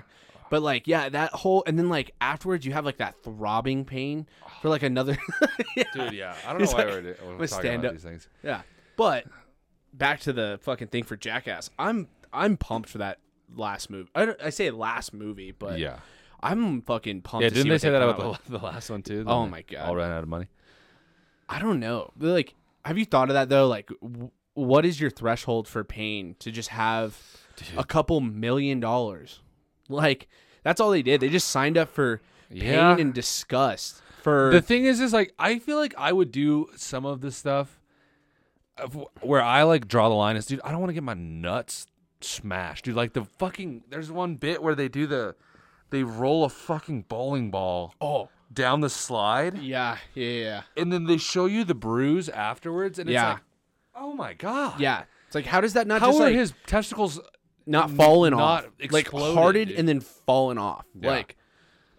[0.50, 4.28] But like, yeah, that whole and then like afterwards you have like that throbbing pain
[4.62, 5.18] for like another
[5.94, 6.14] dude.
[6.14, 7.94] Yeah, I don't It's know why like, we're, we're talking stand about up.
[7.94, 8.28] these things.
[8.44, 8.62] Yeah.
[8.98, 9.26] But
[9.94, 11.70] back to the fucking thing for Jackass.
[11.80, 13.20] I'm I'm pumped for that
[13.56, 14.10] last movie.
[14.16, 16.00] I, I say last movie, but yeah,
[16.42, 17.44] I'm fucking pumped.
[17.44, 17.50] yeah.
[17.50, 19.24] Didn't they say that about the, the last one too?
[19.28, 19.88] Oh my God.
[19.90, 20.48] all ran out of money.
[21.48, 22.12] I don't know.
[22.20, 22.54] Like,
[22.86, 23.68] have you thought of that though?
[23.68, 27.18] Like, w- what is your threshold for pain to just have
[27.78, 29.40] a couple million dollars?
[29.88, 30.28] Like,
[30.64, 31.22] that's all they did.
[31.22, 32.22] They just signed up for
[32.52, 32.98] pain Yeah.
[32.98, 34.02] and disgust.
[34.22, 37.36] For The thing is, is like I feel like I would do some of this
[37.38, 37.80] stuff
[39.22, 40.62] where I like draw the line is, dude.
[40.64, 41.88] I don't want to get my nuts
[42.22, 42.96] smashed, dude.
[42.96, 45.36] Like the fucking there's one bit where they do the
[45.90, 51.06] they roll a fucking bowling ball oh down the slide, yeah yeah yeah and then
[51.06, 53.34] they show you the bruise afterwards, and it's Yeah.
[53.34, 53.42] like,
[53.96, 55.04] oh my god, yeah.
[55.28, 57.20] It's like how does that not How just are like his testicles?
[57.66, 59.78] not falling not off, like exploded, dude.
[59.78, 60.86] and then falling off.
[61.00, 61.10] Yeah.
[61.12, 61.38] Like,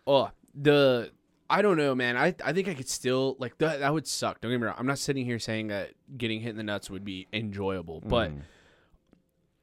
[0.05, 1.13] oh, the
[1.49, 2.17] I don't know, man.
[2.17, 3.79] I I think I could still like that.
[3.79, 4.41] That would suck.
[4.41, 4.75] Don't get me wrong.
[4.79, 8.31] I'm not sitting here saying that getting hit in the nuts would be enjoyable, but
[8.33, 8.41] Mm.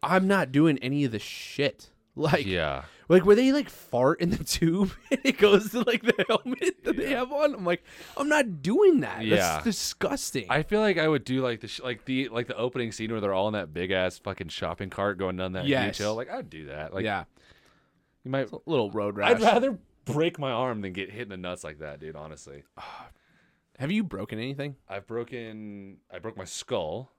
[0.03, 1.89] I'm not doing any of the shit.
[2.19, 6.01] Like, Yeah, like where they like fart in the tube and it goes to like
[6.01, 7.53] the helmet that they have on.
[7.53, 7.83] I'm like,
[8.17, 9.23] I'm not doing that.
[9.23, 9.35] Yeah.
[9.35, 10.47] That's disgusting.
[10.49, 13.11] I feel like I would do like the sh- like the like the opening scene
[13.11, 15.99] where they're all in that big ass fucking shopping cart going down that Yes.
[15.99, 16.91] Like I'd do that.
[16.91, 17.25] Like yeah,
[18.23, 18.51] you might.
[18.51, 19.35] a little road rash.
[19.35, 22.15] I'd rather break my arm than get hit in the nuts like that, dude.
[22.15, 22.63] Honestly,
[23.77, 24.75] Have you broken anything?
[24.89, 25.97] I've broken.
[26.11, 27.11] I broke my skull.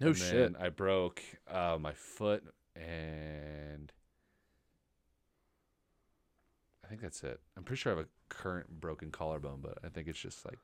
[0.00, 0.54] No and shit.
[0.58, 2.42] I broke uh, my foot
[2.74, 3.92] and.
[6.84, 7.40] I think that's it.
[7.56, 10.58] I'm pretty sure I have a current broken collarbone, but I think it's just like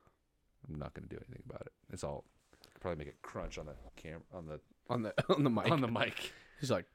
[0.69, 1.73] I'm not gonna do anything about it.
[1.93, 2.25] It's all
[2.73, 5.71] could probably make it crunch on the cam on the on the on the mic.
[5.71, 6.33] on the mic.
[6.61, 6.87] He's like,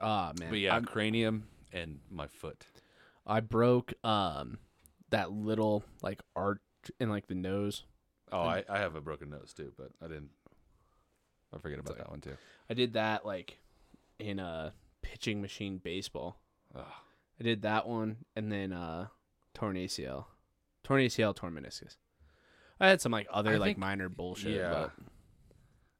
[0.00, 0.50] ah man.
[0.50, 2.66] But yeah, I'm- cranium and my foot.
[3.26, 4.58] I broke um
[5.10, 6.60] that little like arch
[6.98, 7.84] in like the nose.
[8.32, 10.30] Oh, I, I have a broken nose too, but I didn't.
[11.54, 12.36] I forget about that one too.
[12.70, 13.58] I did that like
[14.18, 14.72] in a
[15.02, 16.38] pitching machine baseball.
[16.74, 16.84] Ugh.
[17.40, 19.08] I did that one and then uh
[19.54, 20.26] torn ACL.
[20.84, 21.96] Torn ACL, torn meniscus.
[22.80, 24.56] I had some like other I like think- minor bullshit.
[24.56, 24.70] yeah.
[24.70, 24.92] But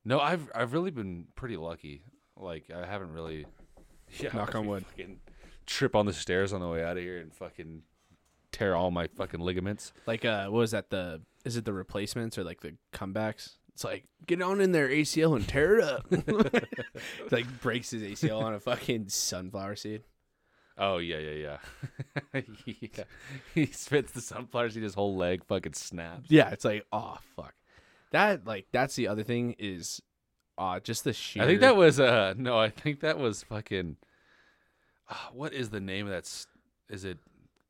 [0.05, 2.03] No, I've I've really been pretty lucky.
[2.37, 3.47] Like I haven't really.
[4.19, 4.85] Yeah, Knock on wood.
[5.65, 7.83] Trip on the stairs on the way out of here and fucking
[8.51, 9.93] tear all my fucking ligaments.
[10.07, 13.57] like uh what was that the is it the replacements or like the comebacks?
[13.75, 16.07] It's like get on in there ACL and tear it up.
[17.31, 20.03] like breaks his ACL on a fucking sunflower seed.
[20.79, 21.59] Oh yeah, yeah,
[22.35, 22.43] yeah.
[22.66, 23.05] yeah.
[23.55, 26.31] He spits the sunflower seed, his whole leg fucking snaps.
[26.31, 27.55] Yeah, it's like, oh fuck.
[28.11, 30.03] That like that's the other thing is
[30.59, 33.97] uh just the sheer I think that was uh no, I think that was fucking.
[35.09, 36.31] Uh, what is the name of that?
[36.91, 37.18] Is it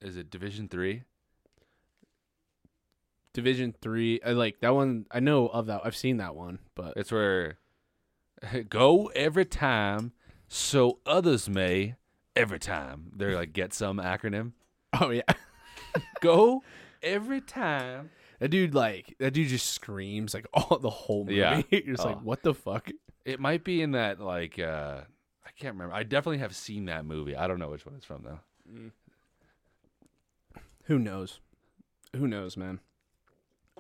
[0.01, 1.05] is it Division Three?
[3.35, 5.83] Division 3 I like that one I know of that.
[5.85, 7.59] I've seen that one, but It's where
[8.69, 10.13] go every time
[10.49, 11.95] so others may
[12.37, 13.13] every time.
[13.17, 14.53] They're like get some acronym.
[15.01, 15.23] oh yeah.
[16.21, 16.63] Go
[17.03, 18.11] every time.
[18.39, 21.37] That dude like that dude just screams like all the whole movie.
[21.37, 21.63] Yeah.
[21.71, 22.09] You're just Oh.
[22.11, 22.91] like what the fuck?
[23.25, 25.01] It might be in that like uh
[25.47, 25.95] I can't remember.
[25.95, 27.37] I definitely have seen that movie.
[27.37, 28.41] I don't know which one it's from though.
[30.85, 31.41] Who knows?
[32.17, 32.81] Who knows, man?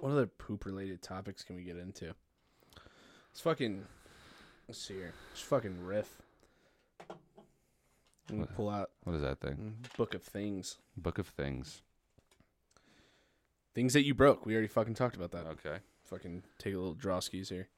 [0.03, 2.07] What other poop related topics can we get into?
[3.31, 3.85] Let's fucking
[4.67, 5.13] let's see here.
[5.33, 6.21] Just fucking riff.
[7.09, 9.77] I'm gonna pull out What is that thing?
[9.97, 10.79] book of things.
[10.97, 11.83] Book of Things.
[13.77, 14.45] Things that you broke.
[14.45, 15.47] We already fucking talked about that.
[15.47, 15.77] Okay.
[16.07, 17.69] Fucking take a little draw skis here.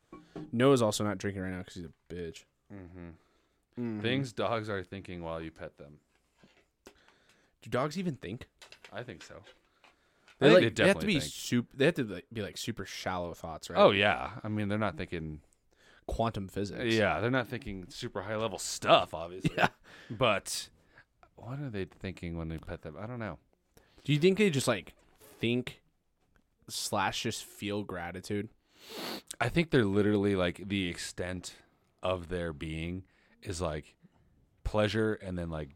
[0.51, 2.45] Noah's also not drinking right now because he's a bitch.
[2.72, 4.01] Mm-hmm.
[4.01, 5.99] Things dogs are thinking while you pet them.
[7.61, 8.49] Do dogs even think?
[8.91, 9.35] I think so.
[10.41, 11.32] They, I think like, they they have to be think.
[11.32, 11.68] super.
[11.76, 13.78] They have to like, be like super shallow thoughts, right?
[13.78, 14.30] Oh yeah.
[14.43, 15.41] I mean, they're not thinking.
[16.07, 16.95] quantum physics.
[16.95, 19.53] Yeah, they're not thinking super high level stuff, obviously.
[19.57, 19.68] Yeah.
[20.11, 20.68] But
[21.37, 22.97] what are they thinking when they pet them?
[23.01, 23.39] I don't know.
[24.05, 24.95] Do you think they just like
[25.41, 25.80] think
[26.68, 28.49] slash just feel gratitude?
[29.41, 31.55] I think they're literally like the extent
[32.03, 33.05] of their being
[33.43, 33.95] is like
[34.62, 35.70] pleasure and then like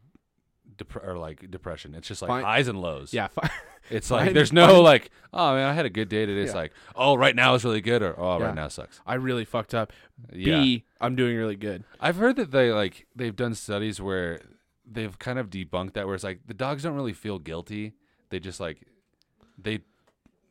[0.77, 1.95] dep- or like depression.
[1.95, 2.43] It's just like Fine.
[2.43, 3.13] highs and lows.
[3.13, 3.27] Yeah.
[3.27, 3.49] Fi-
[3.89, 6.41] It's like there's no like, oh man, I had a good day today.
[6.41, 6.57] It's Yeah.
[6.59, 8.45] like, oh, right now is really good, or oh, Yeah.
[8.47, 8.99] right now sucks.
[9.05, 9.91] I really fucked up.
[10.31, 10.59] Yeah.
[10.59, 11.83] B, I'm doing really good.
[11.99, 14.39] I've heard that they like they've done studies where
[14.89, 17.93] they've kind of debunked that, where it's like the dogs don't really feel guilty.
[18.29, 18.81] They just like
[19.57, 19.79] they.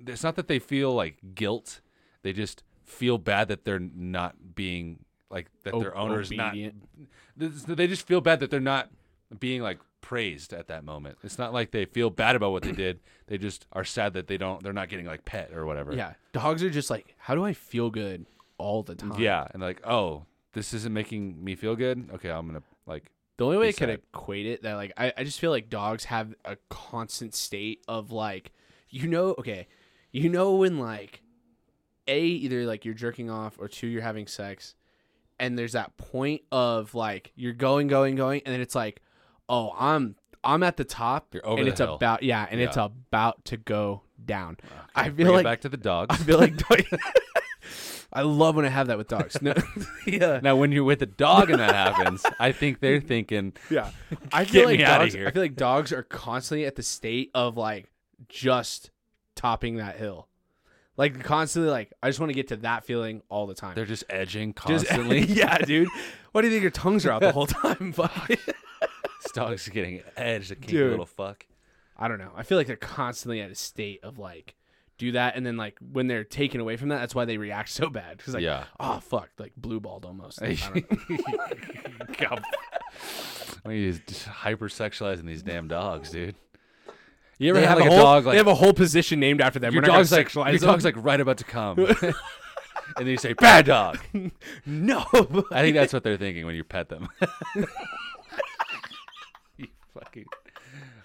[0.07, 1.81] It's not that they feel like guilt.
[2.23, 5.75] They just feel bad that they're not being like that.
[5.75, 6.51] O- their owners not.
[6.53, 6.83] obedient.
[7.37, 8.91] They just feel bad that they're not
[9.39, 11.19] being like praised at that moment.
[11.23, 13.01] It's not like they feel bad about what they did.
[13.29, 14.63] They just are sad that they don't.
[14.63, 15.93] They're not getting like pet or whatever.
[15.93, 16.15] Yeah.
[16.33, 18.25] Dogs are just like, how do I feel good
[18.57, 19.21] all the time?
[19.21, 20.25] Yeah, and like, oh,
[20.55, 22.09] this isn't making me feel good.
[22.15, 23.11] Okay, I'm gonna like.
[23.37, 26.05] The only way I can equate it that like I, I just feel like dogs
[26.05, 28.53] have a constant state of like
[28.89, 29.69] you know okay
[30.11, 31.23] you know when like
[32.09, 34.75] a either like you're jerking off or two you're having sex
[35.39, 39.01] and there's that point of like you're going going going and then it's like
[39.49, 41.95] oh I'm I'm at the top You're over and the it's hill.
[41.95, 42.85] about yeah and it's Yeah.
[42.87, 44.57] about to go down.
[44.63, 46.15] Uh, I Bring feel it like back to the dogs.
[46.15, 46.55] I feel like
[48.13, 49.41] I love when I have that with dogs.
[49.43, 49.53] No,
[50.07, 50.41] yeah.
[50.43, 53.91] Now, when you're with a dog and that happens, I think they're thinking, Yeah.
[54.33, 55.29] I Get feel like me outta dogs, here.
[55.29, 57.91] I feel like dogs are constantly at the state of like
[58.29, 58.91] just
[59.35, 60.27] topping that hill.
[60.97, 63.75] Like constantly like I just want to get to that feeling all the time.
[63.75, 65.21] they're just edging Just- constantly.
[65.29, 65.89] yeah, dude.
[66.33, 67.93] Why do you think your tongues are out the whole time?
[67.93, 68.31] Fuck.
[69.23, 70.91] This dog's getting edged, a kinky Dude.
[70.91, 71.47] little fuck.
[71.97, 72.31] I don't know.
[72.37, 74.55] I feel like they're constantly at a state of like
[74.99, 77.69] do that and then like when they're taken away from that, that's why they react
[77.71, 78.19] so bad.
[78.25, 78.65] Cause like, Yeah.
[78.81, 80.43] oh fuck, like blue balled almost.
[80.43, 81.17] I don't know.
[82.19, 82.43] God.
[83.65, 86.35] I mean, he's just hypersexualizing these damn dogs, dude.
[87.39, 88.73] You ever They have have like a a, whole, dog like they have a whole
[88.73, 89.73] position named after them.
[89.73, 90.71] your We're not gonna dog's like sexualize your them.
[90.71, 92.15] dog's like right about to come, and
[92.97, 93.99] then you say bad dog.
[94.67, 95.05] no.
[95.53, 97.09] I think that's what they're thinking when you pet them.
[100.01, 100.27] Fucking.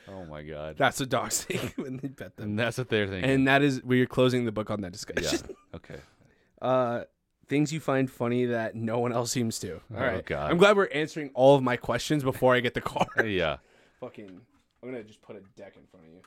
[0.10, 0.76] Oh my god.
[0.78, 2.50] That's what dogs think when they pet them.
[2.50, 3.30] And that's what they're thinking.
[3.30, 5.40] And that is we are closing the book on that discussion.
[5.50, 5.56] yeah.
[5.76, 5.96] Okay.
[6.62, 7.04] Uh,
[7.50, 9.74] things you find funny that no one else seems to.
[9.76, 10.26] All Oh, right.
[10.26, 10.52] God.
[10.52, 13.08] I'm glad we're answering all of my questions before I get the car.
[13.26, 13.58] Yeah.
[14.00, 14.30] Fucking.
[14.82, 16.20] I'm gonna just put a deck in front of you.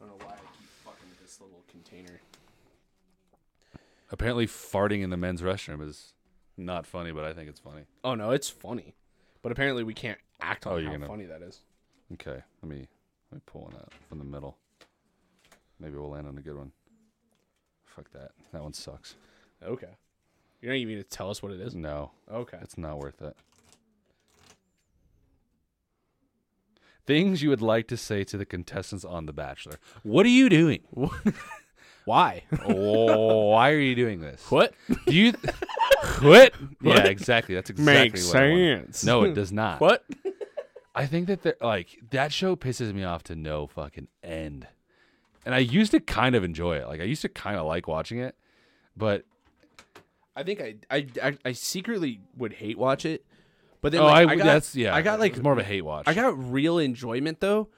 [0.00, 2.20] I don't know why I keep fucking with this little container.
[4.12, 6.12] Apparently, farting in the men's restroom is
[6.56, 7.82] not funny, but I think it's funny.
[8.04, 8.94] Oh no, it's funny,
[9.42, 11.60] but apparently we can't act on Oh, how gonna- funny that is.
[12.14, 12.86] Okay, let me
[13.30, 14.56] let me pull one out from the middle.
[15.80, 16.72] Maybe we'll land on a good one.
[17.84, 18.30] Fuck that.
[18.52, 19.14] That one sucks.
[19.62, 19.88] Okay.
[20.60, 21.74] You're not even gonna tell us what it is.
[21.74, 22.58] No, Okay.
[22.62, 23.36] it's not worth it.
[27.06, 29.78] Things you would like to say to the contestants on The Bachelor.
[30.02, 30.80] What are you doing?
[32.04, 32.44] Why?
[32.64, 34.40] oh, why are you doing this?
[34.48, 34.72] what?
[35.06, 35.32] Do you
[36.22, 36.52] what?
[36.80, 37.54] Yeah, exactly.
[37.56, 38.84] That's exactly Makes what I wanted.
[38.94, 39.04] sense.
[39.04, 39.80] No, it does not.
[39.80, 40.04] What?
[40.96, 44.66] I think that they're like that show pisses me off to no fucking end.
[45.44, 46.88] And I used to kind of enjoy it.
[46.88, 48.34] Like I used to kind of like watching it,
[48.96, 49.24] but
[50.34, 53.24] I think I, I I I secretly would hate watch it,
[53.80, 54.94] but then oh, like, I, I got, that's yeah.
[54.94, 56.08] I got like it's more of a hate watch.
[56.08, 57.68] I got real enjoyment though,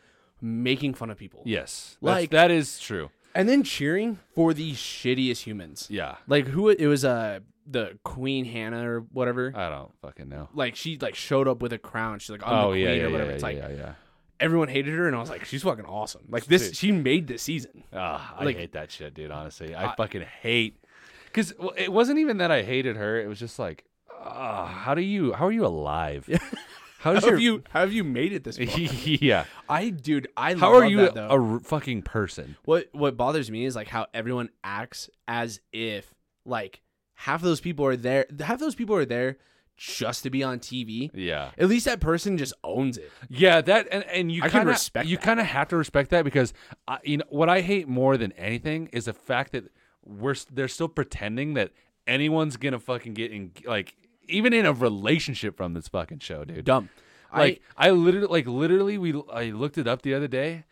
[0.40, 1.42] making fun of people.
[1.44, 3.10] yes, like- like that is true.
[3.34, 5.86] and then cheering for the shittiest humans.
[5.90, 7.40] Yeah, Like who it was uh
[7.70, 9.52] the Queen Hannah or whatever.
[9.54, 10.48] I don't fucking know.
[10.54, 12.18] like she like showed up with a crown.
[12.18, 13.30] She's like I'm Oh the queen yeah, yeah, or whatever.
[13.30, 13.92] yeah, it's like yeah, yeah.
[14.40, 16.22] everyone hated her, and I was like, she's fucking awesome.
[16.28, 16.76] Like this, Dude.
[16.76, 17.84] she made this season.
[17.92, 19.30] Ah, I Like- hate that shit, dude.
[19.30, 20.82] Honestly, I, I- fucking hate.
[21.26, 23.20] Because it wasn't even that I hated her.
[23.20, 23.84] It was just like,
[24.18, 25.34] ah, how do you?
[25.34, 26.26] How are you alive?
[26.26, 26.38] How
[27.00, 28.64] How does have you how have you made it this far?
[28.76, 29.44] yeah?
[29.68, 32.56] I dude, I How love are you that, a r- fucking person?
[32.64, 36.12] What what bothers me is like how everyone acts as if
[36.44, 36.80] like
[37.18, 38.26] half of those people are there.
[38.40, 39.38] Half of those people are there
[39.76, 41.10] just to be on TV.
[41.14, 43.10] Yeah, At least that person just owns it.
[43.28, 43.60] yeah.
[43.60, 46.10] That and, and you I can kind of respect you kind of have to respect
[46.10, 46.52] that because
[46.86, 49.64] I, you know what I hate more than anything is the fact that
[50.04, 51.70] we're they're still pretending that
[52.06, 53.94] anyone's gonna fucking get in like
[54.28, 56.64] even in a relationship from this fucking show, dude.
[56.64, 56.88] Dumb.
[57.34, 60.64] Like I, literally like literally we I looked it up the other day.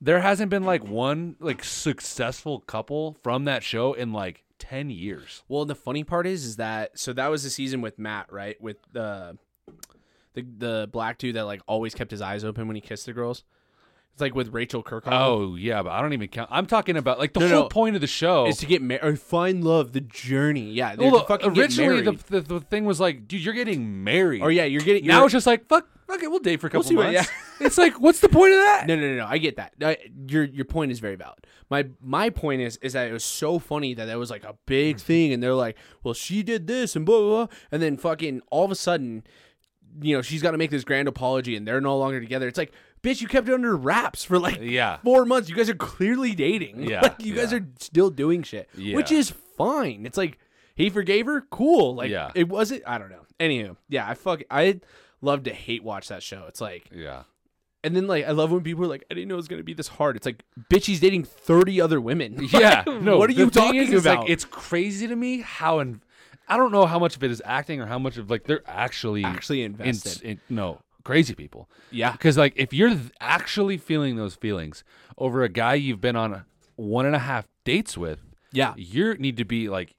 [0.00, 5.42] There hasn't been like one like successful couple from that show in like 10 years.
[5.48, 8.60] Well, the funny part is, is that so that was the season with Matt, right?
[8.60, 9.36] With the
[10.34, 13.12] the the black dude that like always kept his eyes open when he kissed the
[13.12, 13.42] girls.
[14.12, 15.08] It's like with Rachel Kirkhoff.
[15.10, 16.50] Oh, yeah, but I don't even count.
[16.52, 17.68] I'm talking about like the No, whole no.
[17.68, 18.46] point of the show.
[18.46, 20.70] is to get married or find love, the journey.
[20.70, 22.18] Yeah, they're Well, to fucking get originally the, married.
[22.28, 24.42] the the thing was like, dude, you're getting married.
[24.42, 25.88] or yeah, you're getting now you're- it's just like fuck,
[26.20, 27.30] it, we'll date for a couple see what- months.
[27.60, 28.84] it's like, what's the point of that?
[28.86, 29.26] No, no, no, no.
[29.26, 29.72] I get that.
[29.80, 29.96] I,
[30.28, 31.46] your your point is very valid.
[31.70, 34.56] My my point is is that it was so funny that that was like a
[34.66, 35.06] big mm-hmm.
[35.06, 37.56] thing, and they're like, "Well, she did this and blah blah,", blah.
[37.70, 39.24] and then fucking all of a sudden,
[40.00, 42.48] you know, she's got to make this grand apology, and they're no longer together.
[42.48, 44.98] It's like bitch, you kept it under wraps for like Yeah.
[44.98, 45.48] four months.
[45.48, 46.82] You guys are clearly dating.
[46.92, 50.04] Yeah, Like, you guys are still doing shit, which is fine.
[50.04, 50.38] It's like
[50.74, 51.42] he forgave her.
[51.50, 51.94] Cool.
[51.94, 52.30] Like Yeah.
[52.34, 52.82] it wasn't.
[52.86, 53.24] I don't know.
[53.38, 54.42] Anywho, yeah, I fuck.
[54.50, 54.80] I
[55.22, 56.44] love to hate watch that show.
[56.48, 57.22] It's like, Yeah.
[57.82, 59.62] and then like I love when people are like, I didn't know it was gonna
[59.62, 60.16] be this hard.
[60.16, 62.36] It's like, bitch, he's dating thirty other women.
[62.52, 62.82] Yeah.
[62.86, 63.16] Like, no.
[63.18, 64.20] what are you talking is, about?
[64.22, 66.00] Like, it's crazy to me how and
[66.48, 68.62] I don't know how much of it is acting or how much of like they're
[68.66, 70.22] actually actually in, invested.
[70.22, 71.68] in- no crazy people.
[71.90, 72.12] yeah.
[72.12, 74.84] Because like if you're th- actually feeling those feelings
[75.18, 76.44] over a guy you've been on
[76.76, 78.20] one and a half dates with,
[78.52, 78.74] Yeah.
[78.76, 79.94] you need to be like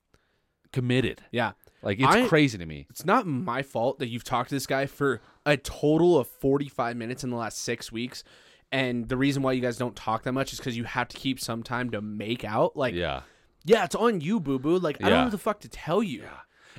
[0.71, 1.21] committed.
[1.31, 1.51] Yeah.
[1.83, 2.87] Like it's I- crazy to me.
[2.89, 6.95] It's not my fault that you've talked to this guy for a total of 45
[6.97, 8.23] minutes in the last six weeks.
[8.71, 11.17] And the reason why you guys don't talk that much is because you have to
[11.17, 12.75] keep some time to make out.
[12.75, 13.21] Like, yeah,
[13.65, 13.83] Yeah.
[13.83, 14.79] it's on you, boo boo.
[14.79, 15.17] Like, I don't Yeah.
[15.17, 16.23] know what the fuck to tell you.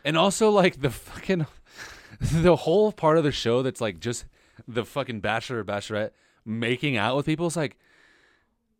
[0.04, 1.46] And also like the fucking
[2.20, 4.24] the whole part of the show that's like just
[4.66, 6.10] the fucking bachelor or bachelorette
[6.44, 7.46] making out with people.
[7.46, 7.76] It's like,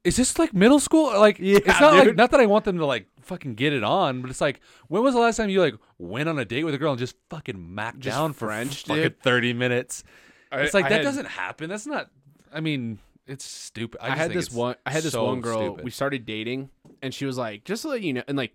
[0.05, 1.07] is this like middle school?
[1.19, 3.83] Like, Yeah, it's not like not that I want them to like fucking get it
[3.83, 6.65] on, but it's like, when was the last time you like went on a date
[6.65, 10.05] with a girl and just fucking macked Just down for Frenched fucking thirty minutes?
[10.53, 11.69] I- it's like I that had- doesn't happen.
[11.71, 12.11] That's not.
[12.53, 13.99] I mean, it's stupid.
[14.01, 14.77] I, I, had this one.
[14.87, 15.59] I had this so one girl.
[15.59, 15.85] stupid.
[15.85, 16.71] We started dating,
[17.03, 18.55] and she was like, just to let you know, and like,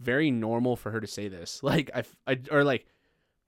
[0.00, 1.60] very normal for her to say this.
[1.62, 2.86] Like, I, I or like,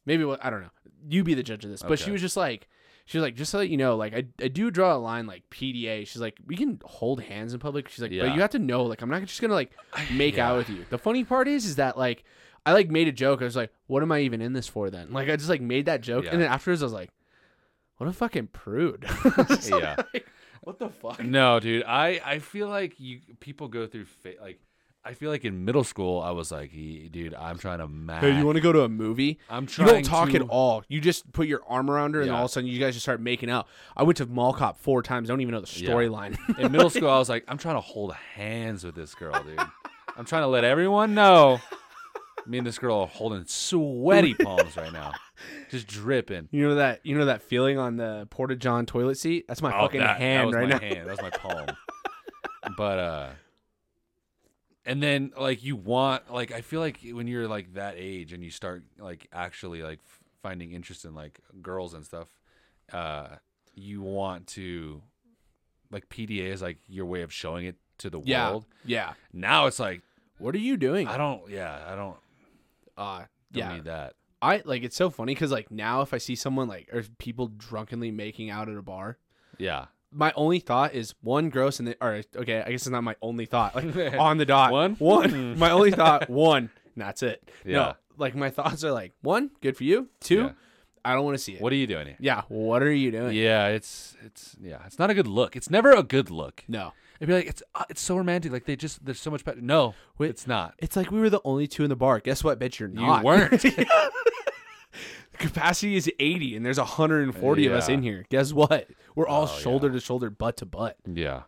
[0.05, 0.71] maybe what I don't know.
[1.09, 1.83] You be the judge of this.
[1.83, 2.69] But she was just like,
[3.11, 5.27] she was like, just to let you know, like, I, I do draw a line
[5.27, 6.07] like PDA.
[6.07, 7.89] She's like, we can hold hands in public.
[7.89, 8.27] She's like, Yeah.
[8.27, 9.73] but you have to know, like, I'm not just gonna like
[10.13, 10.49] make yeah.
[10.49, 10.87] out with you.
[10.91, 12.23] The funny part is, is that like,
[12.65, 13.43] I like made a joke.
[13.43, 15.13] I was like, what am I even in this for then?
[15.13, 16.31] Like, I just like made that joke, Yeah.
[16.31, 17.11] and then afterwards, I was like,
[17.97, 19.05] what a fucking prude.
[19.69, 19.97] yeah.
[20.61, 21.21] what the fuck?
[21.25, 21.83] No, dude.
[21.83, 24.61] I I feel like you people go through fa- like
[25.03, 28.21] I feel like in middle school I was like, dude, I'm trying to mac.
[28.23, 29.39] Hey, you want to go to a movie?
[29.49, 29.89] I'm trying.
[29.89, 30.85] You don't talk to, at all.
[30.89, 32.37] You just put your arm around her, and Yeah.
[32.37, 33.67] all of a sudden, you guys just start making out.
[33.97, 35.31] I went to Mall Cop four times.
[35.31, 35.89] I don't even know the Yeah.
[35.91, 36.59] storyline.
[36.59, 39.59] In middle school, I was like, I'm trying to hold hands with this girl, dude.
[40.19, 41.61] I'm trying to let everyone know.
[42.47, 45.13] Me and this girl are holding sweaty palms right now,
[45.71, 46.49] just dripping.
[46.51, 47.01] you know that.
[47.05, 49.47] You know that feeling on the Porta John toilet seat.
[49.49, 50.79] That's my Oh, fucking that, hand that right my now.
[50.79, 51.09] hand.
[51.09, 51.67] That was my palm.
[52.77, 53.29] but uh,
[54.91, 58.43] and then like you want like I feel like when you're like that age and
[58.43, 62.29] you start like actually like f- finding interest in like girls and stuff,
[62.93, 63.29] uh,
[63.75, 65.03] you want to
[65.91, 68.65] like PDA is like your way of showing it to the Yeah, world.
[68.85, 69.13] yeah.
[69.33, 70.03] Now it's like
[70.39, 71.07] What are you doing?
[71.07, 71.49] I don't.
[71.51, 72.17] Yeah, I don't.
[72.97, 73.19] Uh,
[73.53, 73.75] Don't yeah.
[73.75, 74.15] need that.
[74.43, 77.47] I like it's so funny because like now if I see someone like or people
[77.49, 79.19] drunkenly making out at a bar,
[79.59, 79.87] Yeah.
[80.13, 83.17] My only thought is one gross and then or okay, I guess it's not my
[83.23, 83.75] only thought.
[83.75, 84.95] Like on the dot, One?
[84.97, 85.59] one.
[85.59, 86.71] my only thought, one.
[86.95, 87.49] And that's it.
[87.65, 87.73] Yeah.
[87.77, 90.09] No, like my thoughts are like one, good for you.
[90.21, 90.51] Two, Yeah.
[91.05, 91.63] I don't want to see it.
[91.63, 92.17] What are you doing here?
[92.21, 93.35] Yeah, what are you doing?
[93.35, 95.57] Yeah, it's it's yeah, it's not a good look.
[95.57, 96.63] It's never a good look.
[96.69, 98.53] No, It'd be like it's uh, it's so romantic.
[98.53, 99.61] Like they just there's so much better.
[99.63, 100.29] No, Wait.
[100.31, 100.75] it's not.
[100.79, 102.21] it's like we were the only two in the bar.
[102.21, 102.79] Guess what, bitch?
[102.79, 103.21] You're not.
[103.21, 103.65] You weren't.
[105.41, 108.25] Capacity is 80, and there's 140 of us in here.
[108.29, 108.89] Guess what?
[109.15, 109.95] We're all Oh, shoulder yeah.
[109.95, 110.97] to shoulder, butt to butt.
[111.05, 111.43] Yeah.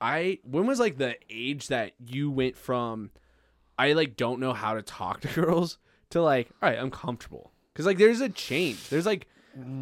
[0.00, 3.10] I when was like the age that you went from
[3.78, 5.78] I like don't know how to talk to girls
[6.10, 9.26] to like all right I'm comfortable because like there's a change there's like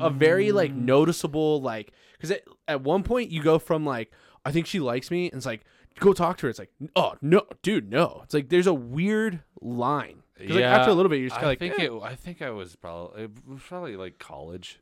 [0.00, 0.84] a very like mm.
[0.84, 4.10] noticeable like because at, at one point you go from like
[4.44, 5.64] I think she likes me and it's like
[6.00, 9.40] go talk to her it's like oh no dude no it's like there's a weird
[9.60, 11.92] line because like after a little bit you're just I kind of like think eh.
[11.92, 12.02] it.
[12.02, 14.80] I think I was probably it was probably like college.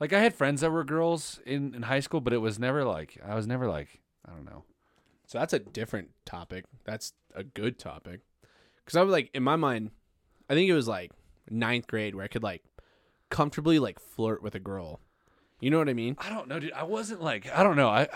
[0.00, 2.84] Like I had friends that were girls in in high school, but it was never
[2.84, 4.64] like I was never like I don't know.
[5.26, 6.64] So that's a different topic.
[6.84, 8.20] That's a good topic.
[8.84, 9.90] Because I was like, in my mind,
[10.50, 11.12] I think it was like
[11.48, 12.62] ninth grade where I could like
[13.30, 15.00] comfortably like flirt with a girl.
[15.60, 16.16] You know what I mean?
[16.18, 16.72] I don't know, dude.
[16.72, 17.88] I wasn't like I don't know.
[17.88, 18.08] I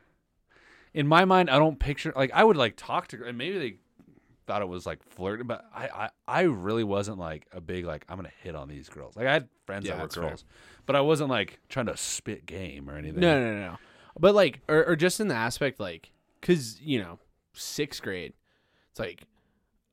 [0.94, 3.76] in my mind, I don't picture like I would like talk to, and maybe they
[4.50, 8.04] thought it was like flirting, but I I, I really wasn't like a big like
[8.08, 9.16] I'm gonna hit on these girls.
[9.16, 10.24] Like I had friends Yeah, that were that's fair.
[10.28, 10.44] girls,
[10.86, 13.20] but I wasn't like trying to spit game or anything.
[13.20, 13.78] No, no, no, no.
[14.18, 16.10] But like, or, or just in the aspect like,
[16.42, 17.18] cause you know,
[17.52, 18.32] sixth grade,
[18.90, 19.22] it's like,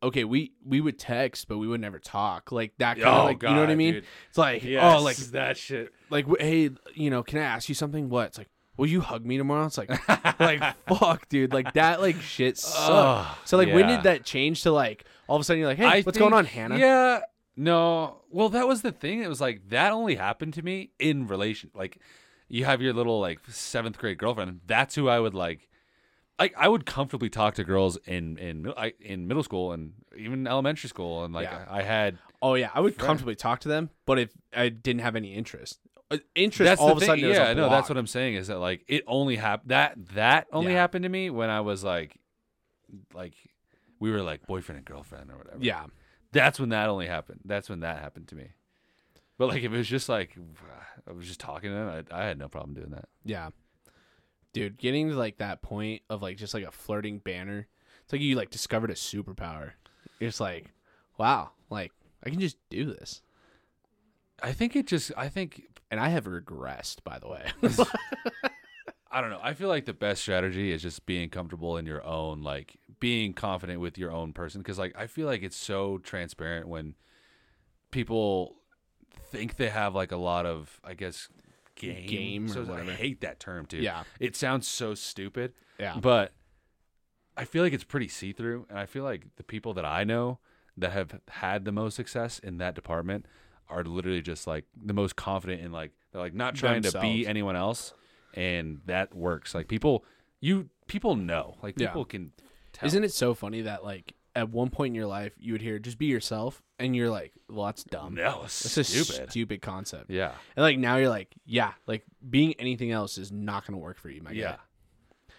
[0.01, 2.51] okay, we we would text, but we would never talk.
[2.51, 3.93] Like that kind of Oh, like, you know what I mean?
[3.93, 4.05] dude.
[4.29, 5.93] It's like, oh, Yes, oh, like that shit.
[6.09, 9.25] like hey you know can i ask you something what it's like will you hug
[9.25, 9.89] me tomorrow it's like
[10.39, 13.97] like fuck dude like that like shit sucks so like when yeah.
[13.97, 16.33] did that change to like all of a sudden you're like hey I what's going
[16.33, 17.21] on hannah Yeah.
[17.59, 18.21] No.
[18.29, 19.23] Well, that was the thing.
[19.23, 21.71] It was like that only happened to me in relation.
[21.73, 21.97] Like,
[22.47, 24.59] you have your little like seventh grade girlfriend.
[24.67, 25.67] That's who I would like.
[26.37, 30.45] Like, I would comfortably talk to girls in in I- in middle school and even
[30.45, 31.65] elementary school, and like Yeah.
[31.67, 35.01] I, I had oh yeah i would comfortably talk to them but if i didn't
[35.01, 35.79] have any interest
[36.09, 37.29] Uh, interest That's all of a sudden.
[37.29, 38.35] yeah, no, that's what I'm saying.
[38.35, 40.79] Is that like it only happened that that only Yeah.
[40.79, 42.17] happened to me when I was like,
[43.13, 43.33] like
[43.99, 45.57] we were like boyfriend and girlfriend or whatever.
[45.59, 45.85] Yeah,
[46.31, 47.41] that's when that only happened.
[47.45, 48.51] That's when that happened to me.
[49.37, 50.37] But like if it was just like
[51.07, 53.09] I was just talking to him, I, I had no problem doing that.
[53.25, 53.49] yeah,
[54.53, 54.77] dude.
[54.77, 57.67] Getting to like that point of like just like a flirting banner.
[58.03, 59.71] It's like you like discovered a superpower.
[60.21, 60.71] You're like,
[61.17, 61.91] wow, like
[62.23, 63.21] I can just do this.
[64.41, 67.45] I think it just I think And I have regressed, by the way.
[69.11, 69.39] I don't know.
[69.41, 73.33] I feel like the best strategy is just being comfortable in your own, like being
[73.33, 74.61] confident with your own person.
[74.61, 76.95] Because like I feel like it's so transparent when
[77.91, 78.55] people
[79.31, 81.29] think they have like a lot of, I guess,
[81.75, 82.07] game.
[82.07, 83.77] Game or so I hate that term, too.
[83.77, 84.03] Yeah.
[84.19, 85.53] it sounds so stupid.
[85.79, 86.33] yeah, but
[87.35, 90.03] I feel like it's pretty see through, and I feel like the people that I
[90.03, 90.39] know
[90.75, 93.25] that have had the most success in that department
[93.69, 97.25] are literally just like the most confident in like they're like not trying to be
[97.27, 97.93] anyone else,
[98.33, 99.53] and that works.
[99.55, 100.05] Like people,
[100.39, 101.87] you people know, like Yeah.
[101.87, 102.31] people can.
[102.73, 102.87] Tell.
[102.87, 105.79] Isn't it so funny that like at one point in your life you would hear
[105.79, 108.13] just be yourself, and you're like, well, that's dumb.
[108.13, 109.31] No, it's That's a stupid.
[109.31, 110.11] stupid concept.
[110.11, 113.97] yeah, And like now you're like, yeah, like being anything else is not gonna work
[113.97, 114.57] for you, my yeah, guy.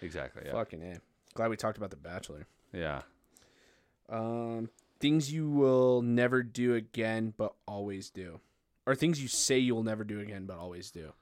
[0.01, 0.43] exactly.
[0.45, 0.97] Yeah, Fucking a.
[1.33, 2.45] Glad we talked about the Bachelor.
[2.73, 3.01] yeah.
[4.09, 4.69] Um,
[4.99, 8.39] things you will never do again, but always do,
[8.85, 11.13] or things you say you will never do again, but always do.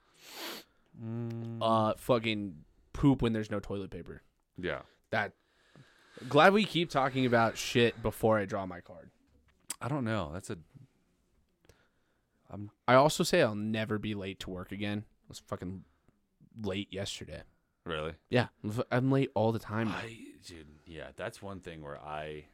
[1.02, 1.58] Mm.
[1.60, 4.22] Uh, fucking poop when there's no toilet paper.
[4.60, 4.80] yeah.
[5.10, 5.32] That.
[6.28, 9.10] Glad we keep talking about shit before I draw my card.
[9.80, 10.30] I don't know.
[10.32, 10.58] That's a.
[12.50, 15.04] I'm I also say I'll never be late to work again.
[15.06, 15.84] I was fucking
[16.62, 17.42] late yesterday.
[17.84, 18.14] really.
[18.30, 18.48] Yeah,
[18.90, 19.88] I'm late all the time.
[19.88, 22.46] I, dude, yeah, that's one thing where I,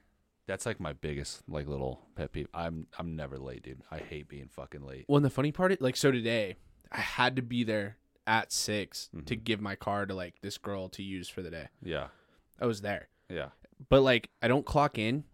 [0.47, 2.49] that's like my biggest like little pet peeve.
[2.55, 3.83] I'm I'm never late, dude.
[3.91, 5.07] I hate being fucking late.
[5.09, 6.57] Well, and the funny part, is, like, so today,
[6.93, 9.25] I had to be there at 6 Mm-hmm.
[9.27, 11.69] to give my car to like this girl to use for the day.
[11.83, 12.09] Yeah,
[12.61, 13.49] I was there, yeah,
[13.89, 15.25] but like, I don't clock in,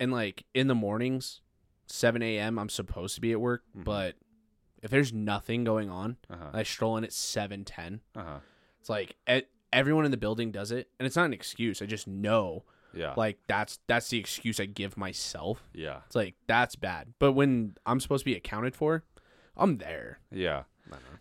[0.00, 1.40] and like in the mornings,
[1.86, 2.58] 7 a.m.
[2.58, 3.84] I'm supposed to be at work, Mhm.
[3.84, 4.14] but
[4.82, 8.00] if there's nothing going on, uh huh, I stroll in at 7:10.
[8.14, 8.38] uh huh,
[8.80, 9.16] It's like
[9.72, 11.82] everyone in the building does it, and it's not an excuse.
[11.82, 12.64] I just know,
[12.96, 15.62] yeah, like that's that's the excuse I give myself.
[15.74, 17.12] yeah, It's like that's bad.
[17.18, 19.04] But when I'm supposed to be accounted for,
[19.56, 20.20] I'm there.
[20.30, 20.64] yeah.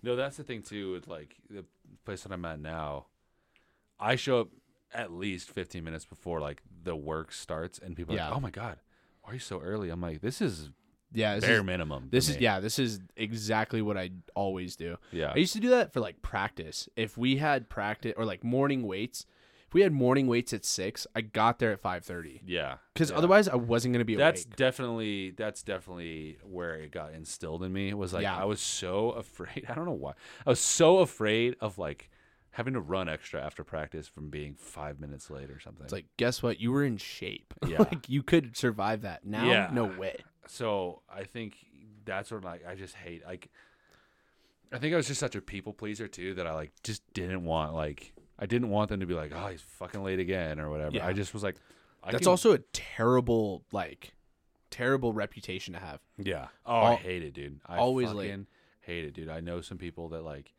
[0.03, 0.91] No, that's the thing too.
[0.91, 1.65] With like the
[2.05, 3.07] place that I'm at now,
[3.99, 4.49] I show up
[4.93, 8.27] at least 15 minutes before like the work starts, and people are Yeah.
[8.29, 8.77] like, "Oh my god,
[9.21, 10.69] why are you so early?" I'm like, "This is
[11.11, 14.11] Yeah, this bare is, minimum." for this is me." yeah, this is exactly what I
[14.35, 14.97] always do.
[15.11, 16.87] yeah, I used to do that for like practice.
[16.95, 19.25] If we had practice or like morning weights,
[19.75, 22.77] we had morning weights at six, I got there at five thirty yeah.
[22.93, 23.17] because yeah.
[23.17, 24.55] otherwise I wasn't gonna be that's awake.
[24.55, 27.89] definitely that's definitely where it got instilled in me.
[27.89, 28.37] It was like Yeah.
[28.37, 29.65] I was so afraid.
[29.69, 30.13] I don't know why.
[30.45, 32.09] I was so afraid of like
[32.51, 35.83] having to run extra after practice from being five minutes late or something.
[35.83, 36.61] It's like guess what?
[36.61, 37.53] You were in shape.
[37.67, 37.79] Yeah.
[37.79, 39.25] like you could survive that.
[39.25, 39.69] Now, Yeah.
[39.73, 40.23] no way.
[40.47, 41.57] so I think
[42.05, 43.49] that's what like I just hate like.
[44.71, 47.43] I think I was just such a people pleaser too that I like just didn't
[47.43, 50.69] want like I didn't want them to be like oh he's fucking late again or
[50.69, 50.95] whatever.
[50.95, 51.07] Yeah.
[51.07, 51.55] I just was like
[52.03, 54.13] I That's can- also a terrible like
[54.71, 55.99] terrible reputation to have.
[56.17, 56.47] Yeah.
[56.65, 57.59] Oh, I Al- hate it, dude.
[57.65, 58.45] I always fucking late.
[58.81, 59.29] hate it, dude.
[59.29, 60.53] I know some people that like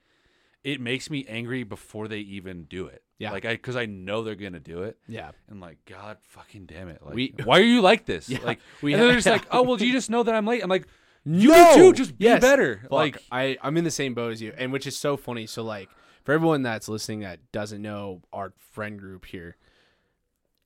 [0.64, 3.02] it makes me angry before they even do it.
[3.18, 3.30] Yeah.
[3.32, 4.98] Like I because I know they're gonna do it.
[5.06, 5.30] Yeah.
[5.48, 7.00] And like, God fucking damn it.
[7.04, 8.28] Like We- why are you like this?
[8.30, 10.34] Yeah, like we and then they're just like, Oh well, do you just know that
[10.34, 10.62] I'm late?
[10.62, 10.86] I'm like,
[11.24, 11.74] you No!
[11.76, 12.36] too, just Yes.
[12.38, 12.78] be better.
[12.82, 15.46] Fuck, Like I, I'm in the same boat as you, and which is so funny.
[15.46, 15.88] So like
[16.26, 19.56] for everyone that's listening that doesn't know our friend group here,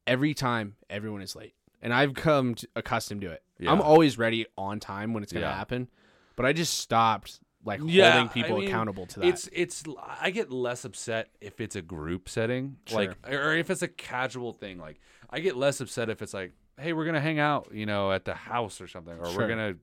[0.07, 3.43] every time everyone is late, and I've come to, accustomed to it.
[3.59, 3.71] Yeah.
[3.71, 5.55] I'm always ready on time when it's gonna Yeah.
[5.55, 5.89] happen,
[6.35, 9.27] but I just stopped like Yeah, holding people I mean, accountable to that.
[9.27, 9.85] It's it's
[10.19, 14.55] I get less upset if it's a group setting, like or if it's a casual
[14.55, 14.79] thing.
[14.79, 14.99] Like
[15.29, 18.25] I get less upset if it's like, hey, we're gonna hang out, you know, at
[18.25, 19.41] the house or something, or Sure.
[19.43, 19.75] we're gonna.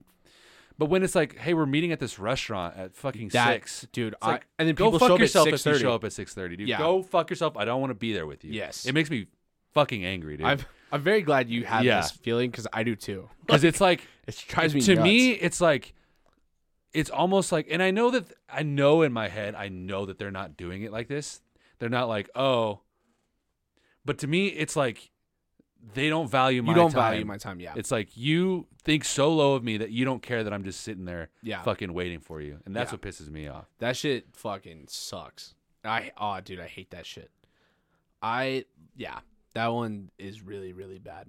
[0.78, 4.12] But when it's like, hey, we're meeting at this restaurant at fucking That- six, dude.
[4.12, 5.82] it's I, like, and then go people fuck show up yourself at if six you
[5.82, 6.68] show up at six thirty, dude.
[6.68, 6.78] Yeah.
[6.78, 7.56] Go fuck yourself.
[7.56, 8.52] I don't want to be there with you.
[8.52, 8.86] Yes.
[8.86, 9.26] it makes me
[9.74, 10.46] fucking angry, dude.
[10.46, 12.00] I've, I'm very glad you have Yeah.
[12.00, 13.28] this feeling because I do too.
[13.46, 15.04] Because it's like It drives me to nuts.
[15.04, 15.94] me it's like
[16.94, 20.18] it's almost like and i know that i know in my head i know that
[20.18, 21.40] they're not doing it like this
[21.78, 22.80] they're not like oh
[24.06, 25.10] but to me it's like
[25.94, 26.76] they don't value my time.
[26.76, 27.12] you don't time.
[27.12, 27.60] value my time.
[27.60, 30.64] Yeah, it's like you think so low of me that you don't care that i'm
[30.64, 31.62] just sitting there yeah.
[31.62, 32.94] fucking waiting for you and that's Yeah.
[32.94, 35.54] what pisses me off That shit fucking sucks.
[35.84, 37.30] I oh dude, I hate that shit.
[38.22, 38.64] I
[38.96, 39.18] yeah,
[39.54, 41.26] that one is really really bad.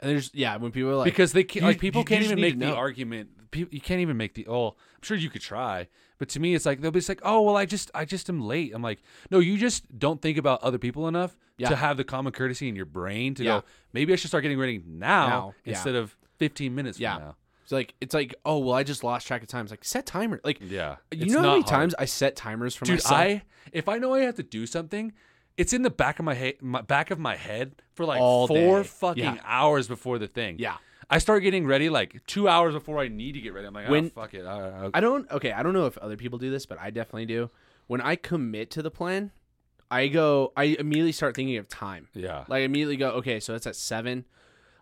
[0.00, 2.58] And there's yeah, when people are like because they can't, like people can't even make
[2.58, 4.46] the argument people you can't even make the.
[4.48, 5.88] Oh, I'm sure you could try,
[6.18, 8.28] but to me, it's like they'll be just like, oh well, I just I just
[8.28, 8.72] am late.
[8.74, 11.68] I'm like, no, you just don't think about other people enough Yeah.
[11.70, 13.58] to have the common courtesy in your brain to Yeah.
[13.60, 13.64] go.
[13.92, 15.72] Maybe I should start getting ready now, Now, yeah.
[15.74, 17.14] instead of 15 minutes Yeah.
[17.16, 17.36] from now.
[17.62, 19.62] It's like it's like oh well I just lost track of time.
[19.64, 20.40] It's like set timer.
[20.44, 21.66] Like Yeah, you know how many hard.
[21.66, 23.12] times I set timers for dude myself.
[23.20, 23.42] i
[23.72, 25.12] if i know i have to do something
[25.56, 28.46] it's in the back of my head my back of my head for like All
[28.46, 28.86] four day.
[28.88, 29.38] fucking Yeah.
[29.44, 30.76] hours before the thing Yeah.
[31.10, 33.86] I start getting ready like two hours before i need to get ready i'm like
[33.88, 36.16] ah, When- oh fuck it I, I, I don't okay, I don't know if other
[36.16, 37.50] people do this, but I definitely do.
[37.86, 39.30] When I commit to the plan,
[39.90, 42.08] I go I immediately start thinking of time.
[42.14, 44.24] yeah Like I immediately go, okay, so it's at seven.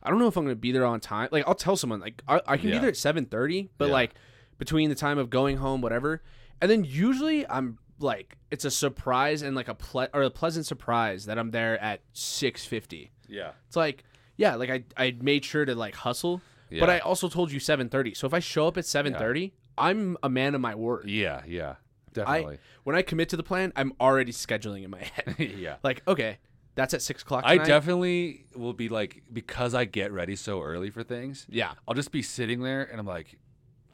[0.02, 1.28] I don't know if I'm gonna be there on time.
[1.32, 2.76] Like I'll tell someone like I, I can Yeah.
[2.76, 3.92] be there at seven thirty, but Yeah.
[3.92, 4.14] like
[4.58, 6.22] between the time of going home, whatever,
[6.62, 10.64] and then usually I'm like it's a surprise and like a ple- or a pleasant
[10.66, 13.10] surprise that I'm there at six fifty.
[13.28, 14.04] yeah It's like
[14.36, 17.88] yeah, like I I made sure to like hustle, but I also told you seven
[17.88, 18.14] thirty.
[18.14, 21.08] So if I show up at seven thirty, I'm a man of my word.
[21.08, 25.02] yeah yeah I definitely when I commit to the plan, I'm already scheduling in my
[25.02, 25.36] head.
[25.58, 26.38] yeah like okay,
[26.74, 27.44] that's at six o'clock.
[27.46, 31.72] i definitely will be like because i get ready so early for things yeah.
[31.86, 33.38] i'll just be sitting there and i'm like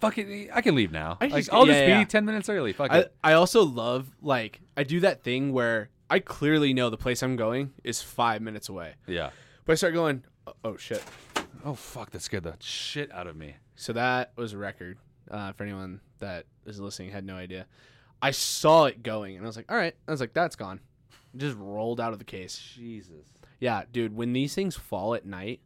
[0.00, 1.98] fuck it i can leave now I like, just- i'll yeah, just yeah.
[2.00, 5.52] be 10 minutes early fuck I, it I also love like I do that thing
[5.52, 9.30] where I clearly know the place I'm going is five minutes away, yeah
[9.64, 10.24] but I start going,
[10.64, 11.02] "Oh, oh shit!"
[11.64, 14.98] oh fuck that scared the shit out of me So that was a record
[15.30, 17.66] uh, for anyone that is listening had no idea.
[18.22, 20.80] I saw it going and I was like, "All right," I was like, "That's gone."
[21.36, 22.58] Just rolled out of the case.
[22.58, 23.24] jesus
[23.60, 24.14] Yeah, dude.
[24.14, 25.60] When these things fall at night,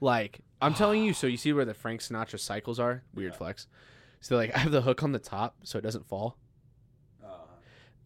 [0.00, 3.02] like I'm telling you, so you see where the Frank Sinatra cycles are?
[3.14, 3.66] Weird flex.
[4.20, 6.36] So like I have the hook on the top so it doesn't fall.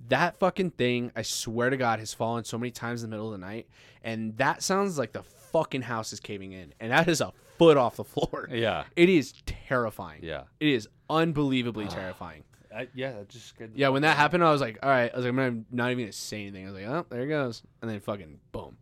[0.08, 3.32] That fucking thing, I swear to God, has fallen so many times in the middle
[3.32, 3.68] of the night,
[4.02, 5.22] and that sounds like the
[5.52, 8.48] fucking house is caving in, and that is a foot off the floor.
[8.52, 10.20] yeah It is terrifying.
[10.22, 12.44] yeah It is unbelievably terrifying.
[12.74, 13.72] I, yeah, that just scared.
[13.74, 15.12] Yeah, when that happened, I was like, all right.
[15.12, 16.66] I was like, I'm not, not even gonna say anything.
[16.66, 18.78] I was like, oh, there it goes, and then fucking boom.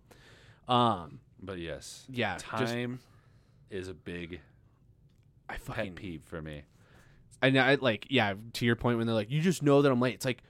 [0.68, 3.00] Um, But yes, yeah, just- time
[3.70, 4.40] is a big
[5.48, 6.62] I pet fucking peeve for me.
[7.42, 9.98] And I like, yeah, to your point when they're like, you just know that I'm
[10.00, 10.14] late.
[10.14, 10.42] It's like,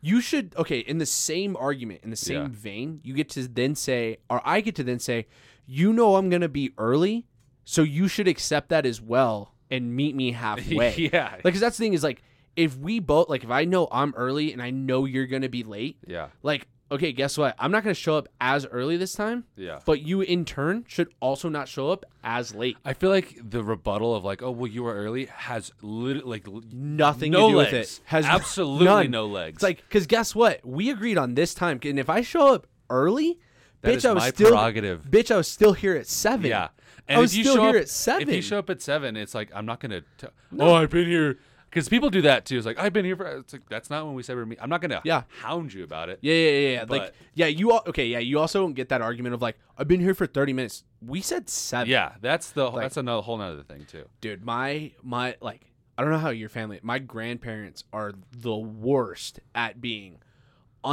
[0.00, 2.48] you should, okay, in the same argument, in the same Yeah.
[2.50, 5.26] vein, you get to then say, or I get to then say,
[5.66, 7.26] you know, I'm going to be early.
[7.64, 10.94] So you should accept that as well and meet me halfway.
[11.12, 12.22] yeah, Like, cause that's the thing is like,
[12.54, 15.48] if we both, like, if I know I'm early and I know you're going to
[15.48, 17.54] be late, yeah, like, okay, guess what?
[17.58, 19.80] I'm not going to show up as early this time, yeah.
[19.84, 22.76] but you in turn should also not show up as late.
[22.84, 26.46] I feel like the rebuttal of like, oh well, you were early has literally like
[26.72, 27.72] Nothing no to do legs.
[27.72, 28.00] with it.
[28.04, 29.10] Has absolutely none.
[29.10, 29.56] no legs.
[29.56, 30.64] It's like, because guess what?
[30.64, 31.80] We agreed on this time.
[31.82, 33.38] And if I show up early,
[33.86, 35.02] That bitch, I was still prerogative.
[35.08, 36.46] Bitch, I was still here at seven.
[36.46, 36.68] yeah.
[37.08, 38.28] I was if you still show here up, at seven.
[38.28, 40.02] If you show up at seven, it's like I'm not gonna.
[40.18, 40.26] T-
[40.58, 41.38] Oh, I've been here
[41.70, 42.56] because people do that too.
[42.56, 43.26] It's like I've been here for.
[43.26, 44.62] It's like that's not when we said we're meeting.
[44.62, 45.22] I'm not gonna Yeah.
[45.40, 46.18] hound you about it.
[46.20, 46.84] yeah, yeah, yeah, yeah.
[46.88, 48.06] Like, yeah, you all okay?
[48.06, 50.82] Yeah, you also don't get that argument of like, I've been here for thirty minutes.
[51.00, 51.88] We said seven.
[51.88, 54.06] Yeah, that's the that's another whole nother thing too.
[54.20, 54.44] dude.
[54.44, 56.80] My my like, I don't know how your family.
[56.82, 60.18] My grandparents are the worst at being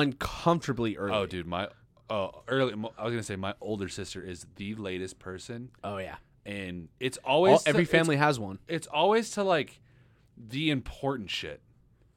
[0.03, 1.13] uncomfortably early.
[1.15, 1.69] Oh, dude, my
[2.09, 2.73] oh early.
[2.97, 6.15] I was gonna say my older sister is the latest person, Oh yeah.
[6.45, 8.59] and it's All, always to- every it's- family has one.
[8.67, 9.79] It's, always to like
[10.37, 11.61] the important shit.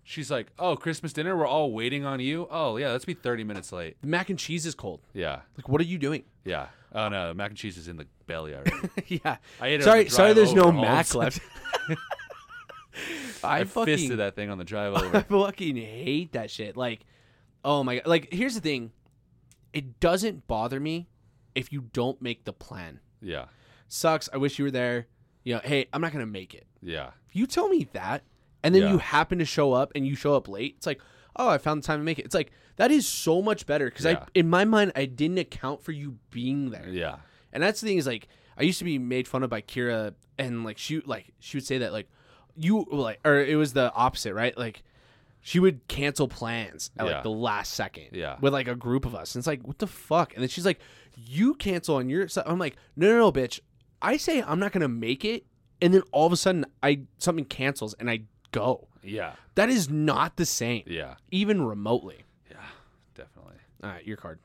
[0.09, 1.37] She's like, "Oh, Christmas dinner.
[1.37, 2.47] We're all waiting on you.
[2.51, 3.97] Oh yeah, let's be thirty minutes late.
[4.03, 5.01] The mac and cheese is cold.
[5.13, 6.23] Yeah, Like, what are you doing?
[6.45, 6.69] yeah.
[6.95, 8.71] Oh no, mac and cheese is in the belly already.
[9.25, 9.37] yeah.
[9.61, 10.27] I ate it on sorry, the sorry.
[10.29, 11.41] drive There's no Mac left.
[13.45, 15.17] I, I fucking fisted that thing on the drive over.
[15.19, 16.77] I fucking hate that shit.
[16.77, 17.01] Like,
[17.65, 18.07] oh my god.
[18.07, 18.93] Like, here's the thing.
[19.77, 21.09] It doesn't bother me
[21.55, 23.01] if you don't make the plan.
[23.21, 23.47] yeah,
[23.89, 24.29] Sucks.
[24.33, 25.07] I wish you were there.
[25.45, 26.67] You know, hey, I'm not gonna make it.
[26.83, 28.25] yeah, If you tell me that,
[28.63, 28.93] and then Yeah.
[28.93, 31.01] you happen to show up and you show up late, it's like,
[31.37, 32.25] oh, I found the time to make it.
[32.25, 35.83] It's like that is so much better because I, in my mind, I didn't account
[35.83, 36.89] for you being there.
[36.89, 37.17] yeah,
[37.53, 40.15] And that's the thing is like I used to be made fun of by Kira
[40.39, 42.09] and like she like she would say that like
[42.57, 44.57] you like or it was the opposite, right?
[44.59, 44.83] Like
[45.47, 47.13] she would cancel plans at Yeah.
[47.15, 48.09] like the last second.
[48.11, 48.37] Yeah.
[48.41, 49.37] With like a group of us.
[49.37, 50.33] And it's like, what the fuck?
[50.35, 50.81] And then she's like,
[51.15, 52.43] You cancel on your side.
[52.49, 53.61] I'm like, no no no bitch.
[54.03, 55.47] I say I'm not gonna make it
[55.81, 58.89] and then all of a sudden I something cancels and I go.
[59.05, 60.83] yeah, That is not the same.
[60.89, 62.25] yeah, Even remotely.
[62.51, 62.57] yeah.
[63.15, 63.55] Definitely.
[63.85, 64.41] All right, your card.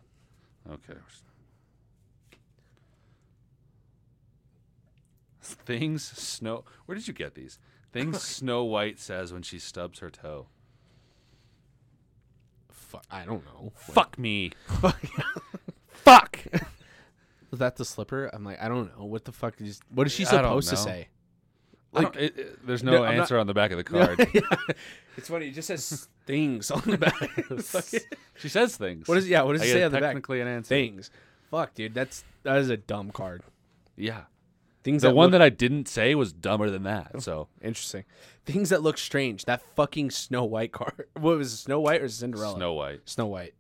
[0.72, 0.94] Okay.
[5.42, 6.64] Things Snow.
[6.86, 7.58] Where did you get these?
[7.92, 10.46] Things Snow White says when she stubs her toe.
[12.92, 13.72] Fuck I don't know.
[13.76, 14.52] Fuck me.
[15.92, 16.40] fuck.
[17.50, 18.28] Was that the slipper?
[18.34, 19.06] I'm like, I don't know.
[19.06, 20.82] What the fuck is what is she I don't supposed to know.
[20.82, 21.08] say?
[21.94, 23.78] I Like don't- it- it- there's no, No, I'm not- answer on the back of
[23.78, 24.20] the card.
[25.18, 25.48] it's funny.
[25.50, 27.16] It just says things on the back.
[28.38, 29.08] she says things.
[29.08, 29.42] what is yeah?
[29.44, 30.10] What does I it get say on the back?
[30.10, 30.70] technically an answer.
[30.70, 31.12] Things.
[31.50, 31.94] Fuck, dude.
[31.94, 33.44] That's that is a dumb card.
[33.98, 34.22] Yeah.
[34.84, 37.22] Things The that one look, that I didn't say was dumber than that.
[37.22, 38.04] So interesting.
[38.46, 39.46] Things that look strange.
[39.46, 41.06] That fucking Snow White card.
[41.20, 42.56] What was it, Snow White or Cinderella?
[42.56, 43.02] Snow White.
[43.08, 43.54] Snow White.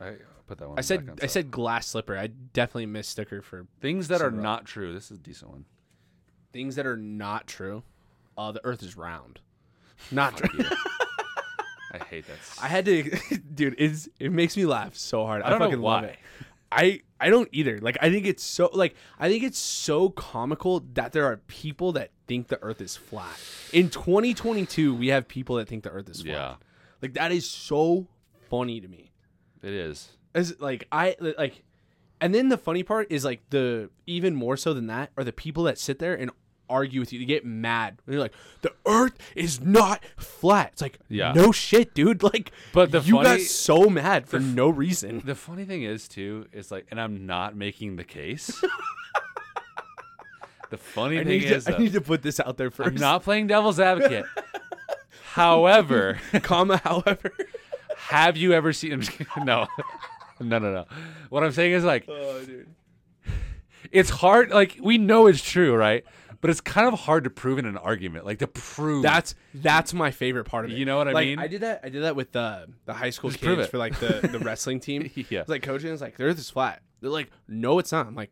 [0.00, 0.14] I
[0.46, 0.78] put that one.
[0.78, 2.16] I said on I said glass slipper.
[2.16, 4.92] I definitely missed sticker for things that are not true.
[4.92, 5.64] This is a decent one.
[6.52, 7.82] things that are not true.
[8.36, 9.40] Uh, the Earth is round.
[10.10, 10.64] Not true.
[11.92, 12.36] I hate that.
[12.60, 13.02] I had to,
[13.54, 13.76] dude.
[13.78, 15.42] It's it makes me laugh so hard.
[15.42, 16.08] I, I don't know fucking love why.
[16.08, 16.18] it.
[16.72, 17.78] I I don't either.
[17.80, 21.92] Like I think it's so like I think it's so comical that there are people
[21.92, 23.38] that think the Earth is flat.
[23.72, 26.32] In 2022, we have people that think the Earth is flat.
[26.32, 26.54] Yeah,
[27.02, 28.06] Like that is so
[28.50, 29.10] funny to me.
[29.62, 30.10] it is.
[30.34, 31.62] As like I like,
[32.20, 35.32] and then the funny part is like the even more so than that are the
[35.32, 36.30] people that sit there and
[36.68, 37.18] argue with you.
[37.18, 37.98] They get mad.
[38.06, 40.70] They're like, the Earth is not flat.
[40.72, 41.32] It's like, Yeah.
[41.32, 42.22] no shit, dude.
[42.34, 45.22] Like, But the you got so mad for no reason.
[45.24, 48.46] The funny thing is too is like, and I'm not making the case.
[50.70, 52.86] the funny I thing need, is, to, I need to put this out there 1st
[52.86, 54.24] I'm not playing devil's advocate.
[55.32, 56.78] However, comma.
[56.78, 57.32] However,
[57.96, 59.02] have you ever seen?
[59.38, 59.66] no,
[60.40, 60.84] no, no, no.
[61.28, 62.68] What I'm saying is like, oh, dude.
[63.90, 64.50] it's hard.
[64.50, 66.04] Like we know it's true, right?
[66.44, 68.26] But it's kind of hard to prove in an argument.
[68.26, 70.74] Like to prove That's that's my favorite part of it.
[70.76, 71.38] You know what I Like, mean?
[71.38, 71.80] I did that.
[71.82, 74.78] I did that with the the high school Just kids for like the the wrestling
[74.78, 75.10] team.
[75.30, 75.40] Yeah.
[75.40, 76.82] It's like coaching is like the Earth is flat.
[77.00, 78.06] They're like, no, it's not.
[78.06, 78.30] I'm like,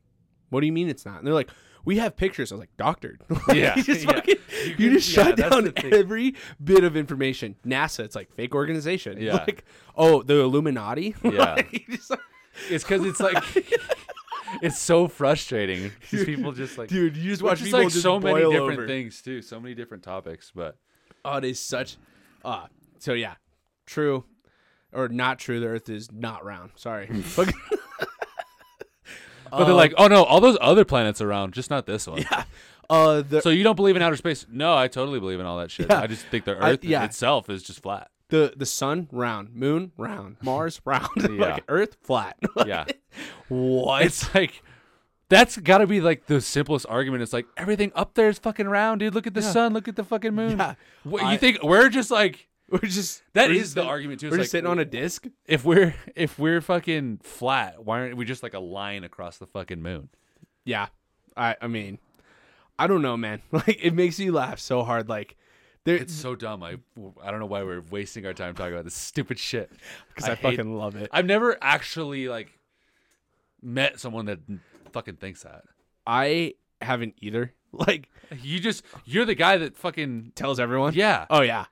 [0.50, 1.16] what do you mean it's not?
[1.16, 1.48] And they're like,
[1.86, 2.52] we have pictures.
[2.52, 3.22] I was like, doctored.
[3.54, 4.12] Yeah, you just yeah.
[4.12, 7.56] fucking, You you, can- just yeah, shut down every bit of information.
[7.66, 9.18] NASA, it's like fake organization.
[9.22, 9.36] Yeah.
[9.36, 9.64] Like,
[9.96, 11.14] oh, the Illuminati.
[11.24, 11.54] Yeah.
[11.54, 12.12] Like, just-
[12.68, 13.42] It's because it's like
[14.60, 15.90] it's so frustrating.
[16.10, 18.72] These people just like dude, you just watch is people like just so many different
[18.80, 18.86] over.
[18.86, 20.52] things too, so many different topics.
[20.54, 20.76] But
[21.24, 21.96] Oh, it is such.
[22.44, 22.66] Uh,
[22.98, 23.34] so yeah,
[23.86, 24.24] true
[24.92, 25.60] or not true.
[25.60, 26.72] The Earth is not round.
[26.76, 27.06] Sorry.
[27.22, 27.54] Fuck-
[29.50, 32.18] but they're like, oh no, all those other planets around, just not this one.
[32.18, 32.44] Yeah.
[32.90, 34.46] uh, the So you don't believe in outer space?
[34.50, 35.86] No, I totally believe in all that shit.
[35.90, 36.00] Yeah.
[36.00, 37.04] I just think the I- Earth yeah.
[37.04, 38.10] itself is just flat.
[38.32, 41.28] The the sun round, moon round, Mars round, Yeah.
[41.54, 42.36] like Earth flat.
[42.66, 42.86] Yeah,
[43.48, 44.02] what?
[44.02, 44.62] it's like
[45.28, 47.22] that's got to be like the simplest argument.
[47.22, 49.14] It's like everything up there is fucking round, dude.
[49.14, 49.72] Look at the sun.
[49.72, 50.58] Look at the fucking moon.
[50.58, 50.74] Yeah.
[51.04, 53.90] What, I- you think we're just like we're just that we're is just the sitting-
[53.90, 54.26] argument too.
[54.26, 55.26] It's We're like just sitting on a disc.
[55.46, 59.46] if we're if we're fucking flat, why aren't we just like a line across the
[59.46, 60.08] fucking moon?
[60.64, 60.86] Yeah,
[61.36, 61.98] I I mean,
[62.78, 63.42] I don't know, man.
[63.52, 65.08] Like it makes me laugh so hard.
[65.08, 65.36] Like
[65.84, 66.62] there, It's so dumb.
[66.62, 66.76] I
[67.22, 69.70] I don't know why we're wasting our time talking about this stupid shit.
[70.14, 71.08] because I, hate- fucking love it.
[71.12, 72.58] I've never actually like
[73.60, 74.40] met someone that
[74.92, 75.62] fucking thinks that.
[76.06, 77.52] I haven't either.
[77.74, 78.10] Like
[78.42, 80.92] You just you're the guy that fucking tells everyone.
[80.92, 81.24] yeah.
[81.30, 81.64] Oh yeah,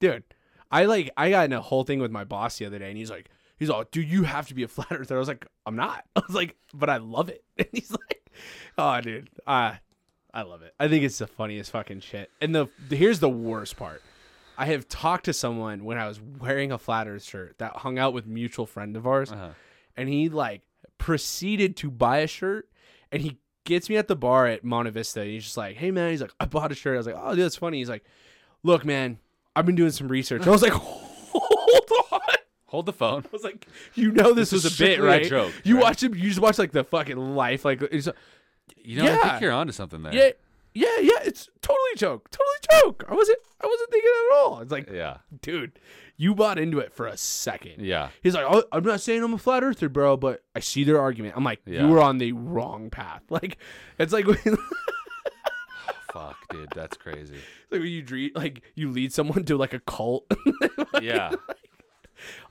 [0.00, 0.24] dude.
[0.70, 2.96] I like I got in a whole thing with my boss the other day, and
[2.96, 3.28] he's like,
[3.58, 5.16] he's all, dude, you have to be a flat earther.
[5.16, 6.06] I was like, I'm not.
[6.16, 7.44] I was like, but I love it.
[7.58, 8.30] And he's like,
[8.78, 9.74] oh, dude, uh,
[10.32, 10.74] I love it.
[10.78, 12.30] I think it's the funniest fucking shit.
[12.40, 14.02] And the, the here's the worst part.
[14.58, 17.98] I have talked to someone when I was wearing a flat earth shirt that hung
[17.98, 19.50] out with a mutual friend of ours, Uh-huh.
[19.96, 20.62] and he like
[20.98, 22.68] proceeded to buy a shirt,
[23.12, 25.20] and he gets me at the bar at Monte Vista.
[25.20, 27.16] And he's just like, "Hey man," he's like, "I bought a shirt." I was like,
[27.18, 28.04] "Oh, dude, that's funny." He's like,
[28.64, 29.18] "Look, man,
[29.54, 30.72] I've been doing some research." I was like,
[31.32, 32.20] "Hold on."
[32.66, 33.24] Hold the phone.
[33.24, 35.76] I was like, "You know this, This was a bit, strictly a right?" joke, you
[35.76, 35.84] right?
[35.84, 36.14] watch him.
[36.14, 38.08] You just watch like the fucking life, like it's,
[38.88, 39.28] You know, I Yeah.
[39.30, 40.14] think you're onto something there.
[40.14, 40.30] yeah,
[40.74, 41.18] yeah, yeah.
[41.24, 43.04] It's totally a joke, totally joke.
[43.08, 44.60] I wasn't, I wasn't thinking at all.
[44.60, 45.18] It's like, Yeah.
[45.42, 45.78] dude,
[46.16, 47.84] you bought into it for a second.
[47.84, 48.08] Yeah.
[48.22, 51.00] He's like, oh, I'm not saying I'm a flat earther, bro, but I see their
[51.00, 51.34] argument.
[51.36, 51.82] I'm like, Yeah.
[51.86, 53.22] you were on the wrong path.
[53.30, 53.58] Like,
[53.98, 54.24] it's like
[56.12, 57.36] Fuck, dude, that's crazy.
[57.70, 60.24] like when you dream, like you lead someone to like a cult.
[61.02, 61.30] Yeah.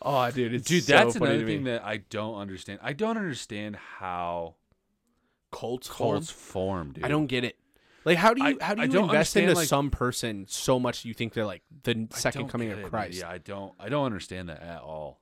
[0.02, 2.80] oh, dude, it's Dude, so that's another thing that I don't understand.
[2.84, 4.56] I don't understand how
[5.52, 7.04] cults, cults form, dude.
[7.04, 7.58] I don't get it.
[8.06, 11.04] Like, how do you I- how do you invest into like- some person so much
[11.04, 13.20] you think they're like the second coming of it, Christ?
[13.20, 13.74] Yeah, I don't.
[13.80, 15.20] I don't understand that at all.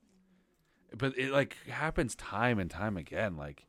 [0.96, 3.36] But it like happens time and time again.
[3.36, 3.66] Like,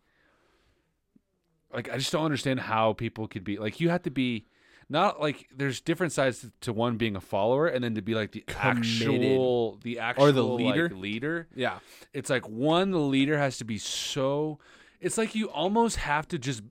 [1.74, 3.80] like I just don't understand how people could be like.
[3.80, 4.45] You have to be
[4.89, 8.14] not like there's different sides to, to one being a follower and then to be
[8.16, 8.78] like the Committed.
[9.03, 10.89] actual the actual Or the like, leader?
[10.95, 11.47] leader.
[11.55, 11.80] Yeah,
[12.14, 14.60] It's like one the leader has to be so.
[15.00, 16.64] It's like you almost have to just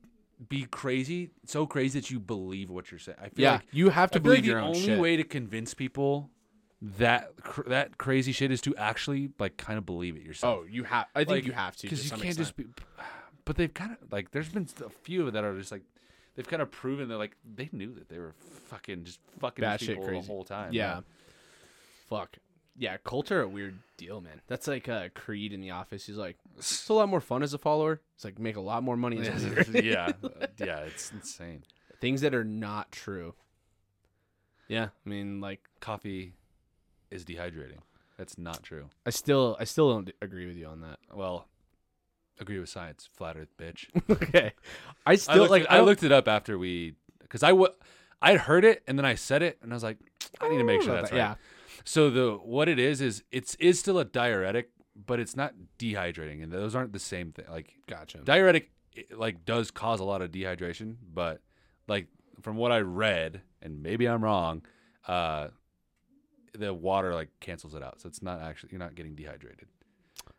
[0.49, 3.18] be crazy, so crazy that you believe what you're saying.
[3.20, 3.53] I feel yeah.
[3.53, 4.99] like you have to I believe like your the own only shit.
[5.01, 6.31] way to convince people
[6.83, 10.61] that cr- that crazy shit is to actually like kind of believe it yourself.
[10.62, 11.07] oh, you have.
[11.14, 12.39] I think Like, you have to because you can't extent.
[12.39, 12.66] just be.
[13.45, 15.83] But they've kind of like there's been a few that are just like
[16.35, 18.35] they've kind of proven that like they knew that they were
[18.66, 20.20] fucking just fucking Batshit people crazy.
[20.20, 20.72] the whole time.
[20.72, 21.01] Yeah.
[22.11, 22.37] Fuck.
[22.79, 24.41] Yeah, cults are a weird deal, man.
[24.47, 26.07] That's like uh, Creed in the office.
[26.07, 28.01] He's like, it's a lot more fun as a follower.
[28.14, 29.64] It's like make a lot more money as a leader.
[29.83, 30.12] yeah,
[30.59, 31.64] yeah, it's insane.
[32.01, 33.35] Things that are not true.
[34.68, 36.35] Yeah, I mean, like, Coffee
[37.11, 37.79] is dehydrating.
[38.18, 38.89] That's not true.
[39.07, 40.99] I still, I still don't agree with you on that.
[41.14, 41.47] Well,
[42.41, 43.87] agree with science, flat Earth bitch.
[44.11, 44.53] okay,
[45.07, 45.62] I I still looked, like.
[45.62, 47.72] it, I I looked it up after we because I would,
[48.20, 49.99] I'd heard it and then I said it and I was like,
[50.41, 51.18] I need to make sure that's right.
[51.18, 51.39] that.
[51.85, 56.43] So the what it is is it's is still a diuretic, but it's not dehydrating,
[56.43, 57.45] and those aren't the same thing.
[57.51, 58.18] Like gotcha.
[58.18, 61.41] diuretic, it, like does cause a lot of dehydration, but
[61.89, 62.07] like
[62.43, 64.62] from what I read, and maybe I'm wrong,
[65.07, 65.49] uh,
[66.59, 69.68] the water like cancels it out, so it's not actually you're not getting dehydrated.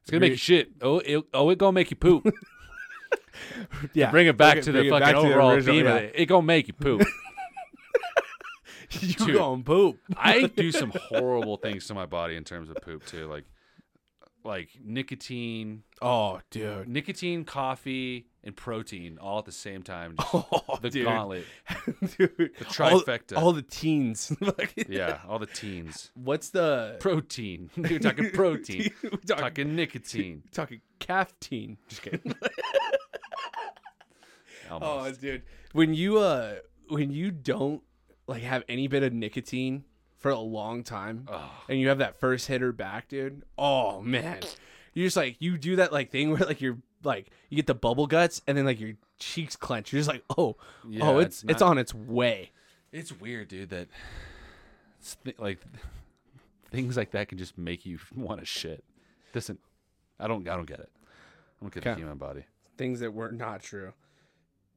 [0.02, 0.70] It's gonna make you shit.
[0.82, 2.28] Oh, it, oh, it gonna make you poop.
[3.94, 5.86] yeah, Bring it back Okay, to the bring it fucking to the overall original, theme.
[5.86, 5.96] yeah.
[5.98, 6.12] It.
[6.16, 7.06] it gonna make you poop.
[9.02, 9.36] you Dude.
[9.36, 9.98] going poop?
[10.16, 13.46] I do some horrible things to my body in terms of poop too, like
[14.44, 16.88] like nicotine, Oh, dude.
[16.88, 20.16] nicotine, coffee, and protein all at the same time.
[20.34, 21.06] Oh, the dude.
[21.06, 21.46] gauntlet.
[22.18, 22.38] dude.
[22.38, 23.36] The trifecta.
[23.38, 24.32] All, the teens.
[24.88, 26.12] Yeah, all the teens.
[26.14, 27.70] What's the Protein.
[27.76, 28.92] You're talking protein.
[29.04, 30.44] We're talking, talking nicotine.
[30.54, 31.78] talking caffeine.
[31.90, 32.34] Just kidding.
[34.72, 35.44] oh, dude.
[35.74, 36.56] When you uh
[36.90, 37.82] when you don't
[38.28, 39.84] like have any bit of nicotine
[40.18, 41.50] for a long time Oh.
[41.70, 43.44] and you have that first hitter back, dude.
[43.58, 44.40] Oh man.
[44.94, 47.76] You just like you do that like thing where like you're like you get the
[47.76, 49.94] bubble guts and then like your cheeks clench.
[49.94, 50.56] You're just like, "Oh,
[50.88, 52.52] Yeah, oh, it's it's it's, on its way."
[52.92, 53.70] It's weird, dude.
[53.70, 53.88] That
[55.00, 55.60] it's th- like
[56.72, 58.84] things like that can just make you want to shit.
[59.34, 59.60] Doesn't
[60.20, 60.90] I don't I don't get it.
[60.96, 62.00] I don't get the Okay.
[62.02, 62.46] human body.
[62.78, 63.94] Things that were not true.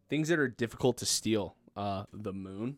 [0.09, 1.57] Things that are difficult to steal.
[1.77, 2.77] Uh the moon.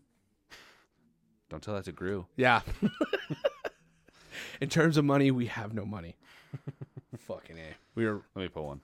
[1.53, 2.25] Don't tell that to Gru.
[2.35, 2.63] Yeah.
[4.63, 6.17] In terms of money, we have no money.
[7.27, 7.75] Fucking a.
[7.95, 8.23] We are.
[8.35, 8.81] Let me pull one.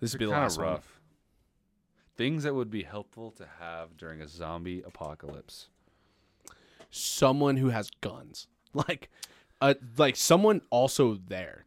[0.00, 0.72] This would be the Kind last of one.
[0.72, 1.00] rough.
[2.16, 5.68] Things that would be helpful to have during a zombie apocalypse.
[6.90, 9.10] Someone who has guns, like,
[9.60, 11.66] uh, like someone also there.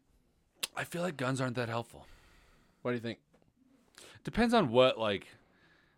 [0.76, 2.08] I feel like guns aren't that helpful.
[2.82, 3.20] What do you think?
[4.24, 5.28] Depends on what like.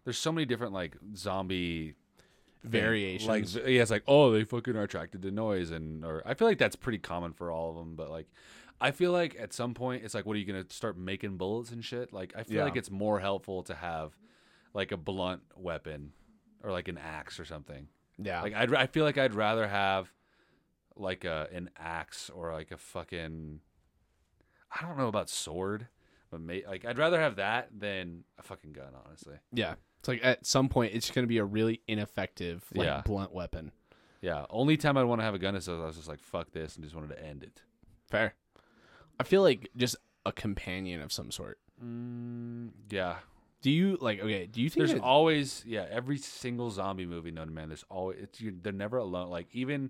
[0.04, 1.94] There's so many different like zombie
[2.64, 3.56] Variations.
[3.56, 6.48] Like yeah, it's like oh they fucking are attracted to noise and or I feel
[6.48, 7.96] like that's pretty common for all of them.
[7.96, 8.28] But like,
[8.80, 11.72] I feel like at some point it's like what are you gonna start making bullets
[11.72, 12.14] and shit?
[12.14, 12.64] Like I feel Yeah.
[12.64, 14.16] like it's more helpful to have
[14.74, 16.14] like a blunt weapon
[16.64, 17.88] or like an axe or something.
[18.18, 18.42] Yeah.
[18.42, 20.12] Like I'd I feel like I'd rather have
[20.96, 23.60] like a an axe or like a fucking
[24.72, 25.88] I don't know about sword,
[26.32, 29.36] but may, like I'd rather have that than a fucking gun, honestly.
[29.52, 29.76] yeah.
[30.04, 33.02] It's like at some point it's going to be a really ineffective, like Yeah.
[33.06, 33.72] blunt weapon.
[34.20, 36.20] Yeah, only time I'd want to have a gun is if I was just like
[36.20, 37.62] fuck this and just wanted to end it.
[38.10, 38.34] Fair.
[39.18, 39.96] I feel like just
[40.26, 41.58] a companion of some sort.
[41.82, 43.16] Mm, yeah,
[43.62, 44.20] Do you like?
[44.20, 44.46] Okay.
[44.46, 47.70] Do you think there's that- always yeah every single zombie movie known to man.
[47.70, 49.30] There's always it's you, they're never alone.
[49.30, 49.90] Like even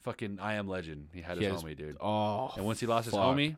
[0.00, 3.14] fucking I Am Legend, he had his homie dude, Oh, and once he lost his
[3.14, 3.36] fuck.
[3.36, 3.56] homie,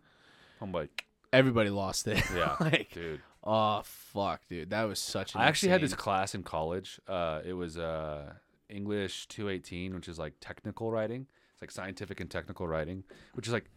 [0.60, 0.88] homeboy,
[1.32, 2.20] everybody lost it.
[2.34, 3.20] yeah, like, dude.
[3.42, 5.34] Oh fuck, dude, that was such.
[5.34, 7.00] An I actually had this class in college.
[7.08, 8.34] Uh, it was uh,
[8.68, 11.26] English 218, which is like technical writing.
[11.52, 13.70] It's like scientific and technical writing, which is like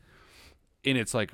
[0.83, 1.31] in its like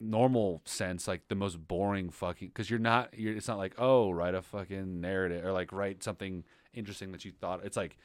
[0.00, 2.48] normal sense, like the most boring fucking.
[2.48, 3.36] Because you're not, you're.
[3.36, 6.44] It's not like oh, write a fucking narrative or like write something
[6.74, 7.64] interesting that you thought.
[7.64, 7.96] It's like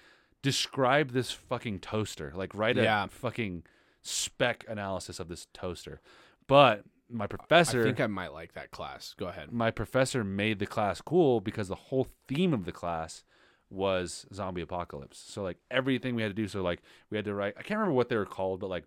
[0.42, 2.34] describe this fucking toaster.
[2.36, 3.08] Like write a Yeah.
[3.08, 3.64] fucking
[4.02, 6.02] spec analysis of this toaster.
[6.48, 6.84] But
[7.14, 9.14] my professor I think I might like that class.
[9.18, 9.52] Go ahead.
[9.52, 13.24] my professor made the class cool because the whole theme of the class
[13.70, 15.18] was zombie apocalypse.
[15.18, 16.48] So like everything we had to do.
[16.48, 17.56] So like we had to write.
[17.58, 18.86] I can't remember what they were called, but like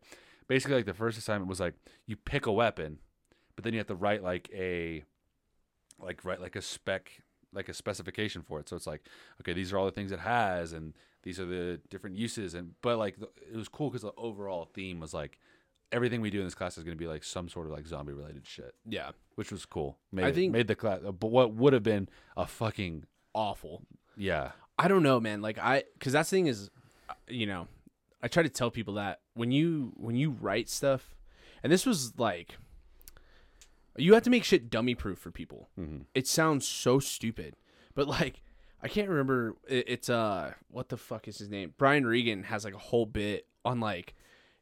[0.48, 1.74] basically like the first assignment was like
[2.06, 2.98] you pick a weapon,
[3.54, 5.04] but then you have to write like a
[6.00, 7.10] like write like a spec
[7.52, 8.68] like a specification for it.
[8.68, 9.02] So it's like
[9.40, 12.54] okay, these are all the things it has, and these are the different uses.
[12.54, 15.38] And but like the, it was cool because the overall theme was like
[15.92, 17.86] everything we do in this class is going to be like some sort of like
[17.86, 19.98] zombie related shit Yeah, which was cool.
[20.12, 23.04] Made, I it- think- made the class, but what would have been a fucking
[23.34, 23.82] awful.
[24.16, 25.40] yeah, I don't know, man.
[25.42, 26.70] Like I, because that thing is,
[27.08, 27.68] uh, you know,
[28.22, 31.14] I try to tell people that when you when you write stuff,
[31.62, 32.56] and this was like,
[33.96, 35.68] you have to make shit dummy proof for people.
[36.14, 37.54] It sounds so stupid,
[37.94, 38.42] but like,
[38.82, 39.56] I can't remember.
[39.68, 41.72] It, it's uh, what the fuck is his name?
[41.78, 44.14] Brian Regan has like a whole bit on like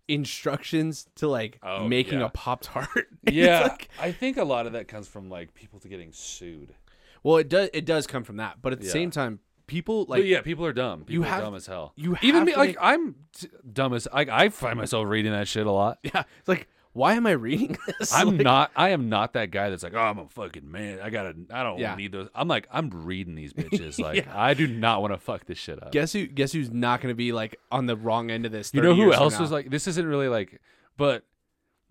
[0.09, 2.27] instructions to like Oh, making yeah.
[2.27, 2.89] a pop tart.
[3.31, 3.77] yeah.
[4.01, 6.75] I think a lot of that comes from like people to getting sued.
[7.23, 8.93] Well, it does it does come from that, but at the Yeah.
[8.93, 11.01] same time, people like but yeah, people are dumb.
[11.01, 11.93] People you are have- dumb as hell.
[11.97, 15.49] you even me, like make- I'm t- dumb as like I find myself reading that
[15.49, 15.99] shit a lot.
[16.03, 18.15] yeah, it's like why am I reading this?
[18.15, 18.71] I'm Like, not.
[18.75, 21.01] I am not that guy that's like, oh, I'm a fucking man.
[21.03, 21.35] I gotta.
[21.51, 21.95] I don't Yeah.
[21.97, 22.29] need those.
[22.35, 24.01] I'm like, I'm reading these bitches.
[24.01, 24.33] Like, Yeah.
[24.35, 25.93] I do not want to fuck this shit up.
[25.93, 26.27] Guess who?
[26.27, 28.73] Guess who's not going to be like on the wrong end of this?
[28.73, 29.69] you know who else was like?
[29.71, 30.61] This isn't really like,
[30.97, 31.25] but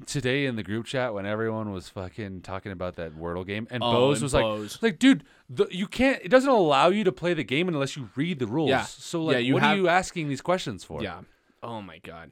[0.08, 3.84] today in the group chat when everyone was fucking talking about that Wordle game, and
[3.84, 4.74] Oh, Bose and was Bose.
[4.82, 6.22] like, like, dude, the, you can't.
[6.24, 8.70] It doesn't allow you to play the game unless you read the rules.
[8.70, 8.84] Yeah.
[8.84, 11.02] So Yeah, like, you what have- are you asking these questions for?
[11.04, 11.22] Yeah.
[11.62, 12.32] Oh my god.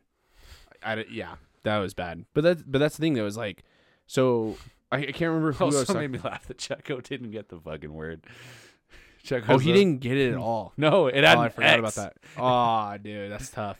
[0.84, 2.26] I, I- yeah, that was bad.
[2.34, 3.64] But that but that's the thing that was like,
[4.08, 4.58] so
[4.92, 7.50] I, I can't remember who I was Also made me laugh that Checo didn't get
[7.50, 8.26] the fucking word.
[9.26, 9.46] Checo.
[9.50, 10.74] Oh, he didn't get it at all.
[10.78, 12.14] No, it had Oh, I forgot about that.
[12.38, 13.80] Oh, dude, that's tough.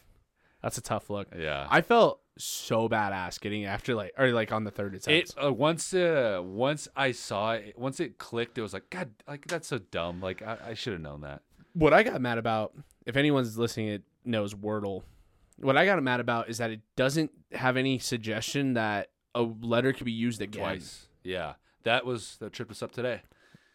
[0.62, 1.30] That's a tough look.
[1.38, 1.68] Yeah.
[1.70, 5.32] I felt so badass getting after like or like on the third attempt.
[5.32, 9.10] It uh, once uh once I saw it once it clicked it was like God
[9.28, 11.42] like that's so dumb like I, I should have known that
[11.74, 12.74] what I got mad about,
[13.06, 15.04] if anyone's listening, it knows Wordle.
[15.62, 19.94] What I got mad about is that it doesn't have any suggestion that a letter
[19.94, 20.62] could be used again.
[20.62, 23.22] twice yeah that was that tripped us up today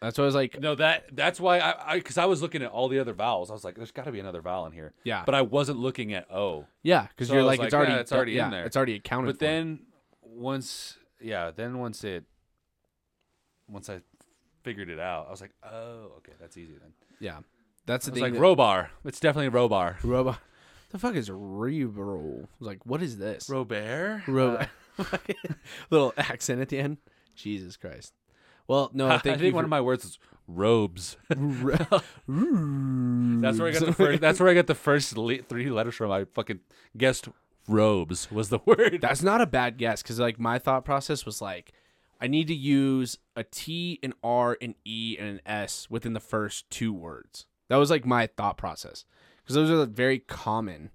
[0.01, 2.61] That's why I was like, no that that's why I I because I was looking
[2.61, 4.71] at all the other vowels I was like there's got to be another vowel in
[4.73, 7.73] here yeah, but I wasn't looking at O yeah, because So you're like, like, it's
[7.73, 8.65] already, yeah, it's already in yeah, there.
[8.65, 9.27] It's already accounted.
[9.27, 9.45] but for.
[9.45, 9.79] then
[10.21, 12.25] once yeah then once it
[13.67, 14.01] once I
[14.63, 17.39] figured it out I was like oh okay that's easy then yeah,
[17.85, 18.23] that's the it's thing.
[18.23, 20.37] like that- Robar it's definitely Robar Robo.
[20.89, 22.47] The fuck is Rebro?
[22.59, 23.49] Like, what is this?
[23.49, 24.67] Robert Robo.
[24.97, 25.03] Uh,
[25.89, 26.97] Little accent at the end.
[27.35, 28.13] Jesus Christ.
[28.67, 31.17] Well, no, I thank think one of my words is robes.
[31.29, 31.39] That's
[33.41, 34.21] That's where I got the first.
[34.21, 36.11] That's where I got the first le- three letters from.
[36.11, 36.59] I fucking
[36.97, 37.27] guessed
[37.67, 38.99] robes was the word.
[39.01, 41.73] That's not a bad guess because like my thought process was like,
[42.19, 46.19] I need to use a T, an R, an E, and an S within the
[46.19, 47.45] first two words.
[47.69, 49.05] That was like my thought process
[49.43, 50.91] because those are very common.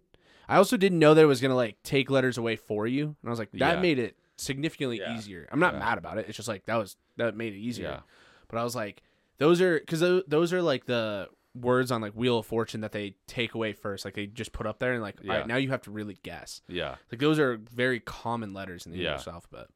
[0.48, 3.16] I also didn't know that it was gonna like take letters away for you, and
[3.26, 3.80] I was like, that Yeah.
[3.80, 5.16] made it significantly Yeah.
[5.16, 5.48] easier.
[5.52, 5.80] I'm not Yeah.
[5.80, 6.26] mad about it.
[6.28, 8.02] It's just like that was that made it easier.
[8.48, 9.02] But I was like,
[9.38, 12.92] those are because those, those are like the words on like Wheel of Fortune that
[12.92, 14.04] they take away first.
[14.04, 16.18] Like they just put up there and like, all right, now you have to really
[16.22, 16.62] guess.
[16.68, 19.04] yeah, Like those are very common letters in the.
[19.04, 19.66] English alphabet.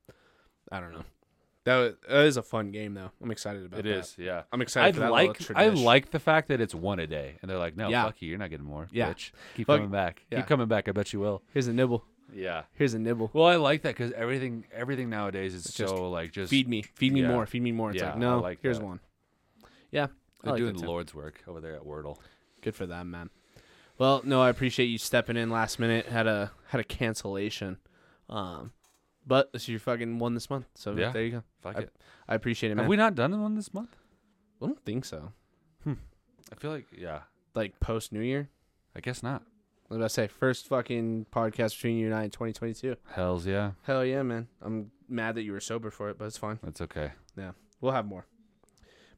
[0.72, 1.04] I don't know.
[1.66, 3.10] That, was, that is a fun game though.
[3.22, 3.90] I'm excited about it that.
[3.98, 4.14] is.
[4.16, 5.50] Yeah, I'm excited I for that like.
[5.54, 8.04] I like the fact that it's one a day, and they're like, "No, Yeah.
[8.04, 9.12] fuck you, you're not getting more, Yeah.
[9.12, 9.32] bitch.
[9.56, 10.24] Keep Fuck- coming back.
[10.30, 10.38] yeah.
[10.38, 10.88] Keep coming back.
[10.88, 12.04] I bet you will." Here's a nibble.
[12.32, 12.62] Yeah.
[12.74, 13.30] Here's a nibble.
[13.32, 16.82] Well, I like that because everything, everything nowadays is just so like just Feed me.
[16.82, 17.28] Feed me yeah.
[17.28, 17.46] more.
[17.46, 17.90] Feed me more.
[17.90, 18.40] It's Yeah, like no.
[18.40, 18.84] like here's that.
[18.84, 19.00] one.
[19.90, 20.06] Yeah.
[20.42, 20.86] They're like doing the.
[20.86, 22.18] Lord's work over there at Wordle.
[22.62, 23.30] Good for them, man.
[23.98, 26.06] Well, no, I appreciate you stepping in last minute.
[26.06, 27.78] Had a had a cancellation,
[28.28, 28.72] um,
[29.26, 30.66] but this is your fucking one this month.
[30.74, 31.10] So Yeah.
[31.10, 31.42] there you go.
[31.60, 31.96] Fuck I- it.
[32.28, 32.84] I appreciate it, man.
[32.84, 33.96] Have we not done one this month?
[34.62, 35.32] I don't think so.
[35.84, 35.94] Hmm.
[36.52, 37.22] I feel like yeah.
[37.54, 38.48] Like post New Year.
[38.94, 39.42] I guess not.
[39.88, 40.26] What did I say?
[40.26, 42.96] First fucking podcast between you and I in 2022.
[43.12, 43.72] Hell's yeah.
[43.82, 44.48] Hell yeah, man.
[44.60, 46.58] I'm mad that you were sober for it, but it's fine.
[46.62, 47.12] That's okay.
[47.36, 47.52] Yeah.
[47.80, 48.26] We'll have more.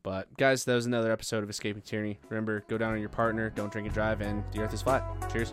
[0.02, 2.18] But guys, that was another episode of Escaping Tyranny.
[2.28, 5.04] Remember, go down on your partner, don't drink and drive, and the earth is flat.
[5.32, 5.52] Cheers.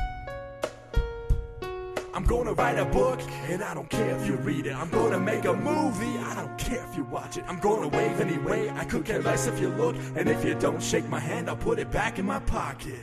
[2.21, 3.19] I'm gonna write a book,
[3.49, 4.75] and I don't care if you read it.
[4.75, 7.43] I'm gonna make a movie, I don't care if you watch it.
[7.47, 9.95] I'm gonna wave anyway, I could care less if you look.
[10.15, 12.99] And if you don't shake my hand, I'll put it back in my pocket.